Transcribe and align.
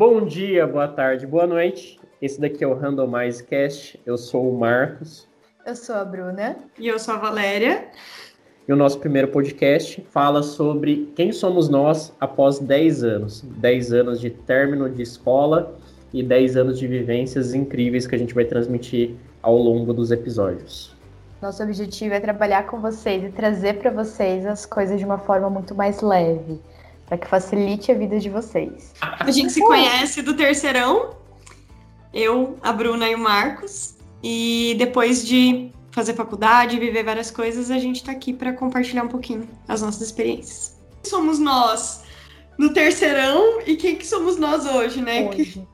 Bom 0.00 0.24
dia, 0.24 0.66
boa 0.66 0.88
tarde, 0.88 1.26
boa 1.26 1.46
noite. 1.46 2.00
Esse 2.22 2.40
daqui 2.40 2.64
é 2.64 2.66
o 2.66 2.72
Randomize 2.72 3.44
Cast. 3.44 4.00
Eu 4.06 4.16
sou 4.16 4.50
o 4.50 4.58
Marcos. 4.58 5.28
Eu 5.66 5.76
sou 5.76 5.94
a 5.94 6.02
Bruna. 6.06 6.56
E 6.78 6.88
eu 6.88 6.98
sou 6.98 7.12
a 7.12 7.18
Valéria. 7.18 7.84
E 8.66 8.72
o 8.72 8.76
nosso 8.76 8.98
primeiro 8.98 9.28
podcast 9.28 10.00
fala 10.10 10.42
sobre 10.42 11.12
quem 11.14 11.32
somos 11.32 11.68
nós 11.68 12.16
após 12.18 12.58
10 12.58 13.04
anos. 13.04 13.42
10 13.42 13.92
anos 13.92 14.20
de 14.22 14.30
término 14.30 14.88
de 14.88 15.02
escola 15.02 15.76
e 16.14 16.22
10 16.22 16.56
anos 16.56 16.78
de 16.78 16.86
vivências 16.86 17.52
incríveis 17.52 18.06
que 18.06 18.14
a 18.14 18.18
gente 18.18 18.32
vai 18.32 18.46
transmitir 18.46 19.16
ao 19.42 19.58
longo 19.58 19.92
dos 19.92 20.10
episódios. 20.10 20.96
Nosso 21.42 21.62
objetivo 21.62 22.14
é 22.14 22.20
trabalhar 22.20 22.66
com 22.66 22.80
vocês 22.80 23.22
e 23.22 23.28
trazer 23.28 23.74
para 23.74 23.90
vocês 23.90 24.46
as 24.46 24.64
coisas 24.64 24.98
de 24.98 25.04
uma 25.04 25.18
forma 25.18 25.50
muito 25.50 25.74
mais 25.74 26.00
leve, 26.00 26.58
para 27.10 27.18
que 27.18 27.26
facilite 27.26 27.90
a 27.90 27.94
vida 27.96 28.20
de 28.20 28.30
vocês. 28.30 28.94
A 29.00 29.32
gente 29.32 29.52
se 29.52 29.60
conhece 29.60 30.22
do 30.22 30.32
terceirão, 30.32 31.16
eu, 32.14 32.56
a 32.62 32.72
Bruna 32.72 33.10
e 33.10 33.16
o 33.16 33.18
Marcos, 33.18 33.96
e 34.22 34.76
depois 34.78 35.26
de 35.26 35.72
fazer 35.90 36.14
faculdade, 36.14 36.78
viver 36.78 37.02
várias 37.02 37.28
coisas, 37.28 37.68
a 37.68 37.78
gente 37.80 37.96
está 37.96 38.12
aqui 38.12 38.32
para 38.32 38.52
compartilhar 38.52 39.02
um 39.02 39.08
pouquinho 39.08 39.48
as 39.66 39.82
nossas 39.82 40.02
experiências. 40.02 40.78
Somos 41.02 41.40
nós 41.40 42.04
no 42.56 42.72
terceirão 42.72 43.60
e 43.66 43.74
quem 43.74 43.96
que 43.96 44.06
somos 44.06 44.36
nós 44.36 44.64
hoje, 44.64 45.02
né? 45.02 45.28
Hoje. 45.28 45.66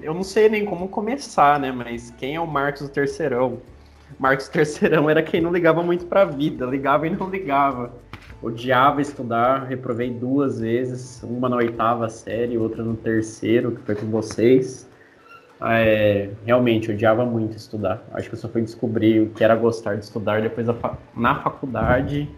Eu 0.00 0.14
não 0.14 0.22
sei 0.22 0.48
nem 0.48 0.64
como 0.64 0.86
começar, 0.86 1.58
né? 1.58 1.72
Mas 1.72 2.14
quem 2.18 2.36
é 2.36 2.40
o 2.40 2.46
Marcos 2.46 2.82
do 2.82 2.88
terceirão? 2.88 3.60
Marcos 4.16 4.46
Terceirão 4.46 5.08
era 5.08 5.22
quem 5.22 5.40
não 5.40 5.50
ligava 5.50 5.82
muito 5.82 6.06
para 6.06 6.22
a 6.22 6.24
vida, 6.24 6.66
ligava 6.66 7.06
e 7.06 7.10
não 7.10 7.28
ligava. 7.28 7.92
Odiava 8.42 9.00
estudar, 9.00 9.66
reprovei 9.66 10.10
duas 10.10 10.58
vezes, 10.58 11.22
uma 11.22 11.48
na 11.48 11.56
oitava 11.56 12.08
série, 12.08 12.58
outra 12.58 12.82
no 12.82 12.96
terceiro, 12.96 13.70
que 13.70 13.80
foi 13.82 13.94
com 13.94 14.06
vocês. 14.06 14.90
É, 15.60 16.30
realmente, 16.44 16.90
odiava 16.90 17.24
muito 17.24 17.56
estudar. 17.56 18.02
Acho 18.12 18.28
que 18.28 18.34
eu 18.34 18.38
só 18.38 18.48
fui 18.48 18.62
descobrir 18.62 19.20
o 19.20 19.30
que 19.30 19.44
era 19.44 19.54
gostar 19.54 19.94
de 19.94 20.04
estudar 20.04 20.42
depois 20.42 20.66
fa 20.80 20.98
na 21.16 21.36
faculdade 21.36 22.28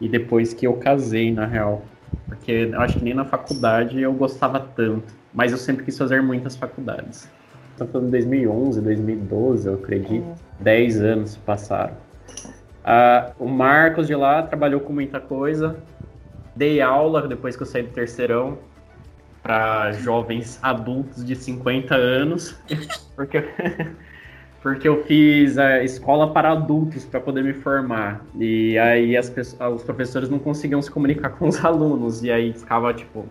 e 0.00 0.08
depois 0.08 0.52
que 0.52 0.66
eu 0.66 0.74
casei, 0.74 1.32
na 1.32 1.46
real. 1.46 1.82
Porque 2.26 2.72
acho 2.74 2.98
que 2.98 3.04
nem 3.04 3.14
na 3.14 3.24
faculdade 3.24 4.00
eu 4.02 4.12
gostava 4.12 4.58
tanto, 4.58 5.14
mas 5.32 5.52
eu 5.52 5.58
sempre 5.58 5.84
quis 5.84 5.96
fazer 5.96 6.22
muitas 6.22 6.56
faculdades. 6.56 7.30
Estamos 7.70 7.92
falando 7.92 8.06
de 8.06 8.12
2011, 8.12 8.80
2012, 8.80 9.68
eu 9.68 9.74
acredito. 9.74 10.26
É. 10.60 10.62
10 10.62 11.00
anos 11.02 11.36
passaram. 11.36 12.03
Ah, 12.84 13.32
o 13.38 13.48
Marcos 13.48 14.06
de 14.06 14.14
lá 14.14 14.42
trabalhou 14.42 14.80
com 14.80 14.92
muita 14.92 15.18
coisa. 15.18 15.76
Dei 16.54 16.80
aula 16.80 17.26
depois 17.26 17.56
que 17.56 17.62
eu 17.62 17.66
saí 17.66 17.82
do 17.82 17.90
terceirão 17.90 18.58
para 19.42 19.92
jovens 19.92 20.58
adultos 20.62 21.24
de 21.24 21.34
50 21.34 21.94
anos, 21.94 22.58
porque, 23.16 23.44
porque 24.62 24.88
eu 24.88 25.02
fiz 25.04 25.58
a 25.58 25.82
escola 25.82 26.32
para 26.32 26.52
adultos 26.52 27.04
para 27.04 27.20
poder 27.20 27.42
me 27.42 27.54
formar. 27.54 28.24
E 28.38 28.78
aí 28.78 29.16
as, 29.16 29.32
os 29.74 29.82
professores 29.82 30.28
não 30.28 30.38
conseguiam 30.38 30.80
se 30.80 30.90
comunicar 30.90 31.30
com 31.30 31.48
os 31.48 31.62
alunos, 31.64 32.22
e 32.22 32.30
aí 32.30 32.52
ficava 32.52 32.92
tipo 32.92 33.26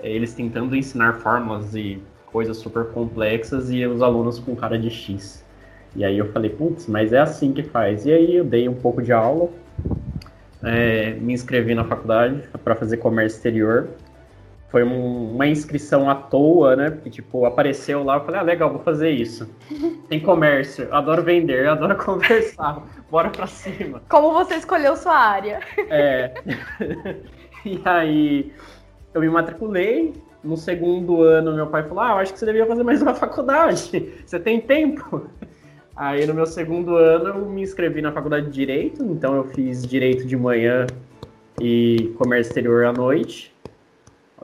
eles 0.00 0.34
tentando 0.34 0.74
ensinar 0.76 1.14
fórmulas 1.14 1.74
e 1.74 2.02
coisas 2.26 2.56
super 2.56 2.86
complexas 2.86 3.70
e 3.70 3.86
os 3.86 4.02
alunos 4.02 4.38
com 4.38 4.56
cara 4.56 4.78
de 4.78 4.90
X. 4.90 5.43
E 5.96 6.04
aí 6.04 6.18
eu 6.18 6.32
falei, 6.32 6.50
putz, 6.50 6.86
mas 6.86 7.12
é 7.12 7.20
assim 7.20 7.52
que 7.52 7.62
faz. 7.62 8.04
E 8.04 8.12
aí 8.12 8.36
eu 8.36 8.44
dei 8.44 8.68
um 8.68 8.74
pouco 8.74 9.00
de 9.00 9.12
aula, 9.12 9.48
é, 10.62 11.12
me 11.14 11.32
inscrevi 11.32 11.74
na 11.74 11.84
faculdade 11.84 12.42
para 12.62 12.74
fazer 12.74 12.96
comércio 12.96 13.36
exterior. 13.36 13.88
Foi 14.70 14.82
um, 14.82 15.34
uma 15.34 15.46
inscrição 15.46 16.10
à 16.10 16.16
toa, 16.16 16.74
né? 16.74 16.90
Porque, 16.90 17.08
tipo, 17.08 17.44
apareceu 17.44 18.02
lá, 18.02 18.16
eu 18.16 18.24
falei, 18.24 18.40
ah, 18.40 18.42
legal, 18.42 18.70
vou 18.70 18.80
fazer 18.80 19.10
isso. 19.10 19.48
Tem 20.08 20.18
comércio, 20.18 20.92
adoro 20.92 21.22
vender, 21.22 21.68
adoro 21.68 21.96
conversar, 21.96 22.82
bora 23.08 23.30
pra 23.30 23.46
cima. 23.46 24.02
Como 24.08 24.32
você 24.32 24.54
escolheu 24.56 24.96
sua 24.96 25.16
área? 25.16 25.60
É. 25.88 26.34
e 27.64 27.80
aí 27.84 28.52
eu 29.14 29.20
me 29.20 29.28
matriculei, 29.28 30.12
no 30.42 30.56
segundo 30.56 31.22
ano, 31.22 31.54
meu 31.54 31.68
pai 31.68 31.84
falou: 31.84 32.00
Ah, 32.00 32.10
eu 32.10 32.18
acho 32.18 32.32
que 32.32 32.38
você 32.38 32.46
devia 32.46 32.66
fazer 32.66 32.82
mais 32.82 33.00
uma 33.00 33.14
faculdade. 33.14 34.12
Você 34.26 34.38
tem 34.38 34.60
tempo? 34.60 35.30
Aí, 35.96 36.26
no 36.26 36.34
meu 36.34 36.46
segundo 36.46 36.96
ano, 36.96 37.28
eu 37.28 37.46
me 37.46 37.62
inscrevi 37.62 38.02
na 38.02 38.10
faculdade 38.10 38.46
de 38.46 38.52
Direito. 38.52 39.02
Então, 39.04 39.36
eu 39.36 39.44
fiz 39.44 39.86
Direito 39.86 40.26
de 40.26 40.36
manhã 40.36 40.86
e 41.60 42.12
Comércio 42.18 42.50
Exterior 42.50 42.84
à 42.86 42.92
noite. 42.92 43.54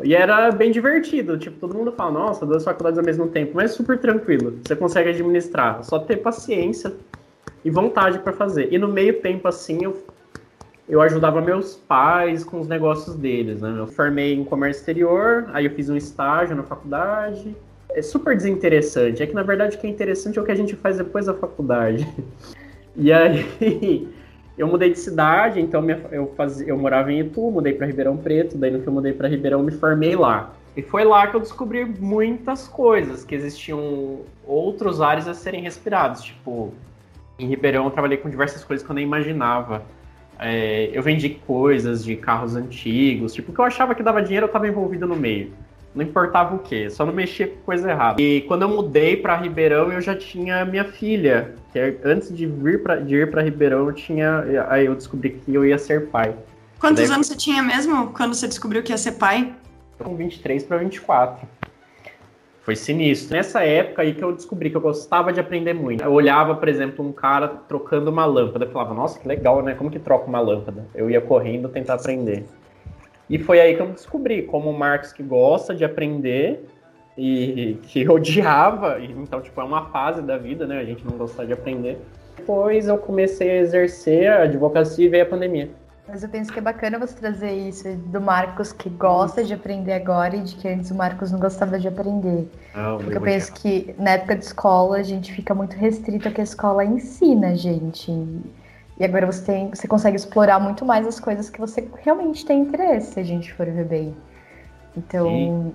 E 0.03 0.15
era 0.15 0.51
bem 0.53 0.71
divertido. 0.71 1.37
Tipo, 1.37 1.59
todo 1.59 1.75
mundo 1.75 1.93
fala: 1.93 2.13
Nossa, 2.13 2.47
duas 2.47 2.65
faculdades 2.65 2.99
ao 2.99 3.05
mesmo 3.05 3.27
tempo. 3.29 3.53
Mas 3.55 3.73
é 3.73 3.75
super 3.75 3.99
tranquilo. 3.99 4.59
Você 4.65 4.77
consegue 4.77 5.11
administrar. 5.11 5.83
Só 5.83 5.99
ter 5.99 6.19
paciência 6.19 6.93
e 7.65 7.71
vontade 7.71 8.21
para 8.21 8.33
fazer. 8.33 8.73
E 8.73 8.79
no 8.79 8.89
meio 8.89 9.21
tempo, 9.21 9.49
assim, 9.49 9.85
eu 9.85 9.97
eu 10.91 11.01
ajudava 11.01 11.41
meus 11.41 11.77
pais 11.77 12.43
com 12.43 12.59
os 12.59 12.67
negócios 12.67 13.15
deles, 13.15 13.61
né? 13.61 13.77
Eu 13.79 13.87
formei 13.87 14.35
em 14.35 14.43
comércio 14.43 14.81
exterior, 14.81 15.49
aí 15.53 15.65
eu 15.65 15.71
fiz 15.71 15.89
um 15.89 15.97
estágio 15.97 16.57
na 16.57 16.65
faculdade. 16.65 17.57
É 17.95 18.03
super 18.03 18.37
desinteressante. 18.37 19.23
É 19.23 19.27
que 19.27 19.35
na 19.35 19.43
verdade 19.43 19.77
o 19.77 19.81
que 19.81 19.87
é 19.87 19.91
interessante 19.91 20.39
é 20.39 20.43
o 20.43 20.45
que 20.45 20.53
a 20.53 20.57
gente 20.57 20.77
faz 20.77 20.99
depois 20.99 21.27
da 21.27 21.35
faculdade. 21.35 22.07
E 22.97 23.13
aí 23.13 24.13
eu 24.59 24.67
mudei 24.67 24.91
de 24.91 24.99
cidade, 24.99 25.61
então 25.61 25.83
eu, 26.11 26.35
fazia, 26.37 26.67
eu 26.67 26.77
morava 26.77 27.11
em 27.11 27.21
Itu, 27.21 27.51
mudei 27.51 27.73
para 27.73 27.87
Ribeirão 27.87 28.17
Preto, 28.17 28.59
daí 28.59 28.71
no 28.71 28.83
que 28.83 28.87
eu 28.87 28.93
mudei 28.93 29.13
para 29.13 29.29
Ribeirão 29.29 29.63
me 29.63 29.71
formei 29.71 30.15
lá. 30.17 30.53
E 30.77 30.83
foi 30.83 31.05
lá 31.05 31.27
que 31.27 31.35
eu 31.35 31.41
descobri 31.41 31.85
muitas 31.85 32.69
coisas, 32.69 33.25
que 33.25 33.35
existiam 33.35 34.21
outros 34.47 35.01
ares 35.01 35.27
a 35.27 35.35
serem 35.35 35.63
respirados. 35.63 36.23
Tipo, 36.23 36.75
em 37.39 37.47
Ribeirão 37.47 37.85
eu 37.85 37.91
trabalhei 37.91 38.19
com 38.19 38.29
diversas 38.29 38.63
coisas 38.63 38.85
que 38.85 38.91
eu 38.91 38.95
nem 38.95 39.05
imaginava. 39.05 39.83
É, 40.39 40.91
eu 40.93 41.03
vendi 41.03 41.31
coisas 41.31 42.05
de 42.05 42.17
carros 42.17 42.55
antigos, 42.55 43.33
tipo, 43.33 43.53
que 43.53 43.59
eu 43.59 43.65
achava 43.65 43.95
que 43.95 44.03
dava 44.03 44.23
dinheiro, 44.23 44.45
eu 44.45 44.49
estava 44.49 44.69
envolvido 44.69 45.07
no 45.07 45.17
meio. 45.17 45.53
Não 45.95 46.05
importava 46.05 46.55
o 46.55 46.59
que, 46.61 46.89
só 46.89 47.05
não 47.05 47.13
mexia 47.13 47.49
com 47.49 47.57
coisa 47.63 47.91
errada. 47.91 48.23
E 48.23 48.43
quando 48.43 48.63
eu 48.63 48.69
mudei 48.69 49.17
para 49.17 49.37
Ribeirão, 49.37 49.93
eu 49.93 50.01
já 50.01 50.15
tinha 50.15 50.65
minha 50.65 50.85
filha. 50.85 51.55
Que 51.73 51.79
é, 51.79 51.97
antes 52.05 52.35
de 52.35 52.47
vir 52.47 52.83
para 52.83 52.97
de 52.97 53.17
ir 53.17 53.31
para 53.31 53.43
Ribeirão, 53.43 53.87
eu 53.87 53.93
tinha, 53.93 54.45
aí 54.69 54.87
eu 54.87 54.95
descobri 54.95 55.31
que 55.31 55.53
eu 55.53 55.65
ia 55.65 55.79
ser 55.79 56.07
pai. 56.07 56.35
Quantos 56.79 57.05
Daí, 57.05 57.15
anos 57.15 57.27
você 57.27 57.37
tinha 57.37 57.63
mesmo 57.63 58.13
quando 58.13 58.35
você 58.35 58.47
descobriu 58.47 58.83
que 58.83 58.93
ia 58.93 58.99
ser 58.99 59.13
pai? 59.13 59.53
Com 59.99 60.17
23 60.17 60.63
para 60.63 60.79
24. 60.79 61.47
Foi 62.63 62.77
sinistro. 62.77 63.37
Nessa 63.37 63.65
época 63.65 64.03
aí 64.03 64.15
que 64.15 64.23
eu 64.23 64.33
descobri 64.33 64.71
que 64.71 64.77
eu 64.77 64.81
gostava 64.81 65.33
de 65.33 65.41
aprender 65.41 65.75
muito. 65.75 66.05
Eu 66.05 66.13
olhava, 66.13 66.55
por 66.55 66.69
exemplo, 66.69 67.05
um 67.05 67.13
cara 67.13 67.49
trocando 67.49 68.11
uma 68.11 68.25
lâmpada. 68.25 68.65
Eu 68.65 68.71
falava, 68.71 68.95
nossa, 68.95 69.19
que 69.19 69.27
legal, 69.27 69.63
né? 69.63 69.75
Como 69.75 69.91
que 69.91 69.99
troca 69.99 70.27
uma 70.27 70.41
lâmpada? 70.41 70.87
Eu 70.95 71.11
ia 71.11 71.21
correndo 71.21 71.69
tentar 71.69 71.95
aprender. 71.95 72.45
E 73.31 73.39
foi 73.39 73.61
aí 73.61 73.77
que 73.77 73.81
eu 73.81 73.87
descobri 73.87 74.43
como 74.43 74.69
o 74.69 74.77
Marx 74.77 75.13
que 75.13 75.23
gosta 75.23 75.73
de 75.73 75.85
aprender 75.85 76.67
e 77.17 77.79
que 77.85 78.07
odiava. 78.11 79.01
Então, 79.01 79.41
tipo, 79.41 79.61
é 79.61 79.65
uma 79.65 79.87
fase 79.87 80.21
da 80.21 80.37
vida, 80.37 80.67
né? 80.67 80.81
A 80.81 80.85
gente 80.85 81.05
não 81.05 81.17
gostar 81.17 81.45
de 81.45 81.53
aprender. 81.53 81.97
Depois 82.37 82.89
eu 82.89 82.99
comecei 82.99 83.51
a 83.51 83.57
exercer 83.59 84.29
a 84.29 84.43
advocacia 84.43 85.07
e 85.07 85.09
veio 85.09 85.23
a 85.23 85.27
pandemia. 85.27 85.71
Mas 86.09 86.25
eu 86.25 86.29
penso 86.29 86.53
que 86.53 86.59
é 86.59 86.63
bacana 86.63 86.99
você 86.99 87.15
trazer 87.15 87.53
isso 87.53 87.89
do 87.97 88.21
Marcos 88.21 88.73
que 88.73 88.89
gosta 88.89 89.45
de 89.45 89.55
aprender 89.55 89.93
agora 89.93 90.35
e 90.35 90.41
de 90.41 90.57
que 90.57 90.67
antes 90.67 90.91
o 90.91 90.95
Marcos 90.97 91.31
não 91.31 91.39
gostava 91.39 91.79
de 91.79 91.87
aprender. 91.87 92.51
Oh, 92.75 92.97
Porque 92.97 93.17
eu 93.17 93.21
penso 93.21 93.53
que 93.53 93.95
na 93.97 94.13
época 94.13 94.35
de 94.35 94.45
escola 94.45 94.97
a 94.97 95.03
gente 95.05 95.33
fica 95.33 95.55
muito 95.55 95.77
restrito 95.77 96.27
ao 96.27 96.35
que 96.35 96.41
a 96.41 96.45
escola 96.45 96.85
ensina, 96.85 97.55
gente. 97.55 98.11
E 99.01 99.05
agora 99.05 99.27
você 99.27 99.43
tem, 99.45 99.71
você 99.71 99.89
consegue 99.89 100.15
explorar 100.15 100.61
muito 100.61 100.85
mais 100.85 101.07
as 101.07 101.19
coisas 101.19 101.51
que 101.51 101.59
você 101.59 101.89
realmente 102.05 102.45
tem 102.45 102.61
interesse, 102.61 103.15
se 103.15 103.21
a 103.21 103.25
gente 103.25 103.53
for 103.55 103.67
ver 103.67 103.87
bem. 103.87 104.15
Então, 104.97 105.27
Sim 105.27 105.75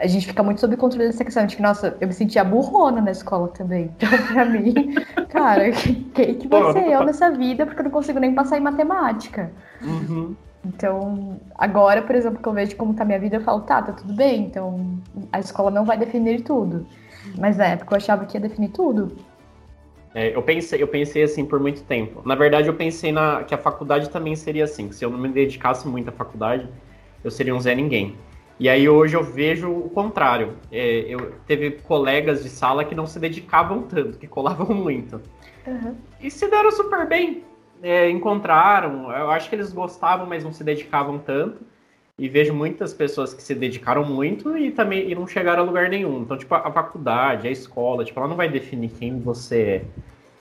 a 0.00 0.06
gente 0.06 0.26
fica 0.26 0.42
muito 0.42 0.60
sob 0.60 0.76
controle 0.76 1.06
dessa 1.06 1.24
questão 1.24 1.46
de 1.46 1.56
que, 1.56 1.62
nossa, 1.62 1.96
eu 2.00 2.06
me 2.06 2.14
sentia 2.14 2.44
burrona 2.44 3.00
na 3.00 3.10
escola 3.10 3.48
também. 3.48 3.90
Então, 3.98 4.26
pra 4.32 4.44
mim, 4.44 4.94
cara, 5.28 5.70
quem 5.72 6.04
que 6.36 6.48
vai 6.48 6.72
ser 6.72 6.88
eu 6.88 7.04
nessa 7.04 7.30
vida 7.30 7.66
porque 7.66 7.80
eu 7.80 7.84
não 7.84 7.90
consigo 7.90 8.18
nem 8.18 8.34
passar 8.34 8.58
em 8.58 8.60
matemática? 8.60 9.50
Uhum. 9.82 10.36
Então, 10.64 11.40
agora, 11.56 12.02
por 12.02 12.14
exemplo, 12.14 12.40
que 12.40 12.48
eu 12.48 12.52
vejo 12.52 12.76
como 12.76 12.94
tá 12.94 13.04
minha 13.04 13.18
vida, 13.18 13.36
eu 13.36 13.40
falo, 13.40 13.60
tá, 13.60 13.80
tá 13.82 13.92
tudo 13.92 14.12
bem, 14.12 14.44
então 14.44 14.98
a 15.32 15.40
escola 15.40 15.70
não 15.70 15.84
vai 15.84 15.96
definir 15.96 16.42
tudo. 16.42 16.86
Mas 17.38 17.56
na 17.56 17.66
época 17.66 17.94
eu 17.94 17.96
achava 17.96 18.24
que 18.24 18.36
ia 18.36 18.40
definir 18.40 18.68
tudo. 18.68 19.16
É, 20.18 20.34
eu, 20.34 20.42
pensei, 20.42 20.82
eu 20.82 20.88
pensei 20.88 21.22
assim 21.22 21.44
por 21.44 21.60
muito 21.60 21.84
tempo. 21.84 22.20
Na 22.26 22.34
verdade, 22.34 22.66
eu 22.66 22.74
pensei 22.74 23.12
na, 23.12 23.44
que 23.44 23.54
a 23.54 23.58
faculdade 23.58 24.10
também 24.10 24.34
seria 24.34 24.64
assim, 24.64 24.88
que 24.88 24.96
se 24.96 25.04
eu 25.04 25.10
não 25.10 25.18
me 25.18 25.28
dedicasse 25.28 25.86
muito 25.86 26.08
à 26.08 26.12
faculdade, 26.12 26.68
eu 27.22 27.30
seria 27.30 27.54
um 27.54 27.60
Zé 27.60 27.72
Ninguém. 27.72 28.16
E 28.58 28.68
aí 28.68 28.88
hoje 28.88 29.16
eu 29.16 29.22
vejo 29.22 29.70
o 29.70 29.88
contrário. 29.88 30.54
É, 30.72 31.04
eu 31.08 31.34
teve 31.46 31.70
colegas 31.70 32.42
de 32.42 32.48
sala 32.48 32.84
que 32.84 32.96
não 32.96 33.06
se 33.06 33.20
dedicavam 33.20 33.82
tanto, 33.82 34.18
que 34.18 34.26
colavam 34.26 34.74
muito. 34.74 35.22
Uhum. 35.64 35.94
E 36.20 36.28
se 36.32 36.50
deram 36.50 36.72
super 36.72 37.06
bem. 37.06 37.44
É, 37.80 38.10
encontraram, 38.10 39.12
eu 39.12 39.30
acho 39.30 39.48
que 39.48 39.54
eles 39.54 39.72
gostavam, 39.72 40.26
mas 40.26 40.42
não 40.42 40.52
se 40.52 40.64
dedicavam 40.64 41.16
tanto. 41.16 41.64
E 42.18 42.28
vejo 42.28 42.52
muitas 42.52 42.92
pessoas 42.92 43.32
que 43.32 43.40
se 43.40 43.54
dedicaram 43.54 44.04
muito 44.04 44.58
e 44.58 44.72
também 44.72 45.08
e 45.08 45.14
não 45.14 45.26
chegaram 45.26 45.62
a 45.62 45.66
lugar 45.66 45.88
nenhum. 45.88 46.22
Então, 46.22 46.36
tipo, 46.36 46.52
a, 46.52 46.70
faculdade, 46.72 47.46
a 47.46 47.50
escola, 47.50 48.04
tipo, 48.04 48.18
ela 48.18 48.28
não 48.28 48.36
vai 48.36 48.48
definir 48.48 48.90
quem 48.90 49.20
você 49.20 49.60
é. 49.60 49.84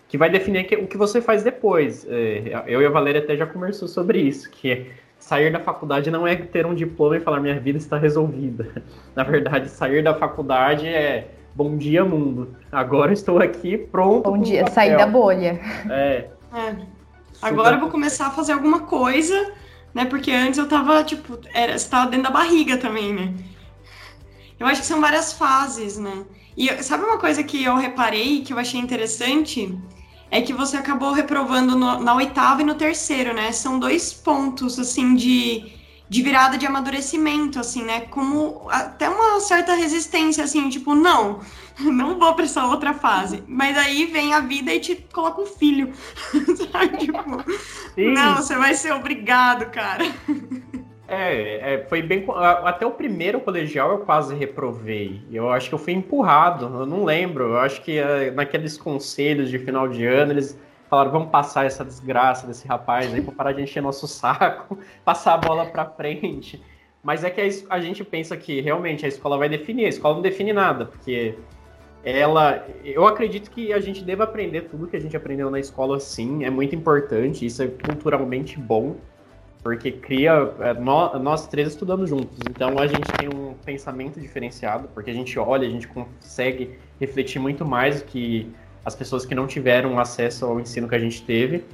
Que 0.09 0.17
vai 0.17 0.29
definir 0.29 0.65
o 0.81 0.87
que 0.87 0.97
você 0.97 1.21
faz 1.21 1.43
depois. 1.43 2.07
É, 2.09 2.63
eu 2.65 2.81
e 2.81 2.85
a 2.85 2.89
Valéria 2.89 3.21
até 3.21 3.37
já 3.37 3.45
conversou 3.45 3.87
sobre 3.87 4.19
isso, 4.19 4.49
que 4.49 4.87
sair 5.19 5.51
da 5.51 5.59
faculdade 5.59 6.09
não 6.09 6.25
é 6.25 6.35
ter 6.35 6.65
um 6.65 6.73
diploma 6.73 7.17
e 7.17 7.19
falar 7.19 7.39
minha 7.39 7.59
vida 7.59 7.77
está 7.77 7.97
resolvida. 7.97 8.83
Na 9.15 9.23
verdade, 9.23 9.69
sair 9.69 10.01
da 10.01 10.15
faculdade 10.15 10.87
é 10.87 11.27
bom 11.53 11.77
dia 11.77 12.03
mundo. 12.03 12.55
Agora 12.71 13.13
estou 13.13 13.37
aqui 13.37 13.77
pronto. 13.77 14.31
Bom 14.31 14.39
dia, 14.39 14.65
sair 14.67 14.97
da 14.97 15.05
bolha. 15.05 15.59
É. 15.91 16.29
é. 16.55 16.75
Agora 17.39 17.75
eu 17.75 17.79
vou 17.79 17.89
começar 17.89 18.27
a 18.27 18.31
fazer 18.31 18.53
alguma 18.53 18.81
coisa 18.81 19.53
né? 19.97 20.05
Porque 20.05 20.31
antes 20.31 20.59
eu 20.59 20.67
tava, 20.67 21.03
tipo, 21.03 21.39
era, 21.51 21.75
você 21.75 21.89
tava 21.89 22.11
dentro 22.11 22.25
da 22.25 22.29
barriga 22.29 22.77
também, 22.77 23.11
né? 23.11 23.33
Eu 24.59 24.67
acho 24.67 24.81
que 24.81 24.87
são 24.87 25.01
várias 25.01 25.33
fases, 25.33 25.97
né? 25.97 26.23
E 26.55 26.67
sabe 26.83 27.03
uma 27.03 27.17
coisa 27.17 27.43
que 27.43 27.63
eu 27.63 27.75
reparei, 27.75 28.43
que 28.43 28.53
eu 28.53 28.59
achei 28.59 28.79
interessante? 28.79 29.75
É 30.29 30.39
que 30.39 30.53
você 30.53 30.77
acabou 30.77 31.13
reprovando 31.13 31.75
no, 31.75 31.99
na 31.99 32.13
oitava 32.13 32.61
e 32.61 32.65
no 32.65 32.75
terceiro, 32.75 33.33
né? 33.33 33.51
São 33.51 33.79
dois 33.79 34.13
pontos, 34.13 34.77
assim, 34.77 35.15
de, 35.15 35.65
de 36.09 36.21
virada 36.21 36.57
de 36.57 36.65
amadurecimento, 36.65 37.59
assim, 37.59 37.83
né? 37.83 38.01
Como 38.01 38.67
até 38.69 39.09
uma 39.09 39.39
certa 39.39 39.73
resistência, 39.73 40.43
assim, 40.43 40.69
tipo, 40.69 40.95
não, 40.95 41.41
não 41.79 42.17
vou 42.17 42.33
para 42.33 42.45
essa 42.45 42.65
outra 42.65 42.93
fase. 42.93 43.43
Mas 43.47 43.77
aí 43.77 44.05
vem 44.05 44.33
a 44.33 44.39
vida 44.39 44.73
e 44.73 44.79
te 44.79 44.95
coloca 45.13 45.41
um 45.41 45.45
filho. 45.45 45.91
Sabe? 46.71 46.97
Tipo, 46.97 47.43
não, 47.97 48.35
você 48.37 48.55
vai 48.55 48.73
ser 48.73 48.93
obrigado, 48.93 49.69
cara. 49.71 50.05
É, 51.07 51.73
é, 51.73 51.85
foi 51.87 52.01
bem. 52.01 52.25
Até 52.63 52.85
o 52.85 52.91
primeiro 52.91 53.39
colegial 53.39 53.91
eu 53.91 53.99
quase 53.99 54.35
reprovei. 54.35 55.21
Eu 55.31 55.49
acho 55.49 55.69
que 55.69 55.75
eu 55.75 55.79
fui 55.79 55.93
empurrado, 55.93 56.65
eu 56.65 56.85
não 56.85 57.05
lembro. 57.05 57.45
Eu 57.45 57.59
acho 57.59 57.81
que 57.81 57.99
uh, 57.99 58.33
naqueles 58.35 58.77
conselhos 58.77 59.49
de 59.49 59.57
final 59.57 59.87
de 59.87 60.05
ano 60.05 60.33
eles 60.33 60.59
falaram: 60.89 61.11
vamos 61.11 61.29
passar 61.29 61.65
essa 61.65 61.83
desgraça 61.83 62.47
desse 62.47 62.67
rapaz 62.67 63.13
aí 63.13 63.21
pra 63.21 63.33
parar 63.33 63.51
de 63.53 63.61
encher 63.61 63.81
nosso 63.81 64.07
saco, 64.07 64.77
passar 65.03 65.33
a 65.33 65.37
bola 65.37 65.65
pra 65.65 65.85
frente. 65.85 66.61
Mas 67.03 67.23
é 67.23 67.29
que 67.29 67.41
a, 67.69 67.79
gente 67.79 68.03
pensa 68.03 68.35
que 68.35 68.59
realmente 68.59 69.05
a 69.05 69.07
escola 69.07 69.37
vai 69.37 69.47
definir. 69.47 69.85
A 69.85 69.89
escola 69.89 70.15
não 70.15 70.21
define 70.21 70.51
nada, 70.51 70.85
porque 70.85 71.35
ela, 72.03 72.65
eu 72.83 73.05
acredito 73.05 73.51
que 73.51 73.73
a 73.73 73.79
gente 73.79 74.03
deva 74.03 74.23
aprender 74.23 74.61
tudo 74.61 74.87
que 74.87 74.95
a 74.95 74.99
gente 74.99 75.15
aprendeu 75.15 75.49
na 75.49 75.59
escola, 75.59 75.99
sim, 75.99 76.43
é 76.43 76.49
muito 76.49 76.75
importante, 76.75 77.45
isso 77.45 77.61
é 77.61 77.67
culturalmente 77.67 78.57
bom, 78.59 78.95
porque 79.61 79.91
cria 79.91 80.53
é, 80.59 80.73
nós, 80.73 81.21
nós 81.21 81.47
três 81.47 81.69
estudando 81.69 82.07
juntos, 82.07 82.39
então 82.49 82.79
a 82.79 82.87
gente 82.87 83.11
tem 83.13 83.27
um 83.27 83.53
pensamento 83.65 84.19
diferenciado, 84.21 84.87
porque 84.93 85.09
a 85.09 85.13
gente 85.13 85.37
olha, 85.37 85.67
a 85.67 85.69
gente 85.69 85.87
consegue 85.87 86.77
refletir 86.99 87.39
muito 87.39 87.65
mais 87.65 88.01
do 88.01 88.07
que 88.07 88.49
as 88.87 88.95
pessoas 88.95 89.25
que 89.25 89.35
não 89.35 89.45
tiveram 89.45 89.99
acesso 89.99 90.45
ao 90.45 90.61
ensino 90.61 90.87
que 90.87 90.95
a 90.95 90.99
gente 90.99 91.21
teve. 91.21 91.65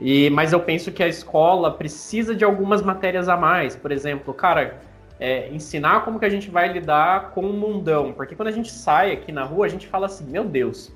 E, 0.00 0.28
mas 0.30 0.52
eu 0.52 0.58
penso 0.58 0.90
que 0.90 1.00
a 1.00 1.06
escola 1.06 1.70
precisa 1.70 2.34
de 2.34 2.44
algumas 2.44 2.82
matérias 2.82 3.28
a 3.28 3.36
mais. 3.36 3.76
Por 3.76 3.92
exemplo, 3.92 4.34
cara, 4.34 4.80
é, 5.20 5.48
ensinar 5.50 6.04
como 6.04 6.18
que 6.18 6.24
a 6.24 6.28
gente 6.28 6.50
vai 6.50 6.72
lidar 6.72 7.30
com 7.30 7.42
o 7.42 7.52
mundão. 7.52 8.12
Porque 8.12 8.34
quando 8.34 8.48
a 8.48 8.50
gente 8.50 8.72
sai 8.72 9.12
aqui 9.12 9.30
na 9.30 9.44
rua, 9.44 9.64
a 9.64 9.68
gente 9.68 9.86
fala 9.86 10.06
assim, 10.06 10.24
meu 10.24 10.44
Deus, 10.44 10.90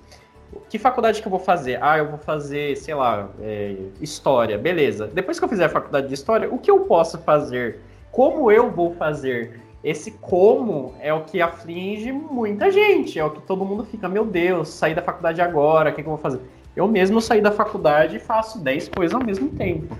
que 0.68 0.76
faculdade 0.76 1.22
que 1.22 1.28
eu 1.28 1.30
vou 1.30 1.38
fazer? 1.38 1.78
Ah, 1.80 1.98
eu 1.98 2.08
vou 2.08 2.18
fazer, 2.18 2.76
sei 2.76 2.94
lá, 2.96 3.28
é, 3.40 3.76
história, 4.00 4.58
beleza. 4.58 5.06
Depois 5.06 5.38
que 5.38 5.44
eu 5.44 5.48
fizer 5.48 5.66
a 5.66 5.68
faculdade 5.68 6.08
de 6.08 6.14
história, 6.14 6.52
o 6.52 6.58
que 6.58 6.68
eu 6.68 6.80
posso 6.80 7.16
fazer? 7.18 7.78
Como 8.10 8.50
eu 8.50 8.72
vou 8.72 8.92
fazer? 8.96 9.60
Esse 9.84 10.12
como 10.12 10.94
é 11.00 11.12
o 11.12 11.25
que 11.25 11.42
aflige 11.42 12.10
muita 12.10 12.70
gente, 12.70 13.19
é 13.19 13.25
o 13.25 13.31
que 13.31 13.42
todo 13.42 13.64
mundo 13.64 13.84
fica, 13.84 14.08
meu 14.08 14.25
Deus, 14.25 14.70
saí 14.70 14.94
da 14.94 15.02
faculdade 15.02 15.40
agora, 15.40 15.90
o 15.90 15.92
que, 15.92 16.02
que 16.02 16.08
eu 16.08 16.14
vou 16.14 16.20
fazer? 16.20 16.40
Eu 16.75 16.88
mesmo 16.88 17.20
saí 17.20 17.40
da 17.40 17.52
faculdade 17.52 18.16
e 18.16 18.19
faço 18.19 18.58
10 18.58 18.88
coisas 18.88 19.14
ao 19.14 19.22
mesmo 19.22 19.50
tempo 19.50 19.94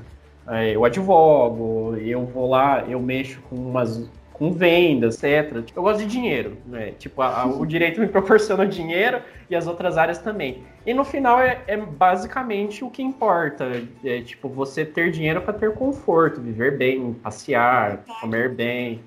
é, 0.49 0.75
eu 0.75 0.85
advogo, 0.85 1.97
eu 1.97 2.25
vou 2.25 2.49
lá, 2.49 2.85
eu 2.89 3.01
mexo 3.01 3.41
com 3.49 3.57
umas 3.57 4.09
com 4.33 4.53
vendas, 4.53 5.23
etc. 5.23 5.65
Eu 5.77 5.83
gosto 5.85 6.01
de 6.01 6.07
dinheiro, 6.07 6.57
né? 6.67 6.91
Tipo, 6.99 7.23
a, 7.23 7.43
a, 7.43 7.47
o 7.47 7.65
direito 7.65 8.01
me 8.01 8.09
proporciona 8.09 8.67
dinheiro 8.67 9.21
e 9.49 9.55
as 9.55 9.69
outras 9.69 9.97
áreas 9.97 10.19
também. 10.19 10.65
E 10.85 10.93
no 10.93 11.05
final 11.05 11.41
é, 11.41 11.63
é 11.69 11.77
basicamente 11.77 12.85
o 12.85 12.91
que 12.91 13.01
importa, 13.01 13.65
é 14.05 14.21
tipo 14.23 14.49
você 14.49 14.85
ter 14.85 15.13
dinheiro 15.13 15.41
para 15.41 15.53
ter 15.53 15.73
conforto, 15.75 16.41
viver 16.41 16.77
bem, 16.77 17.15
passear, 17.15 18.03
comer 18.21 18.53
bem, 18.53 19.01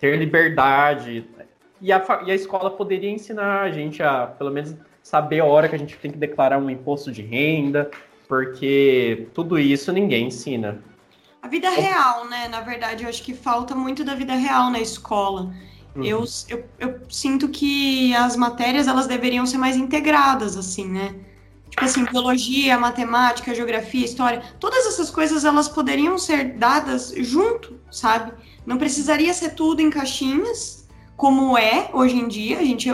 ter 0.00 0.16
liberdade. 0.16 1.26
E 1.80 1.92
a, 1.92 2.22
e 2.26 2.30
a 2.30 2.34
escola 2.34 2.70
poderia 2.70 3.10
ensinar 3.10 3.62
a 3.62 3.70
gente 3.70 4.02
a, 4.02 4.26
pelo 4.26 4.50
menos, 4.50 4.74
saber 5.02 5.40
a 5.40 5.44
hora 5.44 5.68
que 5.68 5.74
a 5.74 5.78
gente 5.78 5.96
tem 5.96 6.10
que 6.10 6.18
declarar 6.18 6.58
um 6.58 6.70
imposto 6.70 7.12
de 7.12 7.22
renda, 7.22 7.90
porque 8.26 9.28
tudo 9.34 9.58
isso 9.58 9.92
ninguém 9.92 10.28
ensina. 10.28 10.82
A 11.42 11.48
vida 11.48 11.68
real, 11.68 12.26
né? 12.26 12.48
Na 12.48 12.62
verdade, 12.62 13.04
eu 13.04 13.08
acho 13.10 13.22
que 13.22 13.34
falta 13.34 13.74
muito 13.74 14.02
da 14.02 14.14
vida 14.14 14.34
real 14.34 14.70
na 14.70 14.80
escola. 14.80 15.52
Uhum. 15.94 16.02
Eu, 16.02 16.24
eu, 16.48 16.64
eu, 16.78 17.00
sinto 17.10 17.48
que 17.48 18.14
as 18.14 18.34
matérias 18.34 18.88
elas 18.88 19.06
deveriam 19.06 19.44
ser 19.44 19.58
mais 19.58 19.76
integradas, 19.76 20.56
assim, 20.56 20.88
né? 20.88 21.14
Tipo 21.74 21.86
assim, 21.86 22.04
biologia, 22.04 22.78
matemática, 22.78 23.52
geografia, 23.52 24.04
história, 24.04 24.40
todas 24.60 24.86
essas 24.86 25.10
coisas 25.10 25.44
elas 25.44 25.68
poderiam 25.68 26.16
ser 26.16 26.56
dadas 26.56 27.12
junto, 27.16 27.80
sabe? 27.90 28.32
Não 28.64 28.78
precisaria 28.78 29.34
ser 29.34 29.54
tudo 29.56 29.82
em 29.82 29.90
caixinhas, 29.90 30.86
como 31.16 31.58
é 31.58 31.90
hoje 31.92 32.14
em 32.14 32.28
dia. 32.28 32.60
A 32.60 32.64
gente 32.64 32.88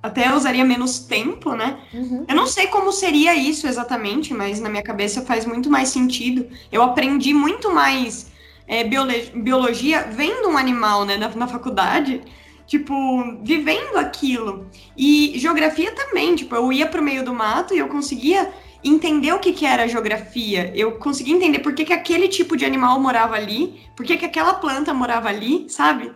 até 0.00 0.32
usaria 0.32 0.64
menos 0.64 1.00
tempo, 1.00 1.56
né? 1.56 1.80
Uhum. 1.92 2.24
Eu 2.28 2.36
não 2.36 2.46
sei 2.46 2.68
como 2.68 2.92
seria 2.92 3.34
isso 3.34 3.66
exatamente, 3.66 4.32
mas 4.32 4.60
na 4.60 4.68
minha 4.68 4.82
cabeça 4.82 5.22
faz 5.22 5.44
muito 5.44 5.68
mais 5.68 5.88
sentido. 5.88 6.46
Eu 6.70 6.82
aprendi 6.82 7.34
muito 7.34 7.74
mais 7.74 8.30
é, 8.68 8.84
biologia 8.84 10.04
vendo 10.08 10.50
um 10.50 10.56
animal, 10.56 11.04
né, 11.04 11.16
na, 11.16 11.30
na 11.30 11.48
faculdade 11.48 12.22
tipo, 12.66 12.94
vivendo 13.42 13.96
aquilo. 13.96 14.68
E 14.96 15.34
geografia 15.36 15.92
também, 15.92 16.34
tipo, 16.34 16.54
eu 16.54 16.72
ia 16.72 16.86
pro 16.86 17.02
meio 17.02 17.24
do 17.24 17.34
mato 17.34 17.74
e 17.74 17.78
eu 17.78 17.88
conseguia 17.88 18.52
entender 18.82 19.32
o 19.32 19.38
que, 19.38 19.52
que 19.52 19.64
era 19.64 19.88
geografia. 19.88 20.70
Eu 20.74 20.98
conseguia 20.98 21.34
entender 21.34 21.60
por 21.60 21.74
que, 21.74 21.84
que 21.84 21.92
aquele 21.92 22.28
tipo 22.28 22.56
de 22.56 22.64
animal 22.64 23.00
morava 23.00 23.34
ali, 23.34 23.80
por 23.96 24.04
que, 24.04 24.16
que 24.16 24.26
aquela 24.26 24.54
planta 24.54 24.92
morava 24.92 25.28
ali, 25.28 25.66
sabe? 25.68 26.12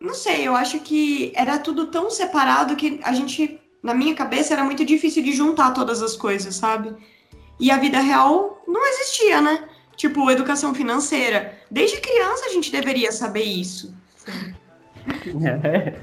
Não 0.00 0.12
sei, 0.12 0.46
eu 0.46 0.56
acho 0.56 0.80
que 0.80 1.32
era 1.34 1.58
tudo 1.58 1.86
tão 1.86 2.10
separado 2.10 2.76
que 2.76 3.00
a 3.02 3.12
gente, 3.12 3.60
na 3.82 3.94
minha 3.94 4.14
cabeça, 4.14 4.52
era 4.52 4.64
muito 4.64 4.84
difícil 4.84 5.22
de 5.22 5.32
juntar 5.32 5.70
todas 5.70 6.02
as 6.02 6.16
coisas, 6.16 6.56
sabe? 6.56 6.94
E 7.60 7.70
a 7.70 7.76
vida 7.76 8.00
real 8.00 8.62
não 8.66 8.84
existia, 8.86 9.40
né? 9.40 9.68
Tipo, 9.96 10.28
educação 10.30 10.74
financeira. 10.74 11.56
Desde 11.70 12.00
criança 12.00 12.46
a 12.46 12.52
gente 12.52 12.72
deveria 12.72 13.12
saber 13.12 13.44
isso. 13.44 13.94
É. 14.26 14.63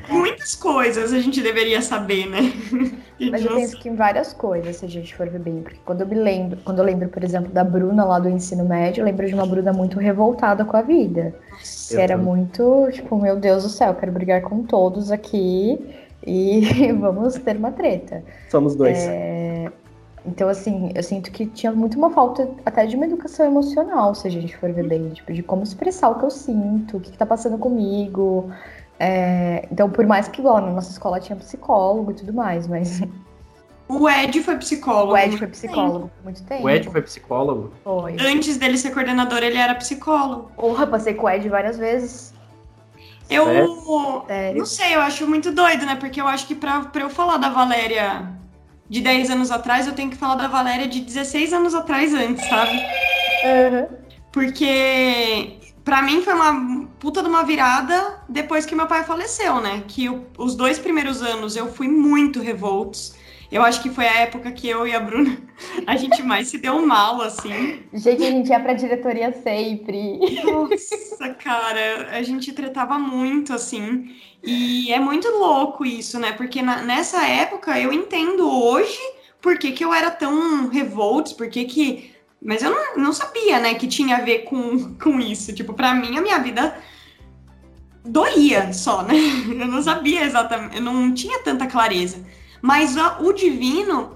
Muitas 0.09 0.55
coisas 0.55 1.13
a 1.13 1.19
gente 1.19 1.41
deveria 1.41 1.81
saber, 1.81 2.27
né? 2.27 2.53
Mas 3.29 3.45
eu 3.45 3.55
penso 3.55 3.79
que 3.79 3.89
em 3.89 3.95
várias 3.95 4.33
coisas, 4.33 4.77
se 4.77 4.85
a 4.85 4.89
gente 4.89 5.15
for 5.15 5.29
ver 5.29 5.39
bem. 5.39 5.61
Porque 5.61 5.79
quando 5.85 6.01
eu 6.01 6.07
me 6.07 6.15
lembro, 6.15 6.59
quando 6.63 6.79
eu 6.79 6.85
lembro, 6.85 7.09
por 7.09 7.23
exemplo, 7.23 7.51
da 7.51 7.63
Bruna 7.63 8.03
lá 8.03 8.17
do 8.19 8.29
ensino 8.29 8.65
médio, 8.65 9.01
eu 9.01 9.05
lembro 9.05 9.27
de 9.27 9.33
uma 9.33 9.45
Bruna 9.45 9.71
muito 9.71 9.99
revoltada 9.99 10.65
com 10.65 10.75
a 10.75 10.81
vida. 10.81 11.35
Que 11.87 11.97
era 11.97 12.17
muito, 12.17 12.89
tipo, 12.91 13.15
meu 13.19 13.35
Deus 13.35 13.63
do 13.63 13.69
céu, 13.69 13.93
quero 13.93 14.11
brigar 14.11 14.41
com 14.41 14.63
todos 14.63 15.11
aqui 15.11 15.79
e 16.25 16.91
vamos 16.99 17.35
ter 17.35 17.57
uma 17.57 17.71
treta. 17.71 18.23
Somos 18.49 18.75
dois. 18.75 18.97
É... 18.97 19.71
Então, 20.25 20.47
assim, 20.47 20.91
eu 20.93 21.01
sinto 21.01 21.31
que 21.31 21.47
tinha 21.47 21.71
muito 21.71 21.97
uma 21.97 22.11
falta 22.11 22.47
até 22.63 22.85
de 22.85 22.95
uma 22.95 23.05
educação 23.05 23.45
emocional, 23.45 24.13
se 24.13 24.27
a 24.27 24.31
gente 24.31 24.55
for 24.55 24.71
ver 24.71 24.87
bem, 24.87 25.09
tipo, 25.09 25.33
de 25.33 25.41
como 25.41 25.63
expressar 25.63 26.09
o 26.09 26.19
que 26.19 26.25
eu 26.25 26.29
sinto, 26.29 26.97
o 26.97 26.99
que, 26.99 27.11
que 27.11 27.17
tá 27.17 27.25
passando 27.25 27.57
comigo. 27.57 28.51
É, 29.03 29.67
então, 29.71 29.89
por 29.89 30.05
mais 30.05 30.27
que 30.27 30.39
igual 30.39 30.61
na 30.61 30.69
nossa 30.69 30.91
escola 30.91 31.19
tinha 31.19 31.35
psicólogo 31.35 32.11
e 32.11 32.13
tudo 32.13 32.31
mais, 32.31 32.67
mas. 32.67 33.01
O 33.87 34.07
Ed 34.07 34.41
foi 34.43 34.55
psicólogo. 34.57 35.13
O 35.13 35.17
Ed 35.17 35.37
foi 35.37 35.47
psicólogo 35.47 36.11
por 36.15 36.23
muito 36.23 36.43
tempo. 36.43 36.63
O 36.63 36.69
Ed 36.69 36.87
foi 36.87 37.01
psicólogo? 37.01 37.73
Foi. 37.83 38.15
Antes 38.21 38.57
dele 38.57 38.77
ser 38.77 38.91
coordenador, 38.91 39.39
ele 39.39 39.57
era 39.57 39.73
psicólogo. 39.73 40.51
Porra, 40.55 40.85
passei 40.85 41.15
com 41.15 41.25
o 41.25 41.29
Ed 41.29 41.49
várias 41.49 41.77
vezes. 41.77 42.31
Eu 43.27 43.45
Sério? 43.45 44.55
não 44.55 44.65
sei, 44.65 44.95
eu 44.95 45.01
acho 45.01 45.27
muito 45.27 45.51
doido, 45.51 45.85
né? 45.85 45.95
Porque 45.95 46.21
eu 46.21 46.27
acho 46.27 46.45
que 46.45 46.53
pra, 46.53 46.81
pra 46.81 47.01
eu 47.01 47.09
falar 47.09 47.37
da 47.37 47.49
Valéria 47.49 48.29
de 48.87 49.01
10 49.01 49.31
anos 49.31 49.49
atrás, 49.49 49.87
eu 49.87 49.93
tenho 49.93 50.11
que 50.11 50.15
falar 50.15 50.35
da 50.35 50.47
Valéria 50.47 50.87
de 50.87 51.01
16 51.01 51.53
anos 51.53 51.73
atrás 51.73 52.13
antes, 52.13 52.47
sabe? 52.47 52.71
Uhum. 52.71 53.87
Porque 54.31 55.59
para 55.83 56.01
mim 56.01 56.21
foi 56.21 56.33
uma 56.33 56.87
puta 56.99 57.21
de 57.21 57.29
uma 57.29 57.43
virada 57.43 58.23
depois 58.29 58.65
que 58.65 58.75
meu 58.75 58.87
pai 58.87 59.03
faleceu, 59.03 59.59
né? 59.59 59.83
Que 59.87 60.05
eu, 60.05 60.25
os 60.37 60.55
dois 60.55 60.77
primeiros 60.77 61.21
anos 61.21 61.55
eu 61.55 61.71
fui 61.71 61.87
muito 61.87 62.39
revoltos. 62.39 63.15
Eu 63.51 63.61
acho 63.63 63.81
que 63.81 63.89
foi 63.89 64.07
a 64.07 64.19
época 64.19 64.49
que 64.53 64.69
eu 64.69 64.87
e 64.87 64.95
a 64.95 64.99
Bruna, 64.99 65.37
a 65.85 65.97
gente 65.97 66.23
mais 66.23 66.47
se 66.47 66.57
deu 66.57 66.85
mal, 66.85 67.21
assim. 67.21 67.83
Gente, 67.93 68.23
a 68.23 68.31
gente 68.31 68.49
ia 68.49 68.59
pra 68.59 68.73
diretoria 68.73 69.33
sempre. 69.33 70.41
Nossa, 70.45 71.33
cara, 71.33 72.09
a 72.11 72.21
gente 72.23 72.53
tretava 72.53 72.97
muito, 72.97 73.51
assim. 73.53 74.15
E 74.41 74.91
é 74.93 74.99
muito 74.99 75.27
louco 75.27 75.85
isso, 75.85 76.17
né? 76.17 76.31
Porque 76.31 76.61
na, 76.61 76.81
nessa 76.81 77.27
época 77.27 77.77
eu 77.77 77.91
entendo 77.91 78.49
hoje 78.49 78.99
por 79.41 79.57
que, 79.57 79.73
que 79.73 79.83
eu 79.83 79.93
era 79.93 80.09
tão 80.09 80.69
revoltos, 80.69 81.33
por 81.33 81.49
que 81.49 81.65
que... 81.65 82.10
Mas 82.43 82.63
eu 82.63 82.71
não, 82.71 82.97
não 82.97 83.13
sabia, 83.13 83.59
né, 83.59 83.75
que 83.75 83.87
tinha 83.87 84.17
a 84.17 84.21
ver 84.21 84.39
com, 84.39 84.95
com 84.95 85.19
isso. 85.19 85.53
Tipo, 85.53 85.73
pra 85.73 85.93
mim, 85.93 86.17
a 86.17 86.21
minha 86.21 86.39
vida 86.39 86.75
doía 88.03 88.73
só, 88.73 89.03
né? 89.03 89.13
Eu 89.47 89.67
não 89.67 89.81
sabia 89.81 90.23
exatamente, 90.25 90.77
eu 90.77 90.81
não 90.81 91.13
tinha 91.13 91.39
tanta 91.43 91.67
clareza. 91.67 92.25
Mas 92.61 92.95
o 93.19 93.31
divino 93.31 94.15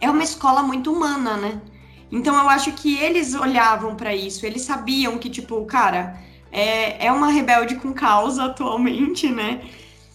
é 0.00 0.10
uma 0.10 0.22
escola 0.22 0.62
muito 0.62 0.92
humana, 0.92 1.36
né? 1.36 1.60
Então 2.10 2.34
eu 2.36 2.48
acho 2.48 2.72
que 2.72 2.98
eles 2.98 3.34
olhavam 3.34 3.94
para 3.96 4.14
isso, 4.14 4.44
eles 4.44 4.62
sabiam 4.62 5.16
que, 5.16 5.30
tipo, 5.30 5.64
cara, 5.64 6.18
é, 6.50 7.06
é 7.06 7.12
uma 7.12 7.30
rebelde 7.30 7.76
com 7.76 7.92
causa 7.94 8.44
atualmente, 8.44 9.28
né? 9.28 9.62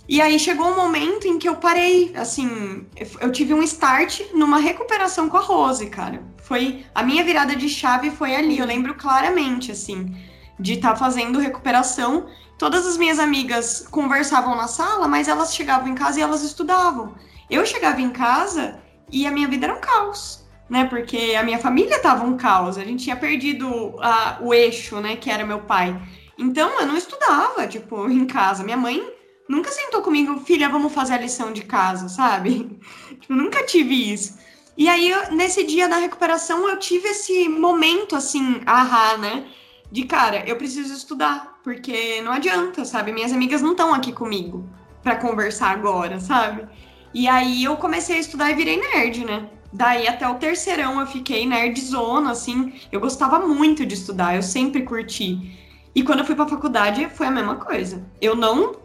E 0.08 0.22
aí 0.22 0.40
chegou 0.40 0.68
um 0.68 0.76
momento 0.76 1.28
em 1.28 1.38
que 1.38 1.50
eu 1.50 1.56
parei, 1.56 2.14
assim, 2.16 2.86
eu 3.20 3.32
tive 3.32 3.54
um 3.54 3.62
start 3.62 4.22
numa 4.34 4.58
recuperação 4.58 5.28
com 5.28 5.38
a 5.38 5.42
Rose, 5.42 5.88
cara. 5.88 6.24
Foi 6.44 6.86
a 6.96 7.04
minha 7.04 7.24
virada 7.24 7.56
de 7.56 7.68
chave 7.68 8.10
foi 8.10 8.34
ali, 8.34 8.58
eu 8.58 8.66
lembro 8.66 8.96
claramente, 8.96 9.72
assim, 9.72 10.16
de 10.58 10.74
estar 10.74 10.92
tá 10.92 10.96
fazendo 10.96 11.40
recuperação 11.40 12.28
Todas 12.58 12.88
as 12.88 12.98
minhas 12.98 13.20
amigas 13.20 13.88
conversavam 13.92 14.56
na 14.56 14.68
sala, 14.68 15.08
mas 15.08 15.28
elas 15.28 15.54
chegavam 15.54 15.88
em 15.88 15.94
casa 15.94 16.20
e 16.20 16.24
elas 16.24 16.42
estudavam. 16.42 17.14
Eu 17.50 17.66
chegava 17.66 18.02
em 18.02 18.10
casa 18.10 18.80
e 19.12 19.28
a 19.28 19.32
minha 19.32 19.48
vida 19.48 19.68
era 19.68 19.76
um 19.76 19.80
caos, 19.80 20.44
né? 20.68 20.86
Porque 20.86 21.36
a 21.40 21.44
minha 21.44 21.60
família 21.60 21.98
estava 21.98 22.26
um 22.26 22.36
caos. 22.36 22.78
A 22.80 22.84
gente 22.84 23.04
tinha 23.04 23.16
perdido 23.16 23.96
o 24.42 24.54
eixo, 24.54 25.00
né? 25.00 25.16
Que 25.16 25.30
era 25.30 25.46
meu 25.46 25.60
pai. 25.60 26.02
Então 26.36 26.80
eu 26.80 26.88
não 26.88 26.98
estudava, 26.98 27.68
tipo, 27.68 28.10
em 28.10 28.26
casa. 28.26 28.64
Minha 28.64 28.78
mãe 28.78 29.08
nunca 29.48 29.72
sentou 29.72 30.01
comigo, 30.01 30.39
filha, 30.39 30.70
vamos 30.70 30.94
fazer 30.94 31.13
a 31.13 31.20
lição 31.20 31.51
de 31.51 31.63
casa, 31.63 32.10
sabe? 32.10 32.80
tipo, 33.20 33.34
nunca 33.34 33.63
tive 33.66 34.13
isso. 34.13 34.38
E 34.77 34.88
aí, 34.88 35.12
nesse 35.32 35.63
dia 35.63 35.88
da 35.88 35.98
recuperação, 35.98 36.70
eu 36.70 36.77
tive 36.77 37.10
esse 37.10 37.50
momento, 37.50 38.16
assim, 38.16 38.62
ahá, 38.66 39.18
né? 39.18 39.46
De 39.92 40.04
cara, 40.04 40.44
eu 40.48 40.56
preciso 40.56 40.94
estudar 40.94 41.58
porque 41.63 42.22
não 42.22 42.32
adianta, 42.32 42.86
sabe? 42.86 43.12
Minhas 43.12 43.34
amigas 43.34 43.62
não 43.62 43.72
estão 43.72 43.94
aqui 43.94 44.12
comigo 44.12 44.68
para 45.01 45.16
conversar 45.16 45.72
agora, 45.72 46.20
sabe? 46.20 46.68
E 47.13 47.27
aí 47.27 47.63
eu 47.63 47.75
comecei 47.77 48.18
a 48.18 48.20
estudar 48.20 48.51
e 48.51 48.56
virei 48.56 48.80
nerd, 48.80 49.25
né? 49.25 49.50
Daí 49.72 50.08
até 50.08 50.27
o 50.27 50.36
terceirão 50.36 51.00
eu 51.00 51.08
fiquei 51.08 51.46
nerdzona, 51.46 52.32
assim. 52.32 52.74
Eu 52.92 53.00
gostava 53.00 53.39
muito 53.39 53.86
de 53.86 53.96
estudar, 53.96 54.36
eu 54.36 54.44
sempre 54.44 54.84
curti. 54.84 55.51
E 55.94 56.04
quando 56.04 56.20
eu 56.20 56.25
fui 56.25 56.36
pra 56.36 56.48
faculdade 56.48 57.10
foi 57.10 57.27
a 57.27 57.32
mesma 57.32 57.56
coisa. 57.56 58.06
Eu 58.22 58.36
não. 58.36 58.75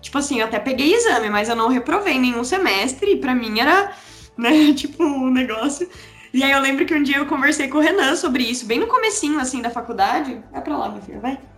Tipo 0.00 0.18
assim, 0.18 0.40
eu 0.40 0.46
até 0.46 0.58
peguei 0.58 0.94
exame, 0.94 1.28
mas 1.28 1.48
eu 1.48 1.56
não 1.56 1.68
reprovei 1.68 2.18
nenhum 2.18 2.44
semestre, 2.44 3.12
e 3.12 3.16
pra 3.16 3.34
mim 3.34 3.58
era, 3.60 3.92
né, 4.36 4.72
tipo, 4.72 5.02
um 5.02 5.30
negócio. 5.30 5.88
E 6.32 6.42
aí 6.42 6.50
eu 6.50 6.60
lembro 6.60 6.84
que 6.84 6.94
um 6.94 7.02
dia 7.02 7.16
eu 7.16 7.26
conversei 7.26 7.68
com 7.68 7.78
o 7.78 7.80
Renan 7.80 8.14
sobre 8.14 8.44
isso, 8.44 8.66
bem 8.66 8.78
no 8.78 8.86
comecinho, 8.86 9.40
assim, 9.40 9.62
da 9.62 9.70
faculdade. 9.70 10.42
Vai 10.52 10.62
pra 10.62 10.76
lá, 10.76 10.88
meu 10.90 11.02
filho, 11.02 11.20
vai. 11.20 11.38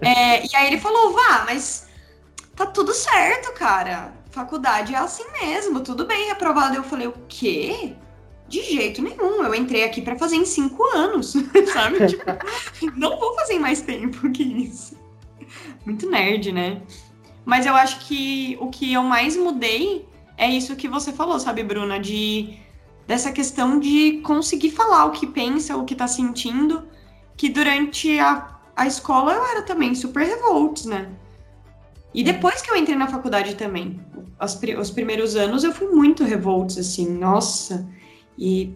É, 0.00 0.42
e 0.46 0.56
aí 0.56 0.68
ele 0.68 0.80
falou, 0.80 1.12
vá, 1.12 1.44
mas 1.44 1.86
tá 2.56 2.64
tudo 2.64 2.94
certo, 2.94 3.52
cara. 3.52 4.14
Faculdade 4.30 4.94
é 4.94 4.98
assim 4.98 5.24
mesmo, 5.42 5.80
tudo 5.80 6.06
bem 6.06 6.28
reprovado. 6.28 6.74
Eu 6.74 6.82
falei, 6.82 7.06
o 7.06 7.14
quê? 7.28 7.94
De 8.48 8.62
jeito 8.62 9.02
nenhum. 9.02 9.44
Eu 9.44 9.54
entrei 9.54 9.84
aqui 9.84 10.00
para 10.00 10.16
fazer 10.16 10.36
em 10.36 10.46
cinco 10.46 10.82
anos, 10.84 11.34
sabe? 11.70 12.06
tipo, 12.06 12.24
não 12.96 13.18
vou 13.18 13.34
fazer 13.34 13.54
em 13.54 13.58
mais 13.58 13.82
tempo 13.82 14.30
que 14.30 14.42
isso. 14.42 14.98
Muito 15.84 16.08
nerd, 16.08 16.50
né? 16.50 16.80
Mas 17.44 17.66
eu 17.66 17.74
acho 17.74 18.06
que 18.06 18.56
o 18.60 18.68
que 18.68 18.92
eu 18.92 19.02
mais 19.02 19.36
mudei 19.36 20.08
é 20.36 20.48
isso 20.48 20.76
que 20.76 20.88
você 20.88 21.12
falou, 21.12 21.38
sabe, 21.38 21.62
Bruna? 21.62 21.98
De 21.98 22.58
dessa 23.06 23.30
questão 23.30 23.78
de 23.78 24.22
conseguir 24.22 24.70
falar 24.70 25.04
o 25.04 25.10
que 25.10 25.26
pensa, 25.26 25.76
o 25.76 25.84
que 25.84 25.94
tá 25.94 26.06
sentindo, 26.06 26.84
que 27.36 27.50
durante 27.50 28.18
a 28.18 28.54
a 28.76 28.86
escola 28.86 29.32
eu 29.32 29.46
era 29.46 29.62
também 29.62 29.94
super 29.94 30.26
revoltos, 30.26 30.84
né? 30.84 31.08
E 32.12 32.22
depois 32.22 32.62
que 32.62 32.70
eu 32.70 32.76
entrei 32.76 32.96
na 32.96 33.08
faculdade 33.08 33.54
também, 33.54 34.00
os, 34.40 34.58
os 34.78 34.90
primeiros 34.90 35.36
anos 35.36 35.64
eu 35.64 35.72
fui 35.72 35.88
muito 35.88 36.24
revoltos, 36.24 36.78
assim, 36.78 37.08
nossa. 37.08 37.88
E, 38.38 38.74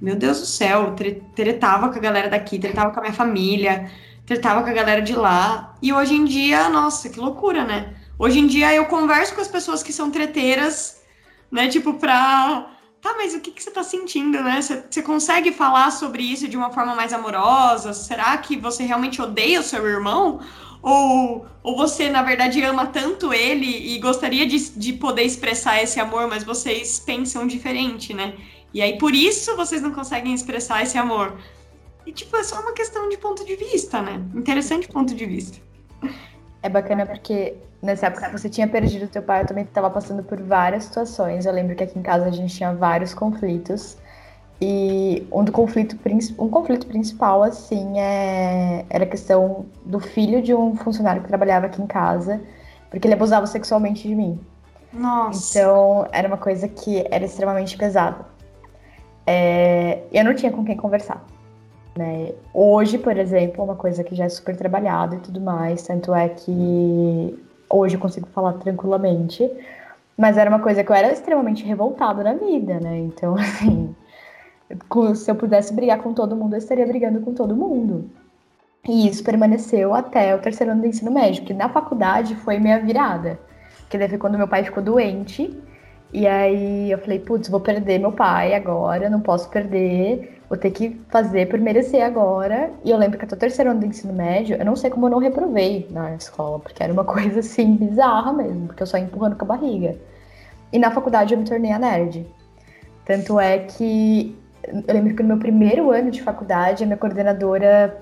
meu 0.00 0.16
Deus 0.16 0.40
do 0.40 0.46
céu, 0.46 0.94
tretava 1.34 1.88
com 1.88 1.98
a 1.98 2.00
galera 2.00 2.28
daqui, 2.28 2.58
tretava 2.58 2.90
com 2.90 2.98
a 3.00 3.02
minha 3.02 3.14
família, 3.14 3.90
tretava 4.32 4.62
com 4.62 4.70
a 4.70 4.72
galera 4.72 5.02
de 5.02 5.14
lá. 5.14 5.74
E 5.82 5.92
hoje 5.92 6.14
em 6.14 6.24
dia, 6.24 6.68
nossa, 6.68 7.08
que 7.08 7.20
loucura, 7.20 7.64
né? 7.64 7.94
Hoje 8.18 8.38
em 8.38 8.46
dia 8.46 8.74
eu 8.74 8.86
converso 8.86 9.34
com 9.34 9.40
as 9.40 9.48
pessoas 9.48 9.82
que 9.82 9.92
são 9.92 10.10
treteiras, 10.10 11.02
né? 11.50 11.68
Tipo, 11.68 11.94
pra 11.94 12.68
tá, 13.00 13.14
mas 13.16 13.34
o 13.34 13.40
que, 13.40 13.50
que 13.50 13.62
você 13.62 13.68
está 13.68 13.82
sentindo, 13.82 14.40
né? 14.42 14.60
Você, 14.62 15.02
consegue 15.02 15.52
falar 15.52 15.90
sobre 15.90 16.22
isso 16.22 16.46
de 16.48 16.56
uma 16.56 16.70
forma 16.70 16.94
mais 16.94 17.12
amorosa? 17.12 17.92
Será 17.92 18.36
que 18.38 18.56
você 18.56 18.84
realmente 18.84 19.20
odeia 19.20 19.60
o 19.60 19.62
seu 19.62 19.84
irmão? 19.86 20.40
Ou, 20.80 21.46
ou 21.62 21.76
você, 21.76 22.08
na 22.08 22.22
verdade, 22.22 22.62
ama 22.62 22.86
tanto 22.86 23.34
ele 23.34 23.94
e 23.94 23.98
gostaria 23.98 24.46
de, 24.46 24.70
de 24.70 24.92
poder 24.92 25.24
expressar 25.24 25.82
esse 25.82 25.98
amor, 26.00 26.28
mas 26.28 26.44
vocês 26.44 27.00
pensam 27.00 27.46
diferente, 27.46 28.14
né? 28.14 28.34
E 28.72 28.80
aí, 28.80 28.96
por 28.98 29.14
isso, 29.14 29.56
vocês 29.56 29.82
não 29.82 29.90
conseguem 29.90 30.32
expressar 30.32 30.82
esse 30.82 30.96
amor. 30.96 31.36
E, 32.06 32.12
tipo, 32.12 32.36
é 32.36 32.42
só 32.42 32.60
uma 32.60 32.72
questão 32.72 33.08
de 33.08 33.16
ponto 33.16 33.44
de 33.44 33.56
vista, 33.56 34.02
né? 34.02 34.22
Interessante 34.34 34.88
ponto 34.88 35.14
de 35.14 35.24
vista. 35.24 35.58
É 36.62 36.68
bacana 36.68 37.06
porque 37.06 37.56
nessa 37.80 38.06
época 38.06 38.30
você 38.30 38.48
tinha 38.48 38.68
perdido 38.68 39.08
teu 39.08 39.22
pai, 39.22 39.42
eu 39.42 39.46
também 39.46 39.64
estava 39.64 39.90
passando 39.90 40.22
por 40.22 40.40
várias 40.40 40.84
situações. 40.84 41.46
Eu 41.46 41.52
lembro 41.52 41.74
que 41.74 41.82
aqui 41.82 41.98
em 41.98 42.02
casa 42.02 42.26
a 42.26 42.30
gente 42.30 42.54
tinha 42.54 42.72
vários 42.72 43.14
conflitos. 43.14 43.96
E 44.60 45.26
um, 45.32 45.42
do 45.42 45.50
conflito, 45.50 45.98
um 46.38 46.48
conflito 46.48 46.86
principal, 46.86 47.42
assim, 47.42 47.98
é, 47.98 48.84
era 48.88 49.02
a 49.02 49.06
questão 49.08 49.66
do 49.84 49.98
filho 49.98 50.40
de 50.40 50.54
um 50.54 50.76
funcionário 50.76 51.20
que 51.20 51.26
trabalhava 51.26 51.66
aqui 51.66 51.82
em 51.82 51.86
casa, 51.86 52.40
porque 52.88 53.08
ele 53.08 53.14
abusava 53.14 53.44
sexualmente 53.46 54.06
de 54.06 54.14
mim. 54.14 54.38
Nossa. 54.92 55.58
Então, 55.58 56.06
era 56.12 56.28
uma 56.28 56.36
coisa 56.36 56.68
que 56.68 57.04
era 57.10 57.24
extremamente 57.24 57.76
pesada. 57.76 58.24
É, 59.26 60.02
eu 60.12 60.24
não 60.24 60.32
tinha 60.32 60.52
com 60.52 60.64
quem 60.64 60.76
conversar. 60.76 61.24
Né? 61.96 62.32
Hoje, 62.54 62.98
por 62.98 63.16
exemplo, 63.16 63.64
uma 63.64 63.76
coisa 63.76 64.02
que 64.02 64.14
já 64.14 64.24
é 64.24 64.28
super 64.28 64.56
trabalhada 64.56 65.16
e 65.16 65.20
tudo 65.20 65.40
mais, 65.40 65.86
tanto 65.86 66.14
é 66.14 66.28
que 66.28 67.38
hoje 67.68 67.96
eu 67.96 68.00
consigo 68.00 68.26
falar 68.28 68.54
tranquilamente, 68.54 69.50
mas 70.16 70.38
era 70.38 70.48
uma 70.48 70.60
coisa 70.60 70.82
que 70.82 70.90
eu 70.90 70.96
era 70.96 71.12
extremamente 71.12 71.64
revoltada 71.64 72.22
na 72.22 72.34
vida, 72.34 72.80
né? 72.80 72.98
Então, 72.98 73.34
assim, 73.36 73.94
se 75.14 75.30
eu 75.30 75.34
pudesse 75.34 75.72
brigar 75.74 76.00
com 76.00 76.14
todo 76.14 76.36
mundo, 76.36 76.54
eu 76.54 76.58
estaria 76.58 76.86
brigando 76.86 77.20
com 77.20 77.34
todo 77.34 77.56
mundo. 77.56 78.10
E 78.88 79.06
isso 79.06 79.22
permaneceu 79.22 79.94
até 79.94 80.34
o 80.34 80.40
terceiro 80.40 80.72
ano 80.72 80.80
do 80.80 80.86
ensino 80.86 81.10
médio, 81.10 81.44
que 81.44 81.54
na 81.54 81.68
faculdade 81.68 82.34
foi 82.36 82.58
minha 82.58 82.80
virada. 82.80 83.38
Que 83.88 83.96
daí 83.96 84.08
foi 84.08 84.18
quando 84.18 84.38
meu 84.38 84.48
pai 84.48 84.64
ficou 84.64 84.82
doente. 84.82 85.56
E 86.12 86.26
aí 86.26 86.90
eu 86.90 86.98
falei, 86.98 87.20
putz, 87.20 87.48
vou 87.48 87.60
perder 87.60 87.98
meu 87.98 88.12
pai 88.12 88.54
agora, 88.54 89.08
não 89.08 89.20
posso 89.20 89.48
perder 89.48 90.41
vou 90.52 90.58
ter 90.58 90.70
que 90.70 91.00
fazer 91.08 91.48
por 91.48 91.58
merecer 91.58 92.04
agora. 92.04 92.70
E 92.84 92.90
eu 92.90 92.98
lembro 92.98 93.18
que 93.18 93.24
até 93.24 93.34
o 93.34 93.38
terceiro 93.38 93.70
ano 93.70 93.80
do 93.80 93.86
ensino 93.86 94.12
médio, 94.12 94.54
eu 94.54 94.64
não 94.66 94.76
sei 94.76 94.90
como 94.90 95.06
eu 95.06 95.10
não 95.10 95.18
reprovei 95.18 95.88
na 95.90 96.14
escola, 96.14 96.58
porque 96.58 96.82
era 96.82 96.92
uma 96.92 97.04
coisa 97.08 97.40
assim 97.40 97.74
bizarra 97.74 98.34
mesmo, 98.34 98.66
porque 98.66 98.82
eu 98.82 98.86
só 98.86 98.98
ia 98.98 99.04
empurrando 99.04 99.34
com 99.34 99.46
a 99.46 99.48
barriga. 99.48 99.96
E 100.70 100.78
na 100.78 100.90
faculdade 100.90 101.32
eu 101.32 101.40
me 101.40 101.46
tornei 101.46 101.72
a 101.72 101.78
nerd. 101.78 102.26
Tanto 103.06 103.40
é 103.40 103.60
que 103.60 104.36
eu 104.62 104.94
lembro 104.94 105.16
que 105.16 105.22
no 105.22 105.30
meu 105.30 105.38
primeiro 105.38 105.90
ano 105.90 106.10
de 106.10 106.20
faculdade, 106.20 106.82
a 106.82 106.86
minha 106.86 106.98
coordenadora 106.98 107.96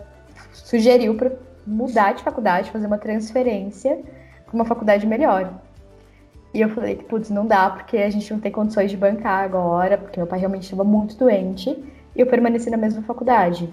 sugeriu 0.52 1.14
para 1.14 1.30
mudar 1.64 2.14
de 2.14 2.24
faculdade, 2.24 2.72
fazer 2.72 2.88
uma 2.88 2.98
transferência 2.98 4.00
para 4.44 4.54
uma 4.56 4.64
faculdade 4.64 5.06
melhor. 5.06 5.54
E 6.52 6.60
eu 6.60 6.68
falei 6.70 6.96
que, 6.96 7.04
putz, 7.04 7.30
não 7.30 7.46
dá, 7.46 7.70
porque 7.70 7.96
a 7.96 8.10
gente 8.10 8.28
não 8.32 8.40
tem 8.40 8.50
condições 8.50 8.90
de 8.90 8.96
bancar 8.96 9.44
agora, 9.44 9.96
porque 9.96 10.18
meu 10.18 10.26
pai 10.26 10.40
realmente 10.40 10.64
estava 10.64 10.82
muito 10.82 11.16
doente 11.16 11.78
eu 12.14 12.26
permaneci 12.26 12.70
na 12.70 12.76
mesma 12.76 13.02
faculdade. 13.02 13.72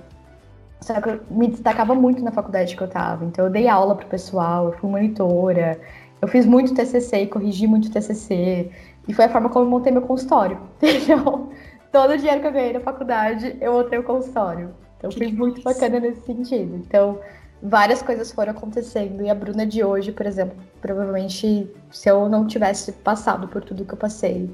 Só 0.81 1.01
que 1.01 1.09
eu 1.09 1.19
me 1.29 1.47
destacava 1.47 1.95
muito 1.95 2.23
na 2.23 2.31
faculdade 2.31 2.75
que 2.75 2.81
eu 2.81 2.87
estava. 2.87 3.25
Então 3.25 3.45
eu 3.45 3.51
dei 3.51 3.67
aula 3.67 3.95
pro 3.95 4.07
pessoal, 4.07 4.67
eu 4.67 4.73
fui 4.73 4.89
monitora, 4.89 5.79
eu 6.21 6.27
fiz 6.27 6.45
muito 6.45 6.73
TCC 6.73 7.23
e 7.23 7.27
corrigi 7.27 7.67
muito 7.67 7.91
TCC. 7.91 8.71
E 9.07 9.13
foi 9.13 9.25
a 9.25 9.29
forma 9.29 9.49
como 9.49 9.65
eu 9.65 9.69
montei 9.69 9.91
meu 9.91 10.01
consultório. 10.01 10.59
Então, 10.81 11.49
todo 11.91 12.13
o 12.13 12.17
dinheiro 12.17 12.41
que 12.41 12.47
eu 12.47 12.51
ganhei 12.51 12.73
na 12.73 12.79
faculdade, 12.79 13.55
eu 13.59 13.73
montei 13.73 13.97
o 13.97 14.03
consultório. 14.03 14.69
Então 14.97 15.11
foi 15.11 15.31
muito 15.31 15.61
bacana 15.61 15.99
nesse 15.99 16.21
sentido. 16.21 16.75
Então, 16.75 17.19
várias 17.61 18.01
coisas 18.01 18.31
foram 18.31 18.51
acontecendo. 18.51 19.23
E 19.23 19.29
a 19.29 19.35
Bruna 19.35 19.65
de 19.65 19.83
hoje, 19.83 20.11
por 20.11 20.25
exemplo, 20.25 20.55
provavelmente, 20.81 21.67
se 21.91 22.09
eu 22.09 22.27
não 22.29 22.45
tivesse 22.45 22.91
passado 22.91 23.47
por 23.47 23.63
tudo 23.63 23.85
que 23.85 23.93
eu 23.93 23.97
passei, 23.97 24.49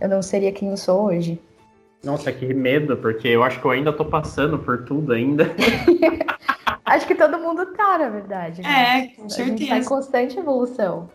eu 0.00 0.08
não 0.08 0.22
seria 0.22 0.52
quem 0.52 0.70
eu 0.70 0.76
sou 0.76 1.04
hoje. 1.04 1.40
Nossa, 2.02 2.32
que 2.32 2.52
medo, 2.54 2.96
porque 2.96 3.28
eu 3.28 3.42
acho 3.42 3.60
que 3.60 3.66
eu 3.66 3.70
ainda 3.70 3.92
tô 3.92 4.04
passando 4.04 4.58
por 4.58 4.84
tudo 4.84 5.12
ainda. 5.12 5.44
acho 6.84 7.06
que 7.06 7.14
todo 7.14 7.38
mundo 7.38 7.66
tá, 7.74 7.98
na 7.98 8.08
verdade. 8.08 8.62
Né? 8.62 8.68
É, 8.68 9.20
com 9.20 9.28
certeza. 9.28 9.42
A 9.42 9.56
gente 9.58 9.68
tá 9.68 9.78
em 9.78 9.84
constante 9.84 10.38
evolução. 10.38 11.10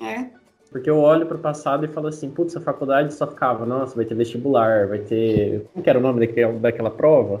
É. 0.00 0.26
Porque 0.70 0.88
eu 0.88 0.98
olho 0.98 1.26
pro 1.26 1.38
passado 1.38 1.84
e 1.84 1.88
falo 1.88 2.08
assim, 2.08 2.30
putz, 2.30 2.56
a 2.56 2.60
faculdade 2.60 3.14
só 3.14 3.26
ficava, 3.26 3.66
nossa, 3.66 3.96
vai 3.96 4.04
ter 4.04 4.14
vestibular, 4.14 4.86
vai 4.86 4.98
ter. 4.98 5.66
Como 5.72 5.82
que 5.82 5.90
era 5.90 5.98
o 5.98 6.02
nome 6.02 6.20
daquela, 6.24 6.52
daquela 6.52 6.90
prova? 6.90 7.40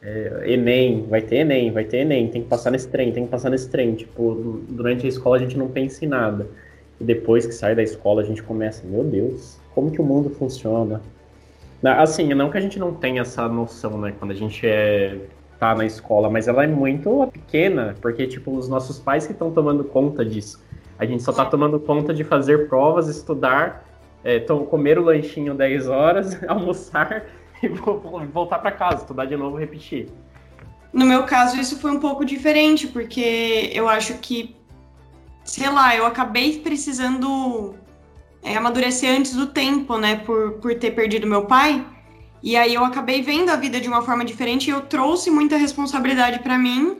É, 0.00 0.44
Enem, 0.46 1.06
vai 1.08 1.20
ter 1.20 1.38
Enem, 1.38 1.72
vai 1.72 1.84
ter 1.84 1.98
Enem, 1.98 2.28
tem 2.28 2.42
que 2.42 2.48
passar 2.48 2.70
nesse 2.70 2.88
trem, 2.88 3.12
tem 3.12 3.24
que 3.24 3.30
passar 3.30 3.50
nesse 3.50 3.68
trem. 3.68 3.94
Tipo, 3.94 4.62
durante 4.68 5.04
a 5.04 5.08
escola 5.08 5.36
a 5.36 5.40
gente 5.40 5.58
não 5.58 5.68
pensa 5.68 6.04
em 6.04 6.08
nada. 6.08 6.46
E 7.00 7.04
depois 7.04 7.44
que 7.46 7.52
sai 7.52 7.74
da 7.74 7.82
escola 7.82 8.22
a 8.22 8.24
gente 8.24 8.42
começa, 8.42 8.86
meu 8.86 9.04
Deus, 9.04 9.58
como 9.74 9.90
que 9.90 10.00
o 10.00 10.04
mundo 10.04 10.30
funciona? 10.30 11.02
Assim, 11.82 12.34
não 12.34 12.50
que 12.50 12.58
a 12.58 12.60
gente 12.60 12.78
não 12.78 12.92
tenha 12.92 13.22
essa 13.22 13.48
noção, 13.48 13.98
né, 14.00 14.12
quando 14.18 14.32
a 14.32 14.34
gente 14.34 14.66
é, 14.66 15.16
tá 15.58 15.74
na 15.74 15.84
escola, 15.84 16.28
mas 16.28 16.48
ela 16.48 16.64
é 16.64 16.66
muito 16.66 17.28
pequena, 17.32 17.94
porque, 18.00 18.26
tipo, 18.26 18.56
os 18.56 18.68
nossos 18.68 18.98
pais 18.98 19.26
que 19.26 19.32
estão 19.32 19.50
tomando 19.50 19.84
conta 19.84 20.24
disso. 20.24 20.62
A 20.98 21.06
gente 21.06 21.22
só 21.22 21.32
tá 21.32 21.44
tomando 21.44 21.78
conta 21.78 22.12
de 22.12 22.24
fazer 22.24 22.68
provas, 22.68 23.08
estudar, 23.08 23.84
é, 24.24 24.40
comer 24.40 24.98
o 24.98 25.04
lanchinho 25.04 25.54
10 25.54 25.88
horas, 25.88 26.42
almoçar 26.48 27.26
e 27.62 27.68
voltar 27.68 28.58
para 28.58 28.72
casa, 28.72 29.02
estudar 29.02 29.26
de 29.26 29.36
novo, 29.36 29.56
repetir. 29.56 30.08
No 30.92 31.06
meu 31.06 31.24
caso, 31.24 31.60
isso 31.60 31.78
foi 31.78 31.90
um 31.90 32.00
pouco 32.00 32.24
diferente, 32.24 32.88
porque 32.88 33.70
eu 33.72 33.88
acho 33.88 34.14
que, 34.18 34.56
sei 35.44 35.70
lá, 35.70 35.94
eu 35.94 36.06
acabei 36.06 36.60
precisando 36.60 37.74
é, 38.42 38.56
amadurecer 38.56 39.10
antes 39.10 39.34
do 39.34 39.46
tempo, 39.46 39.96
né, 39.98 40.16
por, 40.16 40.52
por 40.54 40.74
ter 40.74 40.92
perdido 40.92 41.26
meu 41.26 41.46
pai. 41.46 41.84
E 42.42 42.56
aí 42.56 42.74
eu 42.74 42.84
acabei 42.84 43.22
vendo 43.22 43.50
a 43.50 43.56
vida 43.56 43.80
de 43.80 43.88
uma 43.88 44.02
forma 44.02 44.24
diferente 44.24 44.68
e 44.68 44.70
eu 44.70 44.82
trouxe 44.82 45.30
muita 45.30 45.56
responsabilidade 45.56 46.38
para 46.38 46.56
mim, 46.56 46.96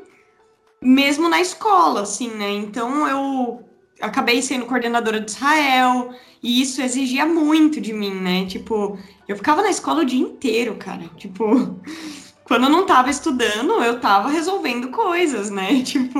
mesmo 0.83 1.29
na 1.29 1.41
escola, 1.41 2.03
assim, 2.03 2.31
né? 2.31 2.51
Então 2.51 3.07
eu 3.07 3.65
acabei 4.01 4.43
sendo 4.43 4.67
coordenadora 4.67 5.21
de 5.21 5.31
Israel 5.31 6.11
e 6.43 6.61
isso 6.61 6.83
exigia 6.83 7.27
muito 7.27 7.81
de 7.81 7.93
mim, 7.93 8.15
né? 8.15 8.47
Tipo, 8.47 8.99
eu 9.27 9.37
ficava 9.37 9.63
na 9.63 9.71
escola 9.71 10.03
o 10.03 10.07
dia 10.07 10.21
inteiro, 10.21 10.75
cara. 10.77 11.05
Tipo, 11.17 11.81
quando 12.45 12.65
eu 12.65 12.71
não 12.71 12.87
tava 12.87 13.11
estudando, 13.11 13.73
eu 13.83 14.01
tava 14.01 14.29
resolvendo 14.29 14.89
coisas, 14.89 15.51
né? 15.51 15.83
Tipo, 15.87 16.19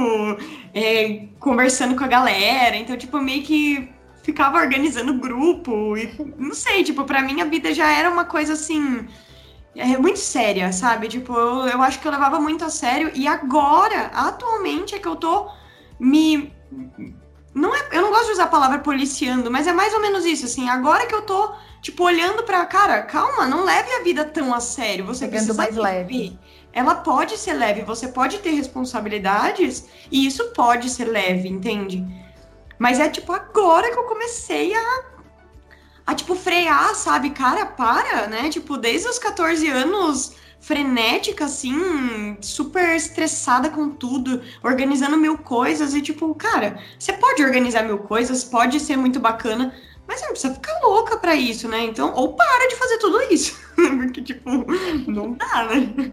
é, 0.75 1.27
conversando 1.41 1.97
com 1.97 2.05
a 2.05 2.09
galera. 2.09 2.77
Então, 2.77 2.97
tipo, 2.97 3.19
meio 3.19 3.43
que 3.43 3.89
ficava 4.29 4.59
organizando 4.59 5.15
grupo 5.15 5.97
e 5.97 6.15
não 6.37 6.53
sei, 6.53 6.85
tipo, 6.85 7.03
para 7.05 7.23
mim 7.23 7.41
a 7.41 7.47
vida 7.47 7.73
já 7.73 7.91
era 7.91 8.11
uma 8.11 8.27
coisa 8.27 8.53
assim 8.53 9.09
é 9.75 9.97
muito 9.97 10.19
séria, 10.19 10.71
sabe? 10.71 11.09
Tipo, 11.09 11.33
eu, 11.33 11.67
eu 11.69 11.81
acho 11.81 11.99
que 11.99 12.07
eu 12.07 12.13
levava 12.13 12.39
muito 12.39 12.63
a 12.63 12.69
sério 12.69 13.11
e 13.15 13.27
agora, 13.27 14.11
atualmente 14.13 14.95
é 14.95 14.99
que 14.99 15.09
eu 15.09 15.17
tô 15.17 15.49
me 15.99 16.53
não 17.55 17.75
é, 17.75 17.89
eu 17.93 18.03
não 18.03 18.11
gosto 18.11 18.27
de 18.27 18.33
usar 18.33 18.45
a 18.45 18.49
palavra 18.49 18.81
policiando, 18.81 19.51
mas 19.51 19.67
é 19.67 19.73
mais 19.73 19.95
ou 19.95 20.01
menos 20.01 20.27
isso, 20.27 20.45
assim, 20.45 20.69
agora 20.69 21.07
que 21.07 21.15
eu 21.15 21.23
tô 21.23 21.53
tipo 21.81 22.05
olhando 22.05 22.43
para 22.43 22.67
cara, 22.67 23.01
calma, 23.05 23.47
não 23.47 23.65
leve 23.65 23.91
a 23.93 24.03
vida 24.03 24.27
tão 24.27 24.53
a 24.53 24.61
sério, 24.61 25.07
você 25.07 25.25
Pegando 25.25 25.47
precisa 25.47 25.55
mais 25.55 25.75
leve. 25.75 26.39
Ela 26.71 26.97
pode 26.97 27.39
ser 27.39 27.55
leve, 27.55 27.81
você 27.81 28.09
pode 28.09 28.39
ter 28.41 28.51
responsabilidades 28.51 29.89
e 30.13 30.27
isso 30.27 30.53
pode 30.53 30.91
ser 30.91 31.07
leve, 31.07 31.49
entende? 31.49 32.05
Mas 32.79 33.01
é 33.01 33.09
tipo 33.09 33.33
agora 33.33 33.91
que 33.91 33.99
eu 33.99 34.05
comecei 34.05 34.75
a, 34.75 35.05
a 36.07 36.15
tipo, 36.15 36.35
frear, 36.35 36.95
sabe? 36.95 37.31
Cara, 37.31 37.67
para, 37.67 38.27
né? 38.29 38.49
Tipo, 38.49 38.77
desde 38.77 39.09
os 39.09 39.19
14 39.19 39.69
anos, 39.69 40.35
frenética, 40.61 41.45
assim, 41.45 42.37
super 42.41 42.95
estressada 42.95 43.71
com 43.71 43.91
tudo, 43.91 44.43
organizando 44.63 45.17
mil 45.17 45.39
coisas 45.39 45.95
e 45.95 46.03
tipo, 46.03 46.35
cara, 46.35 46.79
você 46.99 47.13
pode 47.13 47.43
organizar 47.43 47.83
mil 47.83 47.99
coisas, 47.99 48.45
pode 48.45 48.79
ser 48.81 48.97
muito 48.97 49.21
bacana, 49.21 49.75
mas 50.07 50.23
não 50.23 50.31
precisa 50.31 50.55
ficar 50.55 50.79
louca 50.83 51.17
para 51.17 51.35
isso, 51.35 51.69
né? 51.69 51.85
Então, 51.85 52.13
ou 52.15 52.35
para 52.35 52.69
de 52.69 52.77
fazer 52.77 52.99
tudo 52.99 53.21
isso, 53.33 53.59
porque 53.77 54.23
tipo, 54.23 54.51
não 55.07 55.33
dá, 55.33 55.65
né? 55.65 56.13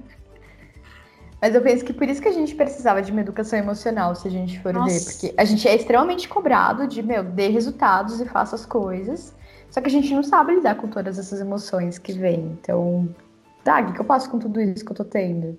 Mas 1.41 1.53
eu 1.53 1.61
penso 1.61 1.83
que 1.83 1.93
por 1.93 2.07
isso 2.07 2.21
que 2.21 2.27
a 2.27 2.33
gente 2.33 2.55
precisava 2.55 3.01
de 3.01 3.11
uma 3.11 3.21
educação 3.21 3.59
emocional, 3.59 4.15
se 4.15 4.27
a 4.27 4.31
gente 4.31 4.59
for 4.61 4.73
Nossa. 4.73 4.93
ver. 4.93 5.03
Porque 5.03 5.33
a 5.37 5.45
gente 5.45 5.67
é 5.67 5.75
extremamente 5.75 6.27
cobrado 6.27 6.87
de, 6.87 7.03
meu, 7.03 7.23
dê 7.23 7.47
resultados 7.47 8.19
e 8.19 8.25
faça 8.25 8.55
as 8.55 8.65
coisas. 8.65 9.33
Só 9.69 9.81
que 9.81 9.87
a 9.87 9.91
gente 9.91 10.13
não 10.13 10.23
sabe 10.23 10.55
lidar 10.55 10.75
com 10.75 10.87
todas 10.87 11.19
essas 11.19 11.39
emoções 11.41 11.97
que 11.97 12.13
vêm. 12.13 12.57
Então, 12.59 13.13
tá, 13.63 13.81
o 13.81 13.93
que 13.93 13.99
eu 13.99 14.05
faço 14.05 14.29
com 14.29 14.39
tudo 14.39 14.61
isso 14.61 14.85
que 14.85 14.91
eu 14.91 14.95
tô 14.95 15.03
tendo? 15.03 15.57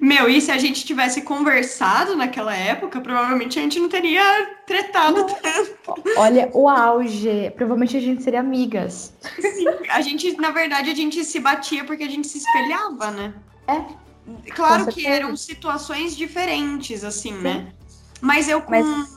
Meu, 0.00 0.28
e 0.28 0.40
se 0.40 0.50
a 0.50 0.58
gente 0.58 0.84
tivesse 0.84 1.22
conversado 1.22 2.14
naquela 2.14 2.54
época, 2.54 3.00
provavelmente 3.00 3.58
a 3.58 3.62
gente 3.62 3.80
não 3.80 3.88
teria 3.88 4.22
tretado 4.66 5.18
não. 5.18 5.26
tanto. 5.26 6.02
Olha, 6.16 6.50
o 6.52 6.68
auge. 6.68 7.50
Provavelmente 7.56 7.96
a 7.96 8.00
gente 8.00 8.22
seria 8.22 8.40
amigas. 8.40 9.12
Sim, 9.40 9.66
a 9.90 10.00
gente, 10.00 10.36
na 10.36 10.50
verdade, 10.50 10.90
a 10.90 10.94
gente 10.94 11.24
se 11.24 11.40
batia 11.40 11.84
porque 11.84 12.04
a 12.04 12.08
gente 12.08 12.28
se 12.28 12.38
espelhava, 12.38 13.10
né? 13.10 13.34
É. 13.66 14.05
Claro 14.54 14.86
que 14.86 15.06
eram 15.06 15.36
situações 15.36 16.16
diferentes, 16.16 17.04
assim, 17.04 17.32
Sim. 17.32 17.42
né? 17.42 17.72
Mas 18.20 18.48
eu, 18.48 18.60
com, 18.62 18.82
Mas... 18.82 19.08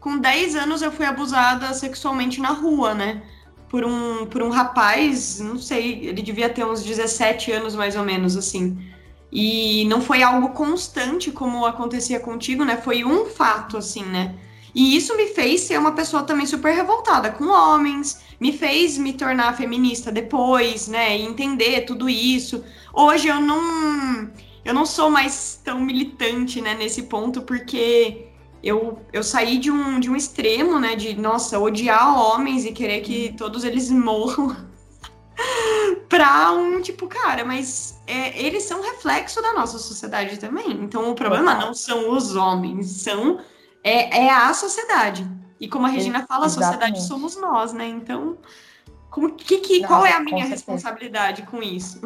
com 0.00 0.18
10 0.18 0.56
anos, 0.56 0.82
eu 0.82 0.92
fui 0.92 1.06
abusada 1.06 1.72
sexualmente 1.74 2.40
na 2.40 2.50
rua, 2.50 2.94
né? 2.94 3.22
Por 3.68 3.84
um, 3.84 4.26
por 4.26 4.42
um 4.42 4.50
rapaz, 4.50 5.40
não 5.40 5.58
sei, 5.58 6.06
ele 6.06 6.22
devia 6.22 6.48
ter 6.48 6.64
uns 6.64 6.84
17 6.84 7.50
anos 7.50 7.74
mais 7.74 7.96
ou 7.96 8.04
menos, 8.04 8.36
assim. 8.36 8.78
E 9.32 9.84
não 9.86 10.00
foi 10.00 10.22
algo 10.22 10.50
constante 10.50 11.32
como 11.32 11.66
acontecia 11.66 12.20
contigo, 12.20 12.64
né? 12.64 12.76
Foi 12.76 13.04
um 13.04 13.26
fato, 13.26 13.76
assim, 13.76 14.04
né? 14.04 14.34
E 14.74 14.96
isso 14.96 15.16
me 15.16 15.28
fez 15.28 15.60
ser 15.62 15.78
uma 15.78 15.92
pessoa 15.92 16.24
também 16.24 16.46
super 16.46 16.74
revoltada 16.74 17.30
com 17.30 17.44
homens, 17.44 18.20
me 18.40 18.52
fez 18.52 18.98
me 18.98 19.12
tornar 19.12 19.56
feminista 19.56 20.10
depois, 20.10 20.88
né? 20.88 21.16
E 21.16 21.22
entender 21.22 21.82
tudo 21.82 22.08
isso. 22.08 22.64
Hoje 22.92 23.28
eu 23.28 23.40
não 23.40 24.30
eu 24.64 24.72
não 24.72 24.86
sou 24.86 25.10
mais 25.10 25.60
tão 25.62 25.78
militante, 25.78 26.60
né, 26.60 26.74
nesse 26.74 27.02
ponto, 27.02 27.42
porque 27.42 28.28
eu, 28.62 28.98
eu 29.12 29.22
saí 29.22 29.58
de 29.58 29.70
um, 29.70 30.00
de 30.00 30.08
um 30.08 30.16
extremo, 30.16 30.80
né, 30.80 30.96
de, 30.96 31.14
nossa, 31.14 31.58
odiar 31.60 32.18
homens 32.18 32.64
e 32.64 32.72
querer 32.72 33.02
que 33.02 33.28
uhum. 33.28 33.36
todos 33.36 33.62
eles 33.62 33.90
morram, 33.90 34.56
pra 36.08 36.52
um, 36.52 36.80
tipo, 36.80 37.06
cara, 37.06 37.44
mas 37.44 38.00
é, 38.06 38.42
eles 38.42 38.62
são 38.62 38.80
reflexo 38.80 39.42
da 39.42 39.52
nossa 39.52 39.78
sociedade 39.78 40.38
também. 40.38 40.72
Então, 40.72 41.10
o 41.10 41.14
problema 41.14 41.54
não 41.54 41.74
são 41.74 42.10
os 42.10 42.34
homens, 42.34 42.86
são 42.86 43.40
é, 43.84 44.24
é 44.24 44.30
a 44.30 44.52
sociedade. 44.54 45.30
E 45.60 45.68
como 45.68 45.86
a 45.86 45.90
Regina 45.90 46.26
fala, 46.26 46.46
a 46.46 46.48
sociedade 46.48 47.02
somos 47.02 47.36
nós, 47.36 47.72
né? 47.72 47.86
Então, 47.86 48.38
como, 49.10 49.32
que, 49.32 49.58
que, 49.58 49.80
não, 49.80 49.88
qual 49.88 50.06
é 50.06 50.12
a 50.12 50.20
minha 50.20 50.44
responsabilidade 50.44 51.42
com 51.42 51.62
isso? 51.62 52.00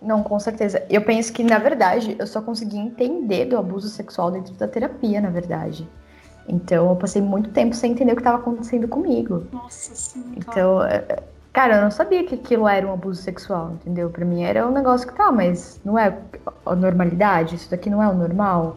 Não, 0.00 0.22
com 0.22 0.38
certeza. 0.38 0.84
Eu 0.88 1.02
penso 1.02 1.32
que, 1.32 1.42
na 1.42 1.58
verdade, 1.58 2.16
eu 2.18 2.26
só 2.26 2.40
consegui 2.40 2.78
entender 2.78 3.46
do 3.46 3.56
abuso 3.56 3.88
sexual 3.88 4.30
dentro 4.30 4.54
da 4.54 4.68
terapia, 4.68 5.20
na 5.20 5.30
verdade. 5.30 5.88
Então, 6.46 6.90
eu 6.90 6.96
passei 6.96 7.22
muito 7.22 7.50
tempo 7.50 7.74
sem 7.74 7.92
entender 7.92 8.12
o 8.12 8.16
que 8.16 8.20
estava 8.20 8.38
acontecendo 8.38 8.86
comigo. 8.86 9.46
Nossa, 9.50 9.94
sim. 9.94 10.34
Então, 10.36 10.82
é, 10.84 10.96
é, 11.08 11.22
cara, 11.52 11.76
eu 11.76 11.82
não 11.82 11.90
sabia 11.90 12.24
que 12.24 12.34
aquilo 12.34 12.68
era 12.68 12.86
um 12.86 12.92
abuso 12.92 13.22
sexual, 13.22 13.72
entendeu? 13.72 14.10
Para 14.10 14.24
mim 14.24 14.42
era 14.42 14.66
um 14.66 14.72
negócio 14.72 15.08
que 15.08 15.14
tá, 15.14 15.32
mas 15.32 15.80
não 15.84 15.98
é 15.98 16.18
a 16.66 16.74
normalidade, 16.74 17.54
isso 17.54 17.70
daqui 17.70 17.88
não 17.88 18.02
é 18.02 18.08
o 18.08 18.14
normal. 18.14 18.76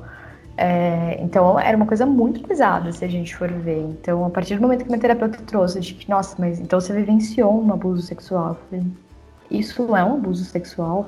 É, 0.58 1.20
então, 1.22 1.60
era 1.60 1.78
uma 1.78 1.86
coisa 1.86 2.06
muito 2.06 2.42
pesada, 2.42 2.92
se 2.92 3.06
a 3.06 3.08
gente 3.08 3.36
for 3.36 3.52
ver. 3.52 3.80
Então, 3.80 4.26
a 4.26 4.30
partir 4.30 4.56
do 4.56 4.62
momento 4.62 4.84
que 4.84 4.90
minha 4.90 5.00
terapeuta 5.00 5.38
trouxe, 5.44 5.80
de 5.80 5.94
que, 5.94 6.10
nossa, 6.10 6.36
mas 6.40 6.60
então 6.60 6.82
você 6.82 6.94
vivenciou 6.94 7.64
um 7.64 7.72
abuso 7.72 8.02
sexual. 8.02 8.50
Eu 8.50 8.56
falei, 8.56 8.88
isso 9.52 9.96
é 9.96 10.04
um 10.04 10.16
abuso 10.16 10.44
sexual. 10.44 11.08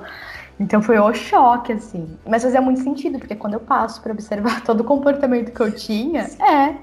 Então 0.58 0.80
foi 0.80 0.98
o 0.98 1.12
choque, 1.12 1.72
assim. 1.72 2.16
Mas 2.26 2.42
fazia 2.42 2.60
muito 2.60 2.80
sentido, 2.80 3.18
porque 3.18 3.34
quando 3.34 3.54
eu 3.54 3.60
passo 3.60 4.00
para 4.00 4.12
observar 4.12 4.62
todo 4.64 4.80
o 4.80 4.84
comportamento 4.84 5.52
que 5.52 5.60
eu 5.60 5.72
tinha, 5.72 6.28
é. 6.38 6.76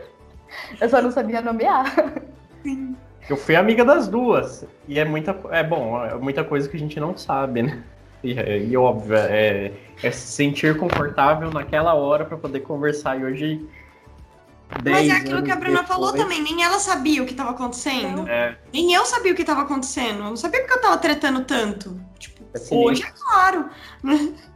eu 0.80 0.88
só 0.88 1.02
não 1.02 1.10
sabia 1.10 1.42
nomear. 1.42 1.92
Sim. 2.62 2.96
Eu 3.28 3.36
fui 3.36 3.56
amiga 3.56 3.84
das 3.84 4.08
duas. 4.08 4.64
E 4.88 4.98
é 4.98 5.04
muita. 5.04 5.36
É 5.50 5.62
bom, 5.62 6.02
é 6.04 6.14
muita 6.14 6.42
coisa 6.42 6.68
que 6.68 6.76
a 6.76 6.80
gente 6.80 6.98
não 6.98 7.16
sabe, 7.16 7.62
né? 7.62 7.82
E, 8.22 8.32
e 8.32 8.76
óbvio, 8.76 9.16
é, 9.16 9.72
é 10.02 10.10
se 10.10 10.32
sentir 10.32 10.76
confortável 10.76 11.50
naquela 11.50 11.94
hora 11.94 12.24
para 12.24 12.36
poder 12.36 12.60
conversar. 12.60 13.18
E 13.18 13.24
hoje 13.24 13.68
mas 14.84 15.08
é 15.08 15.12
aquilo 15.12 15.42
que 15.42 15.50
a 15.50 15.56
Bruna 15.56 15.80
depois... 15.80 15.88
falou 15.88 16.12
também, 16.12 16.42
nem 16.42 16.62
ela 16.62 16.78
sabia 16.78 17.22
o 17.22 17.26
que 17.26 17.32
estava 17.32 17.50
acontecendo. 17.50 18.28
É. 18.28 18.56
Nem 18.72 18.92
eu 18.94 19.04
sabia 19.04 19.32
o 19.32 19.34
que 19.34 19.42
estava 19.42 19.62
acontecendo. 19.62 20.18
Eu 20.18 20.24
não 20.24 20.36
sabia 20.36 20.60
porque 20.60 20.74
eu 20.74 20.76
estava 20.76 20.96
tretando 20.96 21.44
tanto. 21.44 22.00
Tipo, 22.18 22.44
é 22.54 22.74
hoje 22.74 23.02
é 23.02 23.10
claro. 23.10 23.68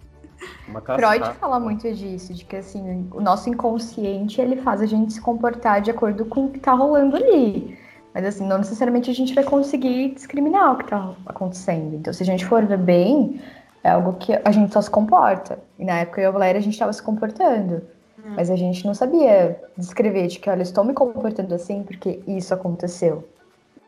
Freud 0.96 1.38
fala 1.40 1.58
muito 1.58 1.90
disso, 1.92 2.34
de 2.34 2.44
que 2.44 2.56
assim, 2.56 3.08
o 3.12 3.20
nosso 3.20 3.48
inconsciente 3.48 4.40
ele 4.40 4.56
faz 4.56 4.80
a 4.82 4.86
gente 4.86 5.14
se 5.14 5.20
comportar 5.20 5.80
de 5.80 5.90
acordo 5.90 6.24
com 6.26 6.46
o 6.46 6.50
que 6.50 6.58
está 6.58 6.72
rolando 6.72 7.16
ali. 7.16 7.78
Mas 8.14 8.24
assim, 8.24 8.46
não 8.46 8.58
necessariamente 8.58 9.10
a 9.10 9.14
gente 9.14 9.34
vai 9.34 9.42
conseguir 9.42 10.14
discriminar 10.14 10.72
o 10.72 10.78
que 10.78 10.84
tá 10.84 11.12
acontecendo. 11.26 11.96
Então, 11.96 12.12
se 12.12 12.22
a 12.22 12.26
gente 12.26 12.46
for 12.46 12.64
ver 12.64 12.78
bem, 12.78 13.40
é 13.82 13.90
algo 13.90 14.12
que 14.14 14.32
a 14.44 14.52
gente 14.52 14.72
só 14.72 14.80
se 14.80 14.88
comporta. 14.88 15.58
E 15.76 15.84
na 15.84 15.98
época 15.98 16.20
eu 16.20 16.24
e 16.24 16.26
a 16.28 16.30
Valéria 16.30 16.60
a 16.60 16.62
gente 16.62 16.74
estava 16.74 16.92
se 16.92 17.02
comportando. 17.02 17.82
Hum. 18.18 18.34
Mas 18.36 18.50
a 18.50 18.56
gente 18.56 18.86
não 18.86 18.94
sabia 18.94 19.60
descrever 19.76 20.28
de 20.28 20.38
que, 20.38 20.48
olha, 20.48 20.62
estou 20.62 20.84
me 20.84 20.94
comportando 20.94 21.52
assim 21.52 21.82
porque 21.82 22.22
isso 22.24 22.54
aconteceu. 22.54 23.28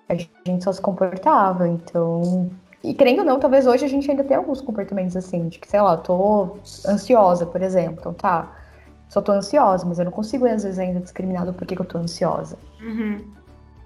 A 0.08 0.14
gente 0.14 0.64
só 0.64 0.72
se 0.72 0.80
comportava, 0.80 1.68
então. 1.68 2.50
E 2.82 2.94
querendo 2.94 3.20
ou 3.20 3.24
não, 3.24 3.38
talvez 3.38 3.66
hoje 3.66 3.84
a 3.84 3.88
gente 3.88 4.10
ainda 4.10 4.24
tenha 4.24 4.38
alguns 4.38 4.60
comportamentos 4.60 5.16
assim, 5.16 5.48
de 5.48 5.58
que, 5.58 5.68
sei 5.68 5.80
lá, 5.80 5.96
tô 5.96 6.58
ansiosa, 6.86 7.46
por 7.46 7.62
exemplo. 7.62 7.98
Então 8.00 8.12
tá, 8.12 8.52
só 9.08 9.20
tô 9.20 9.32
ansiosa, 9.32 9.86
mas 9.86 9.98
eu 9.98 10.04
não 10.04 10.12
consigo 10.12 10.46
às 10.46 10.64
vezes 10.64 10.78
ainda 10.78 11.00
discriminar 11.00 11.46
do 11.46 11.52
porquê 11.52 11.76
que 11.76 11.82
eu 11.82 11.86
tô 11.86 11.98
ansiosa. 11.98 12.56
Uhum. 12.80 13.35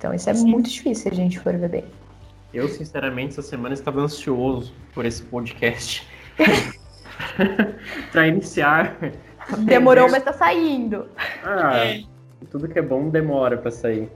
Então 0.00 0.14
isso 0.14 0.30
é 0.30 0.34
Sim. 0.34 0.46
muito 0.46 0.70
difícil 0.70 1.02
se 1.02 1.08
a 1.10 1.14
gente 1.14 1.38
for 1.38 1.54
ver 1.58 1.68
bem. 1.68 1.84
Eu, 2.54 2.66
sinceramente, 2.68 3.32
essa 3.32 3.42
semana 3.42 3.74
estava 3.74 4.00
ansioso 4.00 4.72
por 4.94 5.04
esse 5.04 5.22
podcast. 5.22 6.08
para 8.10 8.26
iniciar. 8.26 8.96
Demorou, 9.58 10.10
mas 10.10 10.22
tá 10.22 10.32
saindo. 10.32 11.04
Ah, 11.44 11.84
é. 11.84 12.02
tudo 12.50 12.66
que 12.66 12.78
é 12.78 12.82
bom 12.82 13.10
demora 13.10 13.58
para 13.58 13.70
sair. 13.70 14.10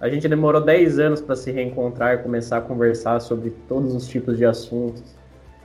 A 0.00 0.08
gente 0.08 0.26
demorou 0.26 0.64
10 0.64 0.98
anos 0.98 1.20
para 1.20 1.36
se 1.36 1.52
reencontrar 1.52 2.14
e 2.14 2.22
começar 2.22 2.56
a 2.56 2.60
conversar 2.62 3.20
sobre 3.20 3.50
todos 3.68 3.94
os 3.94 4.08
tipos 4.08 4.38
de 4.38 4.46
assuntos. 4.46 5.04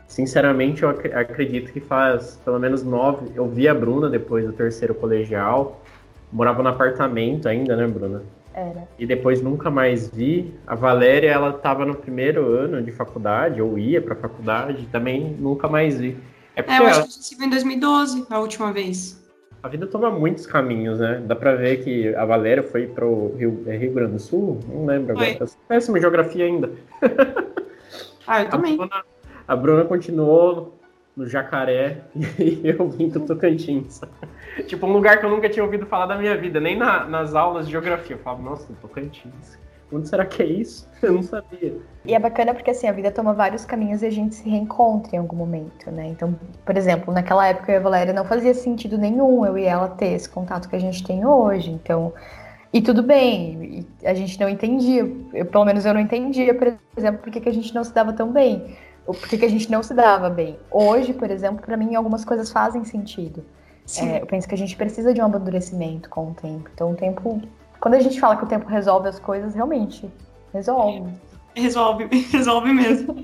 Sinceramente, 0.05 0.83
eu 0.83 0.89
acredito 0.89 1.71
que 1.71 1.79
faz 1.79 2.37
pelo 2.43 2.59
menos 2.59 2.83
nove. 2.83 3.31
Eu 3.35 3.47
vi 3.47 3.69
a 3.69 3.73
Bruna 3.73 4.09
depois 4.09 4.45
do 4.45 4.51
terceiro 4.51 4.93
colegial. 4.93 5.81
Morava 6.29 6.61
no 6.61 6.67
apartamento 6.67 7.47
ainda, 7.47 7.77
né, 7.77 7.87
Bruna? 7.87 8.21
Era. 8.53 8.87
E 8.99 9.05
depois 9.05 9.41
nunca 9.41 9.69
mais 9.69 10.09
vi. 10.09 10.53
A 10.67 10.75
Valéria, 10.75 11.29
ela 11.29 11.51
estava 11.51 11.85
no 11.85 11.95
primeiro 11.95 12.45
ano 12.53 12.81
de 12.81 12.91
faculdade, 12.91 13.61
ou 13.61 13.77
ia 13.77 14.01
para 14.01 14.15
faculdade, 14.15 14.87
também 14.91 15.35
nunca 15.39 15.67
mais 15.67 15.99
vi. 15.99 16.17
É, 16.55 16.61
porque 16.61 16.81
é, 16.81 16.83
eu 16.83 16.87
acho 16.87 17.01
que 17.01 17.07
a 17.07 17.11
gente 17.11 17.23
se 17.23 17.35
viu 17.35 17.47
em 17.47 17.49
2012, 17.49 18.27
a 18.29 18.39
última 18.39 18.73
vez. 18.73 19.21
A 19.63 19.67
vida 19.67 19.85
toma 19.87 20.09
muitos 20.09 20.45
caminhos, 20.45 20.99
né? 20.99 21.21
Dá 21.25 21.35
pra 21.35 21.55
ver 21.55 21.83
que 21.83 22.13
a 22.15 22.25
Valéria 22.25 22.63
foi 22.63 22.87
pro 22.87 23.35
Rio, 23.35 23.63
é 23.67 23.77
Rio 23.77 23.93
Grande 23.93 24.13
do 24.13 24.19
Sul? 24.19 24.59
Não 24.67 24.85
lembro 24.85 25.15
foi. 25.15 25.31
agora. 25.31 25.51
Péssima 25.67 25.99
geografia 25.99 26.45
ainda. 26.45 26.71
Ah, 28.27 28.43
eu 28.43 28.49
também. 28.49 28.73
A 28.73 28.77
Bruna, 28.77 29.03
a 29.47 29.55
Bruna 29.55 29.85
continuou 29.85 30.80
no 31.15 31.27
Jacaré 31.27 32.01
e 32.39 32.61
eu 32.63 32.89
vim 32.89 33.09
do 33.09 33.21
Tocantins. 33.21 34.01
tipo, 34.67 34.85
um 34.85 34.93
lugar 34.93 35.19
que 35.19 35.25
eu 35.25 35.29
nunca 35.29 35.49
tinha 35.49 35.63
ouvido 35.63 35.85
falar 35.85 36.05
da 36.05 36.17
minha 36.17 36.35
vida, 36.37 36.59
nem 36.59 36.77
na, 36.77 37.05
nas 37.05 37.35
aulas 37.35 37.65
de 37.65 37.71
geografia. 37.71 38.15
Eu 38.15 38.19
falava, 38.19 38.41
nossa, 38.41 38.73
Tocantins. 38.81 39.59
Onde 39.93 40.07
será 40.07 40.25
que 40.25 40.41
é 40.41 40.45
isso? 40.45 40.89
Eu 41.03 41.11
não 41.11 41.21
sabia. 41.21 41.77
E 42.05 42.15
é 42.15 42.19
bacana 42.19 42.53
porque 42.53 42.71
assim, 42.71 42.87
a 42.87 42.93
vida 42.93 43.11
toma 43.11 43.33
vários 43.33 43.65
caminhos 43.65 44.01
e 44.01 44.05
a 44.05 44.09
gente 44.09 44.35
se 44.35 44.49
reencontra 44.49 45.17
em 45.17 45.19
algum 45.19 45.35
momento, 45.35 45.91
né? 45.91 46.07
Então, 46.07 46.33
por 46.65 46.77
exemplo, 46.77 47.13
naquela 47.13 47.45
época 47.45 47.73
eu 47.73 47.75
e 47.75 47.77
a 47.77 47.81
Valéria 47.81 48.13
não 48.13 48.23
fazia 48.23 48.53
sentido 48.53 48.97
nenhum 48.97 49.45
eu 49.45 49.57
e 49.57 49.65
ela 49.65 49.89
ter 49.89 50.13
esse 50.13 50.29
contato 50.29 50.69
que 50.69 50.77
a 50.77 50.79
gente 50.79 51.03
tem 51.03 51.25
hoje. 51.25 51.71
Então, 51.71 52.13
e 52.71 52.81
tudo 52.81 53.03
bem, 53.03 53.85
a 54.05 54.13
gente 54.13 54.39
não 54.39 54.47
entendia, 54.47 55.01
eu, 55.33 55.45
pelo 55.45 55.65
menos 55.65 55.85
eu 55.85 55.93
não 55.93 55.99
entendia, 55.99 56.55
por 56.55 56.73
exemplo, 56.95 57.21
por 57.21 57.29
que, 57.29 57.41
que 57.41 57.49
a 57.49 57.53
gente 57.53 57.75
não 57.75 57.83
se 57.83 57.93
dava 57.93 58.13
tão 58.13 58.31
bem 58.31 58.77
porquê 59.13 59.37
que 59.37 59.45
a 59.45 59.49
gente 59.49 59.69
não 59.71 59.81
se 59.81 59.93
dava 59.93 60.29
bem. 60.29 60.57
Hoje, 60.69 61.13
por 61.13 61.29
exemplo, 61.29 61.61
para 61.65 61.77
mim 61.77 61.95
algumas 61.95 62.25
coisas 62.25 62.51
fazem 62.51 62.83
sentido. 62.83 63.43
É, 63.99 64.21
eu 64.21 64.25
penso 64.25 64.47
que 64.47 64.55
a 64.55 64.57
gente 64.57 64.75
precisa 64.75 65.13
de 65.13 65.21
um 65.21 65.25
amadurecimento 65.25 66.09
com 66.09 66.31
o 66.31 66.33
tempo. 66.33 66.69
Então, 66.73 66.91
o 66.91 66.95
tempo. 66.95 67.41
Quando 67.79 67.95
a 67.95 67.99
gente 67.99 68.19
fala 68.19 68.37
que 68.37 68.43
o 68.43 68.47
tempo 68.47 68.67
resolve 68.69 69.09
as 69.09 69.19
coisas, 69.19 69.53
realmente 69.53 70.09
resolve. 70.53 71.03
Resolve, 71.55 72.07
resolve 72.31 72.73
mesmo. 72.73 73.15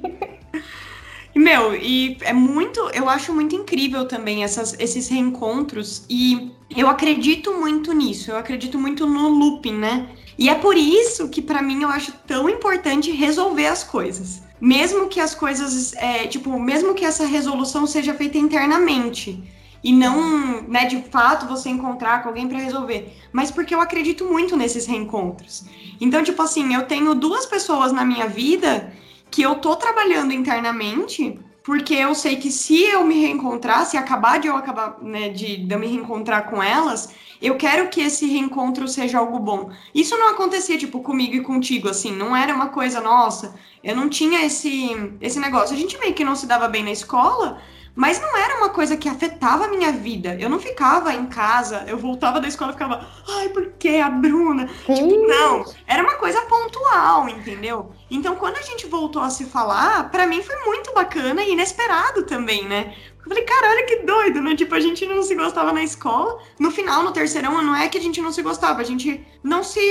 e, 1.33 1.39
meu, 1.39 1.75
e 1.75 2.17
é 2.21 2.33
muito. 2.33 2.79
Eu 2.93 3.07
acho 3.07 3.33
muito 3.33 3.55
incrível 3.55 4.07
também 4.07 4.43
essas, 4.43 4.77
esses 4.79 5.07
reencontros. 5.07 6.05
E 6.09 6.51
eu 6.75 6.89
acredito 6.89 7.53
muito 7.53 7.93
nisso. 7.93 8.31
Eu 8.31 8.37
acredito 8.37 8.77
muito 8.77 9.05
no 9.05 9.29
looping, 9.29 9.77
né? 9.77 10.09
E 10.37 10.49
é 10.49 10.55
por 10.55 10.75
isso 10.75 11.29
que, 11.29 11.41
para 11.41 11.61
mim, 11.61 11.83
eu 11.83 11.89
acho 11.89 12.11
tão 12.27 12.49
importante 12.49 13.11
resolver 13.11 13.67
as 13.67 13.83
coisas 13.83 14.46
mesmo 14.59 15.07
que 15.07 15.19
as 15.19 15.35
coisas, 15.35 15.93
é, 15.93 16.27
tipo, 16.27 16.59
mesmo 16.59 16.93
que 16.93 17.05
essa 17.05 17.25
resolução 17.25 17.85
seja 17.85 18.13
feita 18.13 18.37
internamente 18.37 19.43
e 19.83 19.93
não, 19.93 20.63
né, 20.63 20.85
de 20.85 21.01
fato 21.03 21.45
você 21.45 21.69
encontrar 21.69 22.23
com 22.23 22.29
alguém 22.29 22.47
para 22.47 22.57
resolver, 22.57 23.15
mas 23.31 23.51
porque 23.51 23.73
eu 23.73 23.81
acredito 23.81 24.25
muito 24.25 24.57
nesses 24.57 24.85
reencontros. 24.85 25.65
Então, 26.01 26.23
tipo 26.23 26.41
assim, 26.41 26.73
eu 26.73 26.85
tenho 26.85 27.13
duas 27.13 27.45
pessoas 27.45 27.91
na 27.91 28.03
minha 28.03 28.27
vida 28.27 28.93
que 29.29 29.41
eu 29.41 29.55
tô 29.55 29.75
trabalhando 29.75 30.33
internamente, 30.33 31.39
porque 31.67 31.95
eu 31.95 32.15
sei 32.15 32.37
que 32.37 32.49
se 32.49 32.81
eu 32.81 33.03
me 33.03 33.19
reencontrar, 33.19 33.85
se 33.85 33.97
acabar 33.97 34.39
de 34.39 34.47
eu 34.47 34.55
acabar, 34.55 34.99
né, 35.01 35.27
de, 35.27 35.57
de 35.57 35.75
eu 35.75 35.77
me 35.77 35.85
reencontrar 35.85 36.49
com 36.49 36.63
elas, 36.63 37.13
eu 37.41 37.57
quero 37.57 37.89
que 37.89 37.99
esse 37.99 38.25
reencontro 38.25 38.87
seja 38.87 39.17
algo 39.17 39.37
bom. 39.37 39.69
Isso 39.93 40.17
não 40.17 40.29
acontecia, 40.29 40.77
tipo, 40.77 41.01
comigo 41.01 41.35
e 41.35 41.41
contigo, 41.41 41.89
assim, 41.89 42.13
não 42.13 42.33
era 42.33 42.55
uma 42.55 42.69
coisa, 42.69 43.01
nossa, 43.01 43.53
eu 43.83 43.93
não 43.93 44.07
tinha 44.07 44.45
esse, 44.45 44.95
esse 45.19 45.41
negócio. 45.41 45.75
A 45.75 45.77
gente 45.77 45.99
meio 45.99 46.13
que 46.13 46.23
não 46.23 46.37
se 46.37 46.45
dava 46.45 46.69
bem 46.69 46.85
na 46.85 46.91
escola, 46.91 47.61
mas 47.97 48.21
não 48.21 48.37
era 48.37 48.57
uma 48.57 48.69
coisa 48.69 48.95
que 48.95 49.09
afetava 49.09 49.65
a 49.65 49.67
minha 49.67 49.91
vida. 49.91 50.37
Eu 50.39 50.51
não 50.51 50.59
ficava 50.59 51.15
em 51.15 51.25
casa, 51.25 51.83
eu 51.87 51.97
voltava 51.97 52.39
da 52.39 52.47
escola 52.47 52.69
e 52.69 52.73
ficava, 52.73 53.07
ai, 53.27 53.49
por 53.49 53.71
que 53.79 53.99
a 53.99 54.07
Bruna? 54.07 54.67
Tipo, 54.85 55.27
não, 55.27 55.65
era 55.87 56.03
uma 56.03 56.13
coisa 56.13 56.39
pontual, 56.43 57.27
entendeu? 57.27 57.91
Então, 58.11 58.35
quando 58.35 58.57
a 58.57 58.61
gente 58.61 58.85
voltou 58.85 59.23
a 59.23 59.31
se 59.31 59.45
falar, 59.45 60.11
para 60.11 60.27
mim 60.27 60.43
foi 60.43 60.55
muito 60.63 60.93
bacana 60.93 61.41
e 61.41 61.53
inesperado 61.53 62.21
também, 62.21 62.67
né? 62.67 62.93
Eu 63.17 63.29
falei, 63.29 63.43
cara, 63.43 63.71
olha 63.71 63.85
que 63.87 63.95
doido, 64.03 64.41
né? 64.43 64.55
Tipo, 64.55 64.75
a 64.75 64.79
gente 64.79 65.03
não 65.07 65.23
se 65.23 65.33
gostava 65.33 65.73
na 65.73 65.83
escola. 65.83 66.39
No 66.59 66.69
final, 66.69 67.01
no 67.01 67.11
terceirão, 67.11 67.63
não 67.63 67.75
é 67.75 67.89
que 67.89 67.97
a 67.97 68.01
gente 68.01 68.21
não 68.21 68.31
se 68.31 68.43
gostava, 68.43 68.79
a 68.79 68.85
gente 68.85 69.25
não 69.43 69.63
se. 69.63 69.81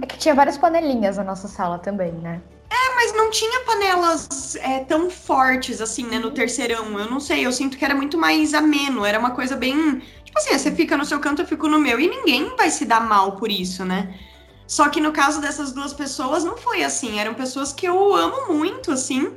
É 0.00 0.06
que 0.06 0.16
tinha 0.16 0.34
várias 0.34 0.56
panelinhas 0.56 1.16
na 1.16 1.24
nossa 1.24 1.48
sala 1.48 1.80
também, 1.80 2.12
né? 2.12 2.40
É, 2.72 2.94
mas 2.94 3.12
não 3.12 3.30
tinha 3.30 3.60
panelas 3.60 4.56
é, 4.56 4.78
tão 4.80 5.10
fortes 5.10 5.82
assim, 5.82 6.04
né, 6.04 6.18
no 6.18 6.30
terceirão. 6.30 6.98
Eu 6.98 7.10
não 7.10 7.20
sei, 7.20 7.44
eu 7.44 7.52
sinto 7.52 7.76
que 7.76 7.84
era 7.84 7.94
muito 7.94 8.16
mais 8.16 8.54
ameno, 8.54 9.04
era 9.04 9.18
uma 9.18 9.32
coisa 9.32 9.54
bem. 9.54 10.00
Tipo 10.24 10.38
assim, 10.38 10.56
você 10.56 10.72
fica 10.72 10.96
no 10.96 11.04
seu 11.04 11.20
canto, 11.20 11.42
eu 11.42 11.46
fico 11.46 11.68
no 11.68 11.78
meu. 11.78 12.00
E 12.00 12.08
ninguém 12.08 12.56
vai 12.56 12.70
se 12.70 12.86
dar 12.86 13.06
mal 13.06 13.32
por 13.32 13.50
isso, 13.50 13.84
né? 13.84 14.18
Só 14.66 14.88
que 14.88 15.02
no 15.02 15.12
caso 15.12 15.38
dessas 15.38 15.72
duas 15.72 15.92
pessoas, 15.92 16.44
não 16.44 16.56
foi 16.56 16.82
assim. 16.82 17.18
Eram 17.18 17.34
pessoas 17.34 17.74
que 17.74 17.86
eu 17.86 18.14
amo 18.14 18.54
muito, 18.54 18.90
assim 18.90 19.30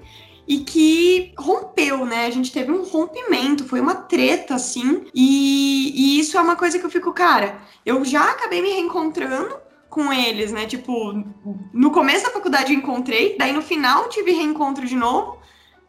e 0.48 0.60
que 0.60 1.34
rompeu, 1.38 2.06
né? 2.06 2.28
A 2.28 2.30
gente 2.30 2.52
teve 2.52 2.72
um 2.72 2.84
rompimento, 2.84 3.66
foi 3.66 3.80
uma 3.80 3.96
treta, 3.96 4.56
assim, 4.56 5.06
e, 5.14 5.92
e 5.96 6.20
isso 6.20 6.38
é 6.38 6.42
uma 6.42 6.56
coisa 6.56 6.78
que 6.78 6.86
eu 6.86 6.90
fico, 6.90 7.12
cara, 7.12 7.58
eu 7.86 8.06
já 8.06 8.30
acabei 8.32 8.62
me 8.62 8.70
reencontrando 8.70 9.65
com 9.96 10.12
eles, 10.12 10.52
né? 10.52 10.66
Tipo, 10.66 11.24
no 11.72 11.90
começo 11.90 12.26
da 12.26 12.32
faculdade 12.32 12.74
encontrei, 12.74 13.38
daí 13.40 13.54
no 13.54 13.62
final 13.62 14.10
tive 14.10 14.34
reencontro 14.34 14.86
de 14.86 14.94
novo, 14.94 15.40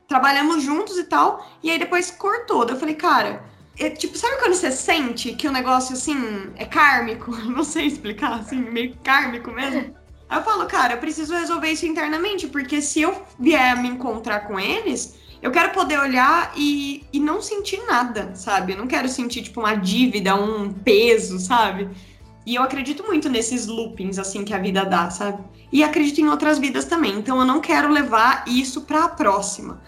trabalhamos 0.06 0.62
juntos 0.62 0.96
e 0.96 1.02
tal, 1.02 1.44
e 1.60 1.72
aí 1.72 1.76
depois 1.76 2.08
cortou. 2.12 2.64
Daí 2.64 2.76
eu 2.76 2.78
falei, 2.78 2.94
cara, 2.94 3.44
é, 3.76 3.90
tipo, 3.90 4.16
sabe 4.16 4.38
quando 4.38 4.54
você 4.54 4.70
sente 4.70 5.32
que 5.32 5.48
o 5.48 5.52
negócio, 5.52 5.94
assim, 5.94 6.52
é 6.54 6.64
kármico? 6.64 7.32
Não 7.50 7.64
sei 7.64 7.86
explicar, 7.86 8.34
assim, 8.34 8.60
meio 8.60 8.96
kármico 9.02 9.50
mesmo. 9.50 9.92
Aí 10.28 10.38
eu 10.38 10.44
falo, 10.44 10.64
cara, 10.66 10.94
eu 10.94 10.98
preciso 10.98 11.34
resolver 11.34 11.72
isso 11.72 11.84
internamente, 11.84 12.46
porque 12.46 12.80
se 12.80 13.02
eu 13.02 13.20
vier 13.40 13.76
me 13.76 13.88
encontrar 13.88 14.46
com 14.46 14.58
eles, 14.60 15.18
eu 15.42 15.50
quero 15.50 15.72
poder 15.72 15.98
olhar 15.98 16.52
e, 16.54 17.04
e 17.12 17.18
não 17.18 17.42
sentir 17.42 17.84
nada, 17.88 18.36
sabe? 18.36 18.72
Eu 18.72 18.78
não 18.78 18.86
quero 18.86 19.08
sentir, 19.08 19.42
tipo, 19.42 19.58
uma 19.58 19.74
dívida, 19.74 20.36
um 20.36 20.72
peso, 20.72 21.40
sabe? 21.40 21.90
E 22.46 22.54
eu 22.54 22.62
acredito 22.62 23.02
muito 23.02 23.28
nesses 23.28 23.66
loopings, 23.66 24.20
assim, 24.20 24.44
que 24.44 24.54
a 24.54 24.58
vida 24.58 24.84
dá, 24.84 25.10
sabe? 25.10 25.42
E 25.72 25.82
acredito 25.82 26.20
em 26.20 26.28
outras 26.28 26.60
vidas 26.60 26.84
também. 26.84 27.18
Então 27.18 27.40
eu 27.40 27.44
não 27.44 27.60
quero 27.60 27.90
levar 27.90 28.44
isso 28.46 28.82
pra 28.82 29.08
próxima. 29.08 29.82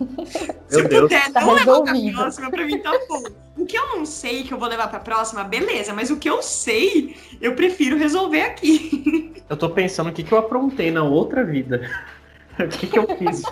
Se 0.66 0.82
Deus. 0.82 1.02
puder 1.02 1.30
tá 1.30 1.42
não 1.42 1.52
levar 1.52 1.82
pra 1.82 1.92
próxima, 2.14 2.50
pra 2.50 2.64
mim 2.64 2.78
tá 2.78 2.98
bom. 3.06 3.22
O 3.58 3.66
que 3.66 3.76
eu 3.76 3.88
não 3.88 4.06
sei 4.06 4.44
que 4.44 4.54
eu 4.54 4.58
vou 4.58 4.66
levar 4.66 4.88
pra 4.88 4.98
próxima, 4.98 5.44
beleza. 5.44 5.92
Mas 5.92 6.10
o 6.10 6.16
que 6.16 6.30
eu 6.30 6.42
sei, 6.42 7.16
eu 7.38 7.54
prefiro 7.54 7.98
resolver 7.98 8.42
aqui. 8.42 9.34
Eu 9.50 9.56
tô 9.56 9.68
pensando 9.68 10.10
o 10.10 10.12
que, 10.12 10.22
que 10.22 10.30
eu 10.30 10.38
aprontei 10.38 10.92
na 10.92 11.02
outra 11.02 11.44
vida. 11.44 11.90
O 12.56 12.68
que, 12.68 12.86
que 12.86 12.98
eu 12.98 13.06
fiz. 13.16 13.42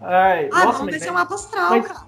Ai, 0.00 0.48
ah, 0.50 0.64
nossa, 0.64 0.78
vamos 0.78 0.92
descer 0.92 1.08
é... 1.08 1.10
um 1.10 1.14
mapa 1.14 1.34
astral, 1.34 1.70
mas, 1.70 1.86
cara. 1.86 2.06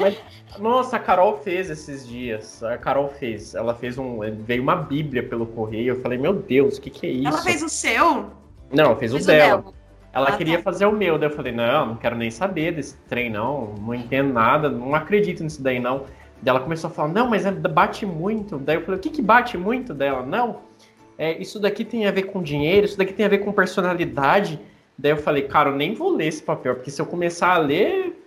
Mas, 0.00 0.18
nossa, 0.58 0.96
a 0.96 0.98
Carol 0.98 1.38
fez 1.38 1.70
esses 1.70 2.06
dias. 2.06 2.62
A 2.62 2.76
Carol 2.78 3.08
fez. 3.08 3.54
Ela 3.54 3.74
fez 3.74 3.98
um. 3.98 4.20
Veio 4.44 4.62
uma 4.62 4.76
Bíblia 4.76 5.22
pelo 5.22 5.46
correio. 5.46 5.94
Eu 5.94 6.00
falei, 6.00 6.18
meu 6.18 6.32
Deus, 6.34 6.78
o 6.78 6.80
que, 6.80 6.90
que 6.90 7.06
é 7.06 7.10
isso? 7.10 7.28
Ela 7.28 7.42
fez 7.42 7.62
o 7.62 7.68
seu? 7.68 8.30
Não, 8.70 8.96
fez, 8.96 9.12
fez 9.12 9.24
o, 9.24 9.26
dela. 9.26 9.58
o 9.58 9.62
dela. 9.62 9.74
Ela 10.14 10.28
ah, 10.28 10.36
queria 10.36 10.58
tá. 10.58 10.64
fazer 10.64 10.86
o 10.86 10.92
meu. 10.92 11.18
Daí 11.18 11.30
eu 11.30 11.34
falei, 11.34 11.52
não, 11.52 11.86
não 11.86 11.96
quero 11.96 12.16
nem 12.16 12.30
saber 12.30 12.72
desse 12.72 12.96
trem, 13.08 13.30
não. 13.30 13.74
Não 13.80 13.94
entendo 13.94 14.32
nada, 14.32 14.68
não 14.68 14.94
acredito 14.94 15.42
nisso 15.42 15.62
daí, 15.62 15.80
não. 15.80 16.04
Daí 16.42 16.50
ela 16.50 16.60
começou 16.60 16.90
a 16.90 16.92
falar, 16.92 17.08
não, 17.08 17.28
mas 17.28 17.46
é, 17.46 17.50
bate 17.50 18.04
muito. 18.04 18.58
Daí 18.58 18.76
eu 18.76 18.82
falei, 18.82 18.98
o 18.98 19.02
que, 19.02 19.10
que 19.10 19.22
bate 19.22 19.56
muito 19.56 19.94
dela? 19.94 20.24
Não 20.24 20.72
é, 21.18 21.40
isso 21.40 21.60
daqui 21.60 21.84
tem 21.84 22.06
a 22.06 22.10
ver 22.10 22.24
com 22.24 22.42
dinheiro, 22.42 22.84
isso 22.84 22.98
daqui 22.98 23.12
tem 23.12 23.24
a 23.24 23.28
ver 23.28 23.38
com 23.38 23.52
personalidade. 23.52 24.58
Daí 24.98 25.12
eu 25.12 25.16
falei, 25.16 25.42
cara, 25.42 25.70
eu 25.70 25.76
nem 25.76 25.94
vou 25.94 26.14
ler 26.14 26.26
esse 26.26 26.42
papel, 26.42 26.74
porque 26.74 26.90
se 26.90 27.00
eu 27.00 27.06
começar 27.06 27.54
a 27.54 27.58
ler, 27.58 28.26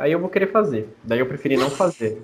aí 0.00 0.12
eu 0.12 0.18
vou 0.18 0.30
querer 0.30 0.46
fazer. 0.46 0.88
Daí 1.04 1.18
eu 1.18 1.26
preferi 1.26 1.56
não 1.56 1.70
fazer. 1.70 2.22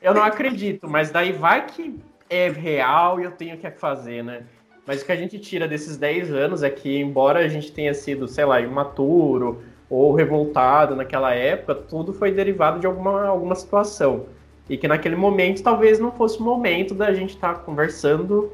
eu 0.00 0.14
não 0.14 0.22
acredito, 0.22 0.88
mas 0.88 1.10
daí 1.10 1.30
vai 1.30 1.66
que 1.66 2.00
é 2.28 2.48
real 2.48 3.20
e 3.20 3.24
eu 3.24 3.30
tenho 3.32 3.56
que 3.58 3.70
fazer, 3.72 4.24
né? 4.24 4.44
Mas 4.86 5.02
o 5.02 5.04
que 5.04 5.12
a 5.12 5.16
gente 5.16 5.38
tira 5.38 5.68
desses 5.68 5.96
10 5.98 6.32
anos 6.32 6.62
é 6.62 6.70
que, 6.70 6.98
embora 6.98 7.40
a 7.40 7.48
gente 7.48 7.70
tenha 7.70 7.92
sido, 7.92 8.26
sei 8.26 8.46
lá, 8.46 8.60
imaturo 8.60 9.62
ou 9.90 10.14
revoltado 10.14 10.96
naquela 10.96 11.34
época, 11.34 11.74
tudo 11.74 12.14
foi 12.14 12.32
derivado 12.32 12.80
de 12.80 12.86
alguma, 12.86 13.26
alguma 13.26 13.54
situação. 13.54 14.26
E 14.68 14.78
que 14.78 14.88
naquele 14.88 15.16
momento 15.16 15.62
talvez 15.62 15.98
não 15.98 16.10
fosse 16.10 16.38
o 16.38 16.42
momento 16.42 16.94
da 16.94 17.12
gente 17.12 17.34
estar 17.34 17.54
tá 17.54 17.60
conversando 17.60 18.52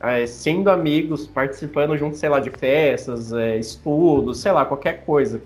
é, 0.00 0.26
sendo 0.26 0.70
amigos, 0.70 1.26
participando 1.26 1.96
junto, 1.96 2.16
sei 2.16 2.28
lá, 2.28 2.40
de 2.40 2.50
festas, 2.50 3.32
é, 3.32 3.56
estudos, 3.56 4.40
sei 4.40 4.52
lá, 4.52 4.64
qualquer 4.64 5.04
coisa 5.04 5.42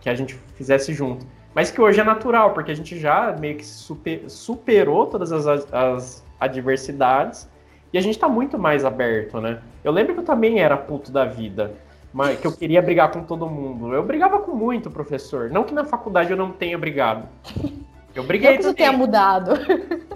que 0.00 0.08
a 0.08 0.14
gente 0.14 0.34
fizesse 0.54 0.92
junto. 0.92 1.26
Mas 1.56 1.70
que 1.70 1.80
hoje 1.80 1.98
é 1.98 2.04
natural, 2.04 2.52
porque 2.52 2.70
a 2.70 2.76
gente 2.76 2.98
já 2.98 3.34
meio 3.40 3.56
que 3.56 3.64
super, 3.64 4.28
superou 4.28 5.06
todas 5.06 5.32
as, 5.32 5.66
as 5.72 6.22
adversidades 6.38 7.48
e 7.94 7.96
a 7.96 8.00
gente 8.02 8.18
tá 8.18 8.28
muito 8.28 8.58
mais 8.58 8.84
aberto, 8.84 9.40
né? 9.40 9.62
Eu 9.82 9.90
lembro 9.90 10.12
que 10.12 10.20
eu 10.20 10.24
também 10.24 10.60
era 10.60 10.76
puto 10.76 11.10
da 11.10 11.24
vida, 11.24 11.72
mas 12.12 12.38
que 12.38 12.46
eu 12.46 12.52
queria 12.52 12.82
brigar 12.82 13.10
com 13.10 13.22
todo 13.22 13.48
mundo. 13.48 13.94
Eu 13.94 14.02
brigava 14.02 14.38
com 14.40 14.52
muito 14.52 14.90
professor. 14.90 15.48
Não 15.48 15.64
que 15.64 15.72
na 15.72 15.86
faculdade 15.86 16.30
eu 16.30 16.36
não 16.36 16.50
tenha 16.52 16.76
brigado. 16.76 17.26
Eu 18.14 18.22
briguei. 18.22 18.50
Não 18.50 18.56
que 18.58 18.62
você 18.64 18.74
tenha 18.74 18.92
mudado. 18.92 19.52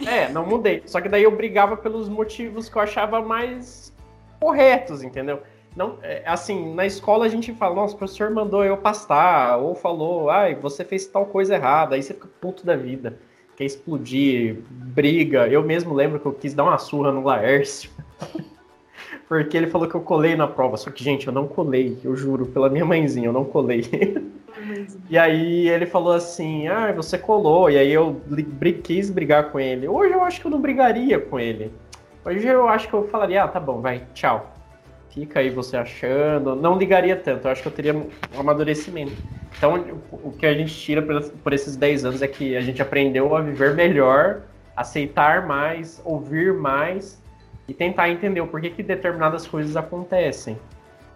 É, 0.07 0.29
não 0.31 0.44
mudei. 0.44 0.83
Só 0.85 1.00
que 1.00 1.09
daí 1.09 1.22
eu 1.22 1.35
brigava 1.35 1.74
pelos 1.74 2.07
motivos 2.07 2.68
que 2.68 2.76
eu 2.76 2.83
achava 2.83 3.22
mais 3.22 3.94
corretos, 4.38 5.03
entendeu? 5.03 5.42
Não, 5.76 5.98
é, 6.02 6.22
assim, 6.26 6.74
na 6.74 6.85
escola 6.85 7.26
a 7.26 7.28
gente 7.28 7.52
fala, 7.54 7.76
nossa, 7.76 7.94
o 7.94 7.98
professor 7.98 8.30
mandou 8.30 8.64
eu 8.64 8.76
pastar, 8.76 9.56
ou 9.59 9.74
falou, 9.74 10.28
ai, 10.28 10.54
você 10.54 10.85
fez 10.85 11.06
tal 11.06 11.26
coisa 11.26 11.54
errada, 11.54 11.94
aí 11.94 12.02
você 12.02 12.12
fica 12.12 12.28
puto 12.40 12.66
da 12.66 12.74
vida, 12.74 13.18
quer 13.56 13.64
explodir, 13.64 14.59
briga. 14.68 15.46
Eu 15.46 15.62
mesmo 15.62 15.94
lembro 15.94 16.18
que 16.18 16.26
eu 16.26 16.33
quis 16.33 16.54
dar 16.54 16.64
uma 16.64 16.78
surra 16.78 17.12
no 17.12 17.22
Laércio, 17.22 17.90
porque 19.28 19.56
ele 19.56 19.68
falou 19.68 19.88
que 19.88 19.94
eu 19.94 20.00
colei 20.00 20.35
na 20.35 20.48
prova, 20.48 20.76
só 20.76 20.90
que, 20.90 21.04
gente, 21.04 21.28
eu 21.28 21.33
não 21.33 21.46
colei, 21.46 21.98
eu 22.02 22.16
juro, 22.16 22.46
pela 22.46 22.68
minha 22.68 22.85
mãezinha, 22.85 23.28
eu 23.28 23.33
não 23.33 23.44
colei. 23.44 23.85
E 25.09 25.16
aí 25.16 25.68
ele 25.68 25.87
falou 25.87 26.12
assim: 26.12 26.68
Ah, 26.68 26.92
você 26.92 27.16
colou. 27.16 27.70
E 27.70 27.78
aí 27.78 27.90
eu 27.90 28.20
quis 28.83 29.11
brigar 29.11 29.50
com 29.50 29.59
ele. 29.59 29.88
Hoje 29.88 30.12
eu 30.12 30.22
acho 30.22 30.40
que 30.40 30.46
eu 30.46 30.50
não 30.50 30.61
brigaria 30.61 31.18
com 31.18 31.40
ele. 31.40 31.72
Hoje 32.24 32.46
eu 32.46 32.68
acho 32.68 32.88
que 32.88 32.94
eu 32.94 33.09
falaria: 33.09 33.44
Ah, 33.44 33.48
tá 33.48 33.59
bom, 33.59 33.80
vai, 33.80 34.06
tchau. 34.12 34.60
Fica 35.11 35.40
aí 35.40 35.51
você 35.51 35.77
achando. 35.77 36.55
Não 36.55 36.79
ligaria 36.79 37.16
tanto, 37.16 37.46
eu 37.46 37.53
acho 37.53 37.62
que 37.62 37.68
eu 37.68 37.73
teria 37.73 37.94
um 37.94 38.09
amadurecimento. 38.38 39.12
Então, 39.57 39.85
o 40.11 40.31
que 40.31 40.46
a 40.46 40.55
gente 40.55 40.75
tira 40.75 41.03
por 41.03 41.53
esses 41.53 41.77
10 41.77 42.05
anos 42.05 42.23
é 42.23 42.29
que 42.29 42.57
a 42.57 42.61
gente 42.61 42.81
aprendeu 42.81 43.35
a 43.35 43.40
viver 43.40 43.75
melhor, 43.75 44.42
aceitar 44.77 45.46
mais, 45.46 46.01
ouvir 46.05 46.55
mais 46.55 47.20
e 47.68 47.75
tentar 47.75 48.09
entender 48.09 48.40
o 48.40 48.46
porquê 48.46 48.70
que 48.70 48.83
determinadas 48.83 49.46
coisas 49.46 49.77
acontecem. 49.77 50.57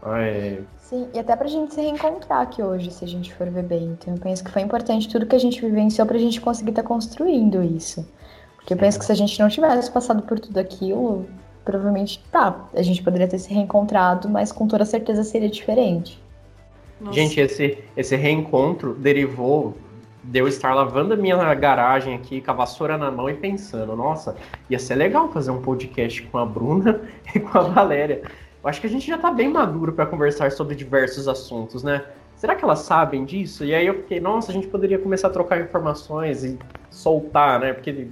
É... 0.07 0.59
Sim, 0.77 1.09
e 1.15 1.19
até 1.19 1.35
pra 1.35 1.47
gente 1.47 1.73
se 1.73 1.81
reencontrar 1.81 2.43
aqui 2.43 2.63
hoje, 2.63 2.91
se 2.91 3.05
a 3.05 3.09
gente 3.09 3.33
for 3.33 3.49
ver 3.49 3.63
bem. 3.63 3.97
Então 3.99 4.15
eu 4.15 4.21
penso 4.21 4.45
que 4.45 4.51
foi 4.51 4.61
importante 4.61 5.09
tudo 5.09 5.25
que 5.25 5.35
a 5.35 5.41
gente 5.41 5.61
vivenciou 5.61 6.07
pra 6.07 6.19
gente 6.19 6.41
conseguir 6.41 6.71
estar 6.71 6.83
tá 6.83 6.89
construindo 6.89 7.63
isso. 7.63 8.07
Porque 8.57 8.75
eu 8.75 8.79
penso 8.79 8.99
que 8.99 9.05
se 9.05 9.13
a 9.13 9.15
gente 9.15 9.39
não 9.41 9.49
tivesse 9.49 9.91
passado 9.91 10.23
por 10.23 10.39
tudo 10.39 10.59
aquilo, 10.59 11.27
provavelmente, 11.65 12.23
tá, 12.31 12.69
a 12.75 12.83
gente 12.83 13.03
poderia 13.03 13.27
ter 13.27 13.39
se 13.39 13.53
reencontrado, 13.53 14.29
mas 14.29 14.53
com 14.53 14.69
toda 14.69 14.85
certeza 14.85 15.25
seria 15.25 15.49
diferente. 15.49 16.23
Nossa. 17.01 17.15
Gente, 17.15 17.41
esse, 17.41 17.79
esse 17.97 18.17
reencontro 18.17 18.95
derivou 18.95 19.75
de 20.23 20.39
eu 20.39 20.49
estar 20.49 20.75
lavando 20.75 21.15
a 21.15 21.17
minha 21.17 21.55
garagem 21.55 22.15
aqui 22.15 22.41
com 22.41 22.51
a 22.51 22.55
vassoura 22.55 22.97
na 22.97 23.11
mão 23.11 23.29
e 23.29 23.35
pensando, 23.35 23.95
nossa, 23.95 24.37
ia 24.71 24.79
ser 24.79 24.95
legal 24.95 25.31
fazer 25.31 25.51
um 25.51 25.61
podcast 25.61 26.23
com 26.23 26.39
a 26.39 26.47
Bruna 26.47 27.03
e 27.35 27.41
com 27.41 27.59
a 27.59 27.63
Valéria. 27.63 28.23
Eu 28.63 28.69
acho 28.69 28.81
que 28.81 28.87
a 28.87 28.91
gente 28.91 29.07
já 29.07 29.19
tá 29.19 29.31
bem 29.31 29.49
maduro 29.49 29.93
para 29.93 30.07
conversar 30.07 30.51
sobre 30.53 30.75
diversos 30.75 31.29
assuntos, 31.29 31.83
né? 31.83 32.03
Será 32.37 32.55
que 32.55 32.65
elas 32.65 32.81
sabem 32.81 33.25
disso? 33.25 33.65
E 33.65 33.75
aí 33.75 33.87
eu 33.87 33.95
fiquei, 33.95 34.21
nossa, 34.21 34.51
a 34.51 34.55
gente 34.55 34.67
poderia 34.67 34.99
começar 34.99 35.29
a 35.29 35.31
trocar 35.31 35.61
informações 35.61 36.43
e 36.43 36.59
soltar, 36.91 37.61
né? 37.61 37.73
Porque 37.75 38.09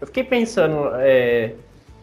eu 0.00 0.06
fiquei 0.06 0.24
pensando, 0.24 0.90
é, 0.94 1.52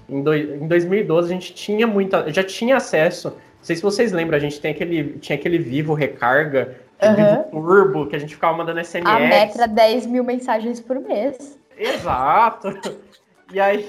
em, 0.09 0.19
em 0.19 0.67
2012 0.67 1.29
a 1.29 1.33
gente 1.33 1.53
tinha 1.53 1.85
muita, 1.85 2.31
já 2.31 2.43
tinha 2.43 2.77
acesso. 2.77 3.29
Não 3.29 3.63
sei 3.63 3.75
se 3.75 3.81
vocês 3.81 4.11
lembram, 4.11 4.37
a 4.37 4.39
gente 4.39 4.59
tem 4.61 4.71
aquele, 4.71 5.17
tinha 5.19 5.37
aquele 5.37 5.57
Vivo 5.57 5.93
Recarga, 5.93 6.77
uhum. 7.01 7.15
Vivo 7.15 7.43
Turbo, 7.51 8.07
que 8.07 8.15
a 8.15 8.19
gente 8.19 8.35
ficava 8.35 8.57
mandando 8.57 8.83
SMS. 8.83 9.07
A 9.07 9.19
meta 9.19 9.67
10 9.67 10.05
mil 10.05 10.23
mensagens 10.23 10.79
por 10.79 10.99
mês. 10.99 11.59
Exato. 11.77 12.69
E 13.53 13.61
aí, 13.61 13.81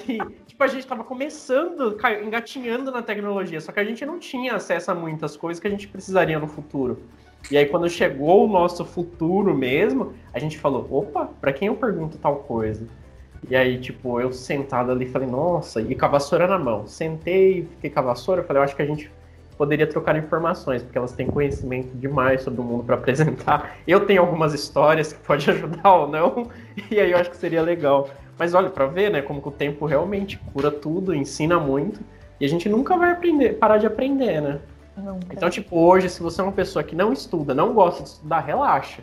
tipo, 0.47 0.63
a 0.63 0.67
gente 0.67 0.79
estava 0.79 1.03
começando, 1.03 1.97
engatinhando 2.23 2.91
na 2.91 3.01
tecnologia, 3.01 3.59
só 3.59 3.73
que 3.73 3.79
a 3.81 3.83
gente 3.83 4.05
não 4.05 4.17
tinha 4.17 4.55
acesso 4.55 4.89
a 4.89 4.95
muitas 4.95 5.35
coisas 5.35 5.59
que 5.59 5.67
a 5.67 5.69
gente 5.69 5.85
precisaria 5.85 6.39
no 6.39 6.47
futuro. 6.47 7.03
E 7.51 7.57
aí, 7.57 7.65
quando 7.65 7.89
chegou 7.89 8.45
o 8.45 8.47
nosso 8.47 8.85
futuro 8.85 9.53
mesmo, 9.53 10.13
a 10.33 10.39
gente 10.39 10.57
falou: 10.57 10.87
opa, 10.89 11.29
para 11.41 11.51
quem 11.51 11.67
eu 11.67 11.75
pergunto 11.75 12.17
tal 12.17 12.37
coisa? 12.37 12.87
E 13.47 13.55
aí, 13.55 13.79
tipo, 13.79 14.19
eu 14.19 14.31
sentado 14.33 14.91
ali, 14.91 15.05
falei: 15.05 15.27
nossa, 15.27 15.81
e 15.81 15.95
com 15.95 16.05
a 16.05 16.09
vassoura 16.09 16.47
na 16.47 16.57
mão. 16.57 16.87
Sentei, 16.87 17.67
fiquei 17.75 17.89
com 17.89 17.99
a 17.99 18.03
vassoura, 18.03 18.43
falei: 18.43 18.59
eu 18.59 18.63
acho 18.63 18.75
que 18.75 18.81
a 18.81 18.85
gente 18.85 19.11
poderia 19.57 19.85
trocar 19.85 20.15
informações, 20.17 20.81
porque 20.81 20.97
elas 20.97 21.11
têm 21.11 21.27
conhecimento 21.27 21.89
demais 21.97 22.41
sobre 22.41 22.61
o 22.61 22.63
mundo 22.63 22.83
para 22.85 22.95
apresentar. 22.97 23.77
Eu 23.85 24.05
tenho 24.05 24.21
algumas 24.21 24.53
histórias 24.53 25.13
que 25.13 25.19
pode 25.19 25.47
ajudar 25.51 25.93
ou 25.93 26.07
não, 26.07 26.49
e 26.89 26.99
aí 26.99 27.11
eu 27.11 27.17
acho 27.17 27.29
que 27.29 27.37
seria 27.37 27.61
legal. 27.61 28.09
Mas 28.37 28.53
olha, 28.53 28.69
para 28.69 28.85
ver, 28.87 29.11
né, 29.11 29.21
como 29.21 29.41
que 29.41 29.49
o 29.49 29.51
tempo 29.51 29.85
realmente 29.85 30.37
cura 30.53 30.71
tudo, 30.71 31.13
ensina 31.13 31.59
muito, 31.59 31.99
e 32.39 32.45
a 32.45 32.47
gente 32.47 32.69
nunca 32.69 32.95
vai 32.95 33.11
aprender, 33.11 33.57
parar 33.57 33.77
de 33.77 33.85
aprender, 33.85 34.41
né? 34.41 34.59
Nunca. 34.95 35.27
Então, 35.31 35.49
tipo, 35.49 35.77
hoje, 35.77 36.09
se 36.09 36.21
você 36.21 36.39
é 36.39 36.43
uma 36.43 36.53
pessoa 36.53 36.81
que 36.81 36.95
não 36.95 37.11
estuda, 37.11 37.53
não 37.53 37.73
gosta 37.73 38.03
de 38.03 38.09
estudar, 38.09 38.39
relaxa. 38.39 39.01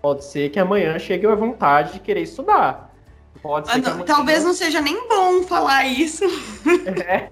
Pode 0.00 0.24
ser 0.24 0.50
que 0.50 0.58
amanhã 0.60 0.98
chegue 1.00 1.26
a 1.26 1.34
vontade 1.34 1.94
de 1.94 2.00
querer 2.00 2.22
estudar. 2.22 2.85
Pode 3.46 3.70
ser 3.70 3.74
ah, 3.74 3.94
não, 3.94 4.04
talvez 4.04 4.44
não 4.44 4.52
seja 4.52 4.80
nem 4.80 5.08
bom 5.08 5.42
falar 5.44 5.86
isso. 5.86 6.24
É. 7.06 7.30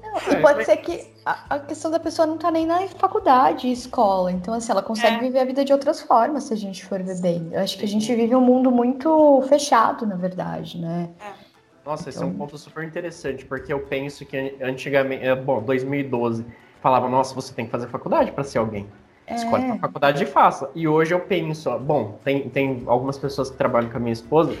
Não, 0.00 0.32
e 0.32 0.40
pode 0.40 0.64
ser 0.64 0.76
que 0.78 1.06
a, 1.24 1.58
questão 1.58 1.90
da 1.90 2.00
pessoa 2.00 2.26
não 2.26 2.38
tá 2.38 2.50
nem 2.50 2.66
na 2.66 2.86
faculdade, 2.88 3.70
escola. 3.70 4.32
Então, 4.32 4.54
assim, 4.54 4.72
ela 4.72 4.82
consegue 4.82 5.16
é. 5.16 5.20
viver 5.20 5.38
a 5.40 5.44
vida 5.44 5.64
de 5.64 5.72
outras 5.72 6.00
formas, 6.00 6.44
se 6.44 6.54
a 6.54 6.56
gente 6.56 6.84
for 6.84 7.02
ver 7.02 7.20
bem. 7.20 7.48
Eu 7.52 7.60
acho 7.60 7.78
que 7.78 7.84
a 7.84 7.88
gente 7.88 8.12
vive 8.14 8.34
um 8.34 8.40
mundo 8.40 8.70
muito 8.70 9.42
fechado, 9.48 10.06
na 10.06 10.16
verdade, 10.16 10.78
né? 10.78 11.10
É. 11.20 11.50
Nossa, 11.84 12.02
então... 12.02 12.10
esse 12.10 12.22
é 12.22 12.24
um 12.24 12.28
então 12.28 12.38
ponto 12.38 12.58
super 12.58 12.84
interessante, 12.84 13.44
porque 13.44 13.72
eu 13.72 13.80
penso 13.80 14.24
que 14.24 14.56
antigamente, 14.62 15.24
é, 15.24 15.34
bom, 15.34 15.62
2012, 15.62 16.44
falava, 16.80 17.08
nossa, 17.08 17.34
você 17.34 17.52
tem 17.52 17.66
que 17.66 17.70
fazer 17.70 17.88
faculdade 17.88 18.32
para 18.32 18.44
ser 18.44 18.58
alguém. 18.58 18.86
É. 19.26 19.34
Escolhe 19.34 19.64
uma 19.64 19.78
faculdade 19.78 20.22
e 20.24 20.26
faça. 20.26 20.70
E 20.74 20.88
hoje 20.88 21.14
eu 21.14 21.20
penso, 21.20 21.78
bom, 21.78 22.18
tem, 22.24 22.48
tem 22.48 22.82
algumas 22.86 23.16
pessoas 23.16 23.50
que 23.50 23.56
trabalham 23.56 23.90
com 23.90 23.96
a 23.96 24.00
minha 24.00 24.12
esposa, 24.12 24.56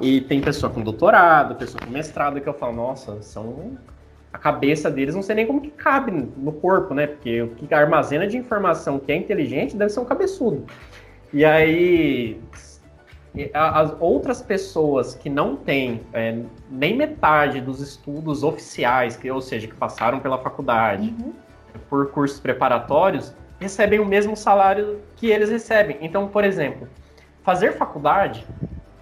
e 0.00 0.20
tem 0.20 0.40
pessoa 0.40 0.72
com 0.72 0.80
doutorado, 0.80 1.54
pessoa 1.54 1.80
com 1.84 1.90
mestrado, 1.90 2.40
que 2.40 2.48
eu 2.48 2.54
falo, 2.54 2.74
nossa, 2.74 3.22
são 3.22 3.78
a 4.32 4.38
cabeça 4.38 4.90
deles 4.90 5.14
não 5.14 5.22
sei 5.22 5.36
nem 5.36 5.46
como 5.46 5.60
que 5.60 5.70
cabe 5.70 6.10
no 6.10 6.52
corpo, 6.52 6.92
né? 6.92 7.06
Porque 7.06 7.42
o 7.42 7.50
que 7.50 7.72
armazena 7.72 8.26
de 8.26 8.36
informação 8.36 8.98
que 8.98 9.12
é 9.12 9.16
inteligente 9.16 9.76
deve 9.76 9.90
ser 9.90 10.00
um 10.00 10.04
cabeçudo. 10.04 10.64
E 11.32 11.44
aí 11.44 12.40
as 13.52 13.94
outras 14.00 14.42
pessoas 14.42 15.14
que 15.14 15.28
não 15.28 15.56
têm 15.56 16.00
é, 16.12 16.38
nem 16.70 16.96
metade 16.96 17.60
dos 17.60 17.80
estudos 17.80 18.44
oficiais, 18.44 19.16
que, 19.16 19.30
ou 19.30 19.40
seja, 19.40 19.66
que 19.66 19.74
passaram 19.74 20.20
pela 20.20 20.38
faculdade 20.38 21.14
uhum. 21.20 21.32
por 21.88 22.10
cursos 22.10 22.38
preparatórios, 22.38 23.34
recebem 23.60 23.98
o 23.98 24.06
mesmo 24.06 24.36
salário 24.36 25.00
que 25.16 25.28
eles 25.28 25.50
recebem. 25.50 25.98
Então, 26.00 26.28
por 26.28 26.44
exemplo, 26.44 26.88
fazer 27.42 27.72
faculdade 27.72 28.46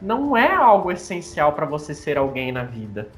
não 0.02 0.36
é 0.36 0.52
algo 0.52 0.90
essencial 0.90 1.52
para 1.52 1.64
você 1.64 1.94
ser 1.94 2.18
alguém 2.18 2.50
na 2.50 2.64
vida. 2.64 3.08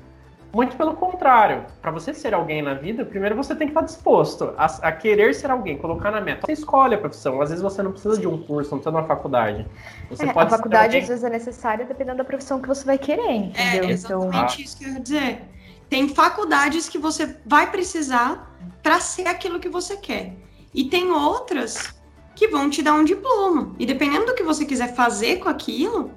Muito 0.52 0.76
pelo 0.76 0.94
contrário, 0.94 1.64
para 1.82 1.90
você 1.90 2.14
ser 2.14 2.32
alguém 2.32 2.62
na 2.62 2.74
vida, 2.74 3.04
primeiro 3.04 3.34
você 3.34 3.56
tem 3.56 3.66
que 3.66 3.72
estar 3.72 3.84
disposto 3.84 4.54
a, 4.56 4.66
a, 4.66 4.92
querer 4.92 5.34
ser 5.34 5.50
alguém, 5.50 5.76
colocar 5.76 6.12
na 6.12 6.20
meta. 6.20 6.46
Você 6.46 6.52
escolhe 6.52 6.94
a 6.94 6.98
profissão, 6.98 7.42
às 7.42 7.48
vezes 7.48 7.60
você 7.60 7.82
não 7.82 7.90
precisa 7.90 8.20
de 8.20 8.28
um 8.28 8.40
curso, 8.40 8.70
não 8.70 8.78
precisa 8.78 8.92
de 8.92 8.96
uma 8.96 9.02
faculdade. 9.02 9.66
Você 10.08 10.26
é, 10.26 10.32
pode 10.32 10.54
a 10.54 10.56
faculdade 10.56 10.96
às 10.96 11.08
vezes 11.08 11.24
é 11.24 11.30
necessária 11.30 11.84
dependendo 11.84 12.18
da 12.18 12.24
profissão 12.24 12.60
que 12.60 12.68
você 12.68 12.84
vai 12.84 12.98
querer, 12.98 13.32
entendeu? 13.32 13.84
É 13.84 13.90
exatamente 13.90 14.36
então... 14.36 14.64
isso 14.64 14.76
que 14.76 14.84
eu 14.84 14.92
ia 14.92 15.00
dizer. 15.00 15.42
Tem 15.90 16.08
faculdades 16.08 16.88
que 16.88 16.98
você 16.98 17.36
vai 17.44 17.68
precisar 17.72 18.54
para 18.80 19.00
ser 19.00 19.26
aquilo 19.26 19.58
que 19.58 19.68
você 19.68 19.96
quer. 19.96 20.36
E 20.72 20.84
tem 20.84 21.10
outras 21.10 21.94
que 22.36 22.46
vão 22.46 22.70
te 22.70 22.80
dar 22.80 22.94
um 22.94 23.04
diploma. 23.04 23.74
E 23.76 23.86
dependendo 23.86 24.26
do 24.26 24.34
que 24.34 24.42
você 24.42 24.64
quiser 24.64 24.94
fazer 24.94 25.38
com 25.38 25.48
aquilo, 25.48 26.12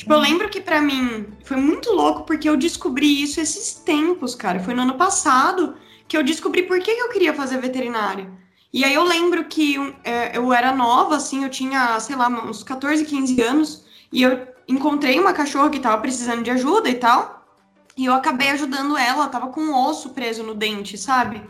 Tipo, 0.00 0.14
eu 0.14 0.18
lembro 0.18 0.48
que 0.48 0.62
para 0.62 0.80
mim 0.80 1.26
foi 1.44 1.58
muito 1.58 1.92
louco 1.92 2.22
porque 2.22 2.48
eu 2.48 2.56
descobri 2.56 3.22
isso 3.22 3.38
esses 3.38 3.74
tempos, 3.74 4.34
cara. 4.34 4.58
Foi 4.58 4.72
no 4.72 4.80
ano 4.80 4.94
passado 4.94 5.76
que 6.08 6.16
eu 6.16 6.22
descobri 6.22 6.62
por 6.62 6.80
que 6.80 6.90
eu 6.90 7.10
queria 7.10 7.34
fazer 7.34 7.58
veterinária. 7.58 8.26
E 8.72 8.82
aí 8.82 8.94
eu 8.94 9.04
lembro 9.04 9.44
que 9.44 9.76
é, 10.02 10.38
eu 10.38 10.54
era 10.54 10.72
nova, 10.72 11.16
assim, 11.16 11.44
eu 11.44 11.50
tinha, 11.50 12.00
sei 12.00 12.16
lá, 12.16 12.28
uns 12.28 12.62
14, 12.62 13.04
15 13.04 13.42
anos, 13.42 13.84
e 14.10 14.22
eu 14.22 14.48
encontrei 14.66 15.20
uma 15.20 15.34
cachorra 15.34 15.68
que 15.68 15.76
estava 15.76 16.00
precisando 16.00 16.42
de 16.42 16.50
ajuda 16.50 16.88
e 16.88 16.94
tal, 16.94 17.46
e 17.94 18.06
eu 18.06 18.14
acabei 18.14 18.48
ajudando 18.48 18.96
ela, 18.96 19.28
tava 19.28 19.48
com 19.48 19.60
um 19.60 19.76
osso 19.76 20.10
preso 20.10 20.42
no 20.42 20.54
dente, 20.54 20.96
sabe? 20.96 21.42